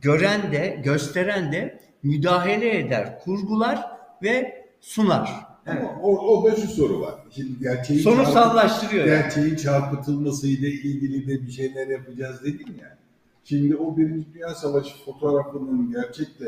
gören 0.00 0.52
de, 0.52 0.80
gösteren 0.84 1.52
de 1.52 1.80
müdahale 2.02 2.78
eder, 2.78 3.18
kurgular 3.24 3.86
ve 4.22 4.64
sunar. 4.80 5.30
Ama 5.66 6.00
o, 6.02 6.18
o 6.18 6.44
da 6.50 6.56
şu 6.56 6.68
soru 6.68 7.00
var. 7.00 7.14
Şimdi 7.34 7.58
gerçeğin 7.62 8.00
Sonu 8.00 8.22
çarpıt- 8.22 8.32
sallaştırıyor 8.32 9.04
yani. 9.06 9.22
Gerçeğin 9.22 9.56
çarpıtılmasıyla 9.56 10.68
ilgili 10.68 11.28
de 11.28 11.46
bir 11.46 11.52
şeyler 11.52 11.86
yapacağız 11.86 12.44
dedin 12.44 12.76
ya. 12.80 12.98
Şimdi 13.44 13.76
o 13.76 13.96
Birinci 13.96 14.34
Dünya 14.34 14.54
Savaşı 14.54 15.04
fotoğrafının 15.04 15.92
gerçekle 15.92 16.46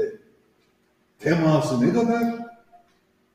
teması 1.18 1.86
ne 1.86 1.92
kadar 1.92 2.34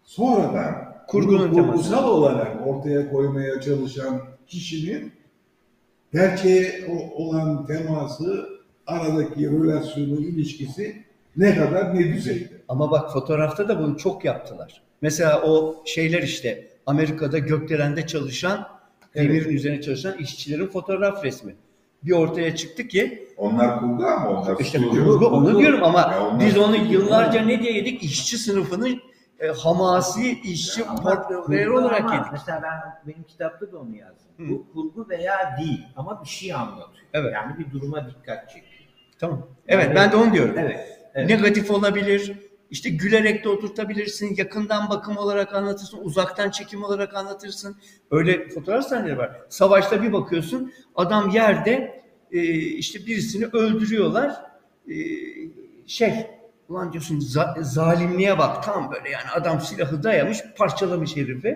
sonradan 0.04 0.87
Kurgunun 1.08 1.40
bunu 1.40 1.56
teması. 1.56 1.72
kurgusal 1.72 2.10
olarak 2.10 2.68
ortaya 2.68 3.12
koymaya 3.12 3.62
çalışan 3.62 4.22
kişinin 4.48 5.12
gerçeğe 6.14 6.86
olan 7.16 7.66
teması 7.66 8.50
aradaki 8.88 9.52
relasyonu, 9.52 10.20
ilişkisi 10.20 11.04
ne 11.38 11.56
kadar 11.56 11.96
ne 11.96 12.14
düzeyde. 12.14 12.50
Ama 12.70 12.92
bak 12.92 13.14
fotoğrafta 13.14 13.68
da 13.68 13.80
bunu 13.80 13.98
çok 13.98 14.26
yaptılar. 14.26 14.82
Mesela 15.02 15.42
o 15.42 15.76
şeyler 15.86 16.24
işte 16.24 16.68
Amerika'da 16.86 17.38
gökdelende 17.40 18.08
çalışan, 18.08 18.68
demirin 19.16 19.50
üzerine 19.50 19.82
çalışan 19.82 20.18
işçilerin 20.18 20.68
fotoğraf 20.68 21.24
resmi. 21.26 21.56
Bir 22.04 22.12
ortaya 22.12 22.56
çıktı 22.56 22.88
ki 22.88 23.28
Onlar 23.38 23.80
kurgu 23.80 24.06
ama 24.06 24.30
onlar 24.30 24.60
işte 24.60 24.78
kurgu 24.78 25.26
onu 25.28 25.60
diyorum 25.60 25.84
ama 25.84 26.00
Ya 26.00 26.40
biz 26.40 26.58
onu 26.58 26.76
yıllarca 26.76 27.42
ne 27.42 27.60
diye 27.62 27.74
yedik? 27.74 28.04
İşçi 28.04 28.38
sınıfının 28.38 29.02
e, 29.40 29.48
hamasi 29.48 30.42
işçi 30.42 30.84
kurgu 30.86 31.78
olarak 31.78 32.02
ama 32.02 32.16
yedik. 32.16 32.32
Mesela 32.32 32.62
ben 32.64 33.14
benim 33.14 33.24
kitapta 33.24 33.72
da 33.72 33.80
onu 33.80 33.96
yazdım. 33.96 34.32
Hı. 34.38 34.50
Bu 34.50 34.74
kurgu 34.74 35.10
veya 35.10 35.58
değil 35.60 35.88
ama 35.96 36.24
bir 36.24 36.30
şey 36.30 36.54
anlatıyor. 36.54 37.06
Evet. 37.14 37.34
Yani 37.34 37.60
bir 37.60 37.72
duruma 37.72 38.08
dikkat 38.10 38.50
çekiyor. 38.50 38.74
Tamam. 39.20 39.48
Evet 39.68 39.86
Yani- 39.86 39.96
ben 39.96 40.12
de 40.12 40.16
onu 40.16 40.34
diyorum. 40.34 40.56
Evet. 40.58 41.00
evet. 41.14 41.30
Negatif 41.30 41.72
olabilir. 41.72 42.34
İşte 42.70 42.90
gülerek 42.90 43.44
de 43.44 43.50
oturtabilirsin. 43.50 44.36
Yakından 44.38 44.90
bakım 44.90 45.18
olarak 45.18 45.56
anlatırsın. 45.56 46.00
Uzaktan 46.04 46.50
çekim 46.50 46.84
olarak 46.84 47.16
anlatırsın. 47.16 47.78
Öyle 48.12 48.50
fotoğraf 48.50 48.86
sahneleri 48.86 49.18
var. 49.18 49.42
Savaşta 49.50 50.02
bir 50.04 50.14
bakıyorsun 50.14 50.74
adam 50.96 51.30
yerde 51.30 52.04
e, 52.32 52.42
işte 52.56 53.00
birisini 53.06 53.46
öldürüyorlar. 53.46 54.36
E, 54.90 54.96
şey 55.88 56.28
ulan 56.70 56.92
diyorsun 56.94 57.20
za- 57.20 57.64
zalimliğe 57.64 58.38
bak 58.38 58.64
tam 58.64 58.92
böyle 58.92 59.10
yani 59.10 59.26
adam 59.36 59.62
silahı 59.62 60.04
dayamış 60.04 60.38
parçalamış 60.58 61.16
herifi. 61.16 61.48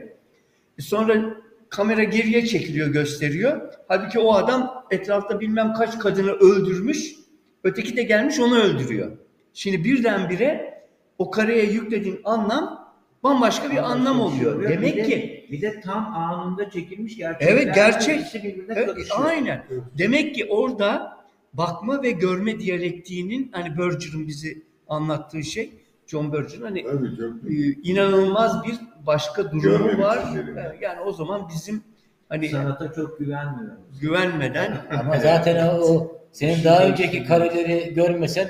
E 0.78 0.82
sonra 0.82 1.38
kamera 1.70 2.04
geriye 2.04 2.46
çekiliyor 2.46 2.88
gösteriyor. 2.88 3.62
Halbuki 3.88 4.20
o 4.20 4.34
adam 4.34 4.86
etrafta 4.92 5.40
bilmem 5.40 5.74
kaç 5.74 6.00
kadını 6.00 6.32
öldürmüş. 6.32 7.16
Öteki 7.64 7.98
de 7.98 8.04
gelmiş 8.04 8.40
onu 8.40 8.60
öldürüyor. 8.60 9.12
Şimdi 9.54 9.84
birdenbire 9.84 10.82
o 11.18 11.32
kareye 11.32 11.66
yüklediğin 11.66 12.20
anlam 12.24 12.94
bambaşka 13.24 13.72
bir 13.72 13.92
anlam 13.92 14.20
oluyor. 14.22 14.60
Ve 14.62 14.70
Demek 14.70 14.96
bir 14.98 15.04
de- 15.04 15.10
ki 15.10 15.48
bir 15.52 15.62
de 15.62 15.82
tam 15.82 16.14
anında 16.16 16.70
çekilmiş 16.70 17.18
gerçekten. 17.18 17.48
Evet, 17.58 17.76
gerçek. 17.76 18.20
ikisi 18.22 18.44
birbirine 18.44 18.74
Evet, 18.76 18.88
karışıyor. 18.88 19.26
aynen. 19.26 19.66
Demek 19.98 20.36
ki 20.36 20.46
orada 20.50 21.18
bakma 21.54 22.04
ve 22.04 22.12
görme 22.12 22.60
diyalektiğinin 22.60 23.50
hani 23.54 23.78
Berger'ın 23.78 24.28
bizi 24.28 24.62
anlattığı 24.92 25.44
şey 25.44 25.74
John 26.08 26.34
Berger'ın 26.34 26.62
hani 26.62 26.84
Tabii 26.84 27.18
çok 27.18 27.52
e, 27.52 27.56
inanılmaz 27.84 28.64
bir 28.64 28.76
başka 29.06 29.44
durumu 29.52 29.62
Görme 29.62 30.04
var. 30.04 30.20
biçimleri. 30.28 30.78
Yani 30.82 31.00
o 31.02 31.12
zaman 31.14 31.50
bizim 31.56 31.84
hani 32.30 32.50
Sanata 32.50 32.94
çok 32.94 33.20
güvenmiyoruz. 33.20 34.00
güvenmeden 34.02 34.86
Ama 35.00 35.20
zaten 35.20 35.68
o, 35.68 35.72
o 35.82 36.22
senin 36.32 36.64
daha 36.64 36.88
önceki 36.88 37.24
kareleri 37.24 37.94
görmesen 37.94 38.50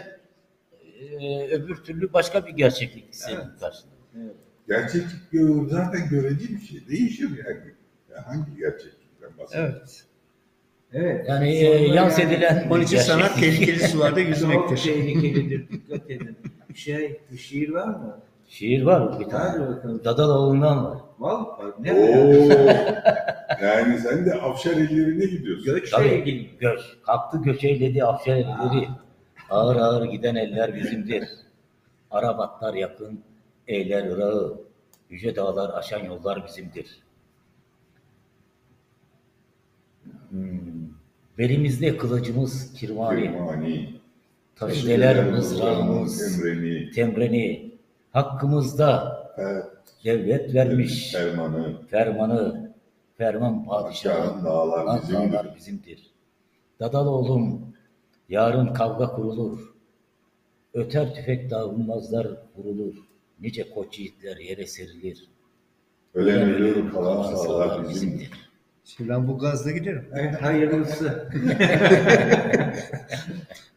e, 1.19 1.47
öbür 1.47 1.75
türlü 1.75 2.13
başka 2.13 2.45
bir 2.45 2.51
gerçeklik 2.51 3.15
senin 3.15 3.57
karşında. 3.59 3.91
Evet. 4.17 4.35
Gerçeklik 4.67 5.69
zaten 5.69 6.09
görece 6.09 6.49
bir 6.49 6.59
şey. 6.59 6.87
Değişir 6.87 7.29
yani. 7.29 7.73
Ya 8.11 8.27
hangi 8.27 8.55
gerçeklikten 8.57 9.37
bahsediyorsun? 9.37 9.77
evet. 9.77 10.05
Evet. 10.93 11.25
Yani 11.29 11.49
e, 11.49 11.87
yans 11.87 12.19
yani 12.19 12.33
edilen 12.33 12.67
Onun 12.71 12.81
için 12.81 12.97
sanat 12.97 13.35
gerçeklik. 13.35 13.59
tehlikeli 13.67 13.87
sularda 13.87 14.19
Çok 14.19 14.29
yüzmektir. 14.29 14.77
tehlikelidir. 14.77 15.69
Dikkat 15.69 16.09
edin. 16.11 16.37
Şey, 16.75 17.19
bir 17.31 17.37
şiir 17.37 17.69
var 17.69 17.87
mı? 17.87 18.19
Şiir 18.47 18.83
var 18.83 19.19
bir 19.19 19.23
Hadi 19.25 19.29
tane. 19.29 19.67
bakalım. 19.67 20.01
Dadaloğlu'ndan 20.05 20.85
var. 20.85 20.97
Vallahi 21.19 21.71
ne 21.79 21.93
Oo. 21.93 22.49
yani 23.63 23.97
sen 23.99 24.25
de 24.25 24.33
afşar 24.33 24.71
ellerine 24.71 25.25
gidiyorsun. 25.25 25.65
Göçle 25.65 25.97
Tabii 25.97 26.07
ilgili. 26.07 26.49
göç. 26.59 26.79
Kalktı 27.05 27.37
göçeyledi 27.43 28.03
afşar 28.03 28.35
elleri. 28.35 28.87
Ağır 29.49 29.75
ağır 29.75 30.05
giden 30.05 30.35
eller 30.35 30.75
bizimdir. 30.75 31.29
Arabatlar 32.11 32.73
yakın, 32.73 33.19
eyler 33.67 34.05
ırağı. 34.11 34.61
Yüce 35.09 35.35
dağlar 35.35 35.77
aşan 35.79 35.99
yollar 36.03 36.45
bizimdir. 36.47 36.99
Hmm. 40.29 40.70
Belimizde 41.37 41.97
kılıcımız 41.97 42.73
kirvani, 42.73 43.21
Kirmani, 43.21 43.93
taşdeler 44.55 45.31
mızrağımız, 45.31 46.39
emreni, 46.45 46.91
temreni, 46.91 47.71
hakkımızda 48.11 49.17
evet, 49.37 49.65
devlet 50.03 50.53
vermiş 50.53 51.11
fermanı, 51.11 51.87
fermanı, 51.87 52.71
ferman 53.17 53.65
padişahın 53.65 54.45
dağlar 54.45 55.01
bizimdir. 55.01 55.31
dağlar 55.33 55.55
bizimdir. 55.55 56.11
Dadal 56.79 57.07
oğlum, 57.07 57.73
yarın 58.29 58.73
kavga 58.73 59.07
kurulur. 59.07 59.59
Öter 60.73 61.15
tüfek 61.15 61.49
dağılmazlar 61.49 62.27
vurulur. 62.57 62.95
Nice 63.41 63.69
koç 63.69 63.99
yiğitler 63.99 64.37
yere 64.37 64.67
serilir. 64.67 65.27
ölen 66.13 66.49
ölür, 66.49 66.91
kalan 66.91 67.35
sağlar 67.35 67.89
bizimdir. 67.89 68.50
Şimdi 68.85 69.09
ben 69.09 69.27
bu 69.27 69.37
gazla 69.37 69.71
giderim. 69.71 70.05
Hayırlısı. 70.41 71.29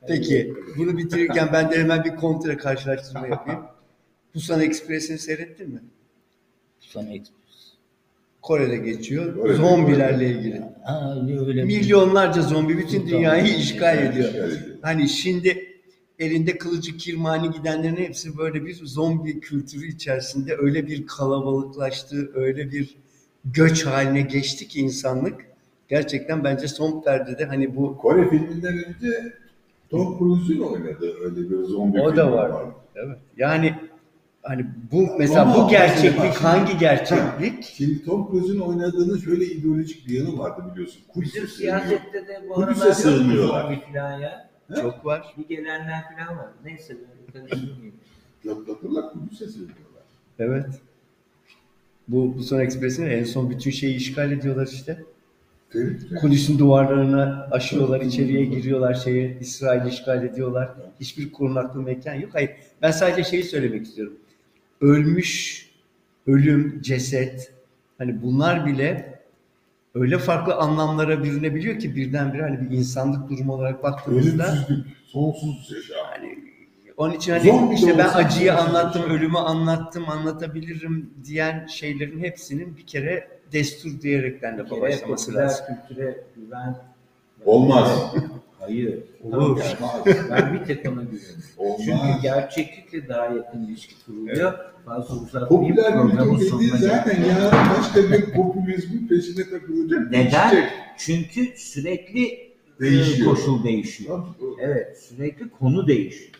Peki 0.08 0.54
bunu 0.76 0.98
bitirirken 0.98 1.48
ben 1.52 1.70
de 1.70 1.78
hemen 1.78 2.04
bir 2.04 2.16
kontra 2.16 2.56
karşılaştırma 2.56 3.26
yapayım. 3.26 3.60
Busan 4.34 4.60
Express'ini 4.60 5.18
seyrettin 5.18 5.70
mi? 5.70 5.80
Son 6.80 7.06
Express. 7.06 7.34
Kore'de 8.42 8.76
geçiyor. 8.76 9.44
Öyle, 9.44 9.54
Zombilerle 9.54 10.24
öyle. 10.24 10.38
ilgili. 10.38 10.62
Ha, 10.84 11.16
öyle 11.46 11.64
Milyonlarca 11.64 12.42
zombi 12.42 12.78
bütün 12.78 13.06
dünyayı 13.08 13.56
işgal 13.56 13.98
ediyor. 13.98 14.28
İşgal 14.28 14.50
ediyor. 14.50 14.78
Hani 14.82 15.08
şimdi 15.08 15.68
elinde 16.18 16.58
kılıcı 16.58 16.96
kirmani 16.96 17.50
gidenlerin 17.50 17.96
hepsi 17.96 18.38
böyle 18.38 18.66
bir 18.66 18.74
zombi 18.84 19.40
kültürü 19.40 19.86
içerisinde 19.88 20.56
öyle 20.56 20.86
bir 20.86 21.06
kalabalıklaştı, 21.06 22.30
öyle 22.34 22.72
bir 22.72 22.96
göç 23.44 23.86
haline 23.86 24.20
geçti 24.20 24.68
ki 24.68 24.80
insanlık. 24.80 25.46
Gerçekten 25.88 26.44
bence 26.44 26.68
son 26.68 27.02
perdede 27.02 27.44
hani 27.44 27.76
bu 27.76 27.96
Kore 27.98 28.30
filminden 28.30 28.72
önce 28.78 29.32
Tom 29.90 30.18
Cruise'un 30.18 30.60
oynadığı 30.60 31.14
öyle 31.24 31.50
bir 31.50 31.64
zombi 31.64 32.00
O 32.00 32.16
da 32.16 32.32
var. 32.32 32.50
vardı. 32.50 32.74
evet. 32.94 33.18
Yani 33.36 33.74
hani 34.42 34.66
bu 34.92 35.06
mesela 35.18 35.42
Ama 35.42 35.64
bu 35.64 35.68
gerçeklik 35.70 36.34
hangi 36.34 36.78
gerçeklik? 36.78 37.64
Şimdi 37.64 38.04
Tom 38.04 38.30
Cruise'un 38.30 38.60
oynadığının 38.60 39.18
şöyle 39.18 39.44
ideolojik 39.44 40.08
bir 40.08 40.14
yanı 40.20 40.38
vardı 40.38 40.62
biliyorsun. 40.72 41.00
Bizim 41.16 41.42
Kudüs'e 41.42 41.56
siyasette 41.56 42.28
de 42.28 42.44
bu 42.48 42.52
Kudüs'e 42.54 42.80
aralar 42.82 42.86
yok 42.86 42.96
mu 42.96 43.02
sığınıyorlar. 43.02 43.62
zombi 43.62 43.80
falan 43.92 44.18
ya? 44.18 44.50
Ha? 44.68 44.74
Çok 44.80 45.04
var. 45.06 45.34
Bir 45.38 45.56
gelenler 45.56 46.02
falan 46.16 46.38
var. 46.38 46.46
Neyse 46.64 46.94
ben 46.94 47.32
karıştırmayayım. 47.40 47.94
Hatırlar 48.66 49.12
Kudüs'e 49.12 49.46
sığınıyorlar. 49.46 50.02
Evet. 50.38 50.66
Bu 52.08 52.34
Busan 52.38 52.60
Express'in 52.60 53.06
en 53.06 53.24
son 53.24 53.50
bütün 53.50 53.70
şeyi 53.70 53.96
işgal 53.96 54.32
ediyorlar 54.32 54.68
işte. 54.72 54.98
Kudüs'ün 56.20 56.58
duvarlarını 56.58 57.46
aşıyorlar, 57.50 58.00
içeriye 58.00 58.44
giriyorlar, 58.44 58.94
şeye 58.94 59.38
İsrail 59.40 59.92
işgal 59.92 60.24
ediyorlar. 60.24 60.70
Hiçbir 61.00 61.32
korunaklı 61.32 61.82
mekan 61.82 62.14
yok. 62.14 62.30
Hayır, 62.34 62.50
ben 62.82 62.90
sadece 62.90 63.24
şeyi 63.30 63.42
söylemek 63.44 63.86
istiyorum. 63.86 64.14
Ölmüş, 64.80 65.66
ölüm, 66.26 66.82
ceset, 66.82 67.52
hani 67.98 68.22
bunlar 68.22 68.66
bile 68.66 69.18
öyle 69.94 70.18
farklı 70.18 70.54
anlamlara 70.54 71.24
bürünebiliyor 71.24 71.78
ki 71.78 71.96
birdenbire 71.96 72.42
hani 72.42 72.70
bir 72.70 72.76
insanlık 72.76 73.30
durumu 73.30 73.52
olarak 73.52 73.82
baktığımızda 73.82 74.52
Ölümsüzlük, 74.52 74.86
sonsuz 75.06 75.72
yaşam. 75.76 76.06
hani 76.10 76.38
onun 76.96 77.14
için 77.14 77.32
hani 77.32 77.44
Zombi 77.50 77.74
işte 77.74 77.88
de 77.88 77.98
ben 77.98 78.08
acıyı 78.08 78.54
anlattım, 78.58 79.02
yaşam. 79.02 79.16
ölümü 79.16 79.38
anlattım, 79.38 80.08
anlatabilirim 80.08 81.10
diyen 81.24 81.66
şeylerin 81.66 82.18
hepsinin 82.20 82.76
bir 82.76 82.86
kere 82.86 83.28
destur 83.52 84.00
diyerekten 84.02 84.58
de 84.58 84.64
Bir 84.66 84.80
başlaması 84.80 85.26
popüler 85.26 85.44
lazım. 85.44 85.66
kültüre 85.88 86.24
güven 86.36 86.76
Olmaz. 87.44 88.14
Hayır. 88.60 88.98
Olur. 89.22 89.60
Tersi. 89.60 89.76
Ben 90.30 90.54
bir 90.54 90.64
tek 90.66 90.86
ona 90.92 91.02
güveniyorum. 91.02 91.82
Çünkü 91.84 92.22
gerçeklikle 92.22 93.08
daha 93.08 93.26
yakın 93.26 93.64
ilişki 93.66 93.94
kuruluyor. 94.06 94.52
Fazla 94.86 95.14
uzatmayayım 95.14 95.76
Popüler 95.76 96.08
dediğin 96.12 96.50
sonuna 96.50 96.76
zaten 96.76 97.24
yarın 97.24 97.52
başka 97.78 98.02
bir 98.12 98.32
popülizmin 98.32 99.08
peşine 99.08 99.50
takılacak. 99.50 100.10
Neden? 100.10 100.68
Çünkü 100.98 101.46
sürekli 101.56 102.26
e, 102.26 102.50
Değişiyor. 102.80 103.30
koşul 103.30 103.64
değişiyor. 103.64 104.22
Evet, 104.60 104.98
sürekli 104.98 105.48
konu 105.48 105.86
değişiyor. 105.86 106.30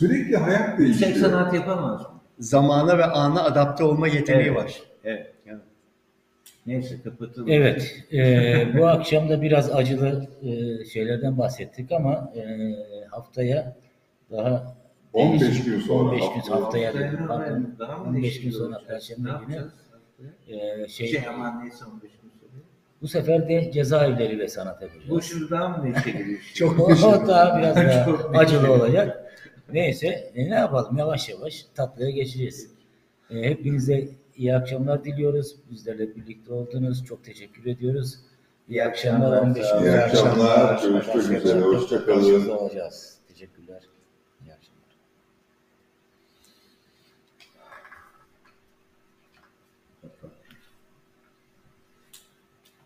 Sürekli 0.00 0.36
hayat 0.36 0.80
Yüksek 0.80 1.08
değişiyor. 1.08 1.30
sanat 1.30 1.54
yapamaz 1.54 2.00
mı? 2.00 2.06
Zamana 2.38 2.98
ve 2.98 3.04
ana 3.04 3.42
adapte 3.44 3.84
olma 3.84 4.08
yeteneği 4.08 4.46
Evet. 4.46 4.56
var. 4.56 4.80
Evet. 5.04 5.32
Evet. 5.46 5.60
Neyse 6.66 6.96
kapatalım. 7.04 7.48
Evet, 7.50 8.04
e, 8.12 8.78
bu 8.78 8.86
akşam 8.86 9.28
da 9.28 9.42
biraz 9.42 9.70
acılı 9.70 10.26
e, 10.42 10.84
şeylerden 10.84 11.38
bahsettik 11.38 11.92
ama 11.92 12.32
e, 12.36 12.42
haftaya 13.10 13.76
daha 14.30 14.74
15 15.12 15.40
değişik- 15.42 15.64
gün 15.64 15.80
sonra 15.80 16.08
15 16.08 16.20
gün 16.20 16.26
haftaya- 16.28 16.60
haftaya 16.62 16.86
Haftaya 16.88 16.92
dedim. 16.94 17.18
hemen 17.18 17.28
Bakın 17.28 17.74
daha 17.78 17.96
mı 17.96 18.04
15 18.08 18.14
gün 18.22 18.22
neşeli 18.22 18.52
sonra? 18.52 18.80
Perşembe 18.88 19.28
Ne 19.28 19.32
günü 19.46 19.56
yapacağız? 19.56 19.72
e, 20.48 20.88
şey, 20.88 21.08
Şey 21.08 21.28
aman 21.28 21.62
neyse 21.64 21.84
15 21.84 22.00
gün 22.02 22.30
sonra. 22.40 22.62
bu 23.02 23.08
sefer 23.08 23.48
de 23.48 23.72
cezaevleri 23.72 24.38
ve 24.38 24.48
sanat 24.48 24.82
yapacağız. 24.82 25.10
Bu 25.10 25.22
şimdi 25.22 25.50
daha 25.50 25.68
mı 25.68 25.84
bir 25.84 25.94
şey? 26.12 26.38
Çok 26.54 26.80
O 26.80 26.90
daha 27.28 27.58
biraz 27.58 27.76
daha 27.76 28.04
Çok 28.04 28.30
acılı 28.36 28.72
olacak. 28.72 29.22
Neyse 29.72 30.32
e, 30.34 30.50
ne 30.50 30.54
yapalım 30.54 30.98
yavaş 30.98 31.28
yavaş 31.28 31.66
tatlıya 31.74 32.10
geçeceğiz. 32.10 32.70
E, 33.30 33.42
hepinize 33.50 34.08
iyi 34.36 34.54
akşamlar 34.56 35.04
diliyoruz. 35.04 35.56
Bizlerle 35.70 36.16
birlikte 36.16 36.52
oldunuz. 36.52 37.04
Çok 37.04 37.24
teşekkür 37.24 37.66
ediyoruz. 37.66 38.18
İyi 38.68 38.84
akşamlar. 38.84 39.42
15 39.42 39.58
İyi 39.82 39.90
akşamlar. 39.90 40.82
Görüşmek 40.82 41.44
üzere. 41.44 41.60
Hoşça 41.60 42.04
kalın. 42.06 42.20
Karşınızda 42.20 42.58
olacağız. 42.58 43.18
Teşekkürler. 43.28 43.82
İyi 44.44 44.52
akşamlar. 44.52 44.96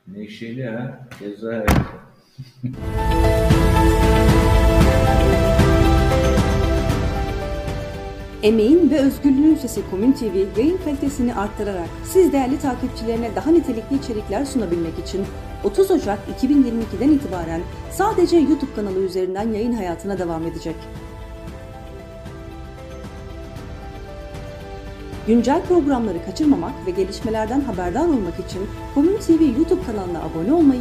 Neşeli 0.06 0.64
ha. 0.64 1.08
Ceza 1.18 1.66
Emeğin 8.42 8.90
ve 8.90 8.98
özgürlüğün 8.98 9.54
sesi 9.54 9.90
Komün 9.90 10.12
TV 10.12 10.58
yayın 10.58 10.78
kalitesini 10.84 11.34
arttırarak 11.34 11.88
siz 12.04 12.32
değerli 12.32 12.58
takipçilerine 12.58 13.34
daha 13.36 13.50
nitelikli 13.50 13.96
içerikler 13.96 14.44
sunabilmek 14.44 14.98
için 14.98 15.26
30 15.64 15.90
Ocak 15.90 16.18
2022'den 16.42 17.10
itibaren 17.10 17.60
sadece 17.90 18.36
YouTube 18.36 18.74
kanalı 18.76 19.00
üzerinden 19.00 19.52
yayın 19.52 19.72
hayatına 19.72 20.18
devam 20.18 20.46
edecek. 20.46 20.74
Güncel 25.26 25.62
programları 25.62 26.24
kaçırmamak 26.24 26.72
ve 26.86 26.90
gelişmelerden 26.90 27.60
haberdar 27.60 28.08
olmak 28.08 28.34
için 28.48 28.60
Komün 28.94 29.16
TV 29.16 29.42
YouTube 29.58 29.82
kanalına 29.86 30.22
abone 30.22 30.52
olmayı 30.52 30.78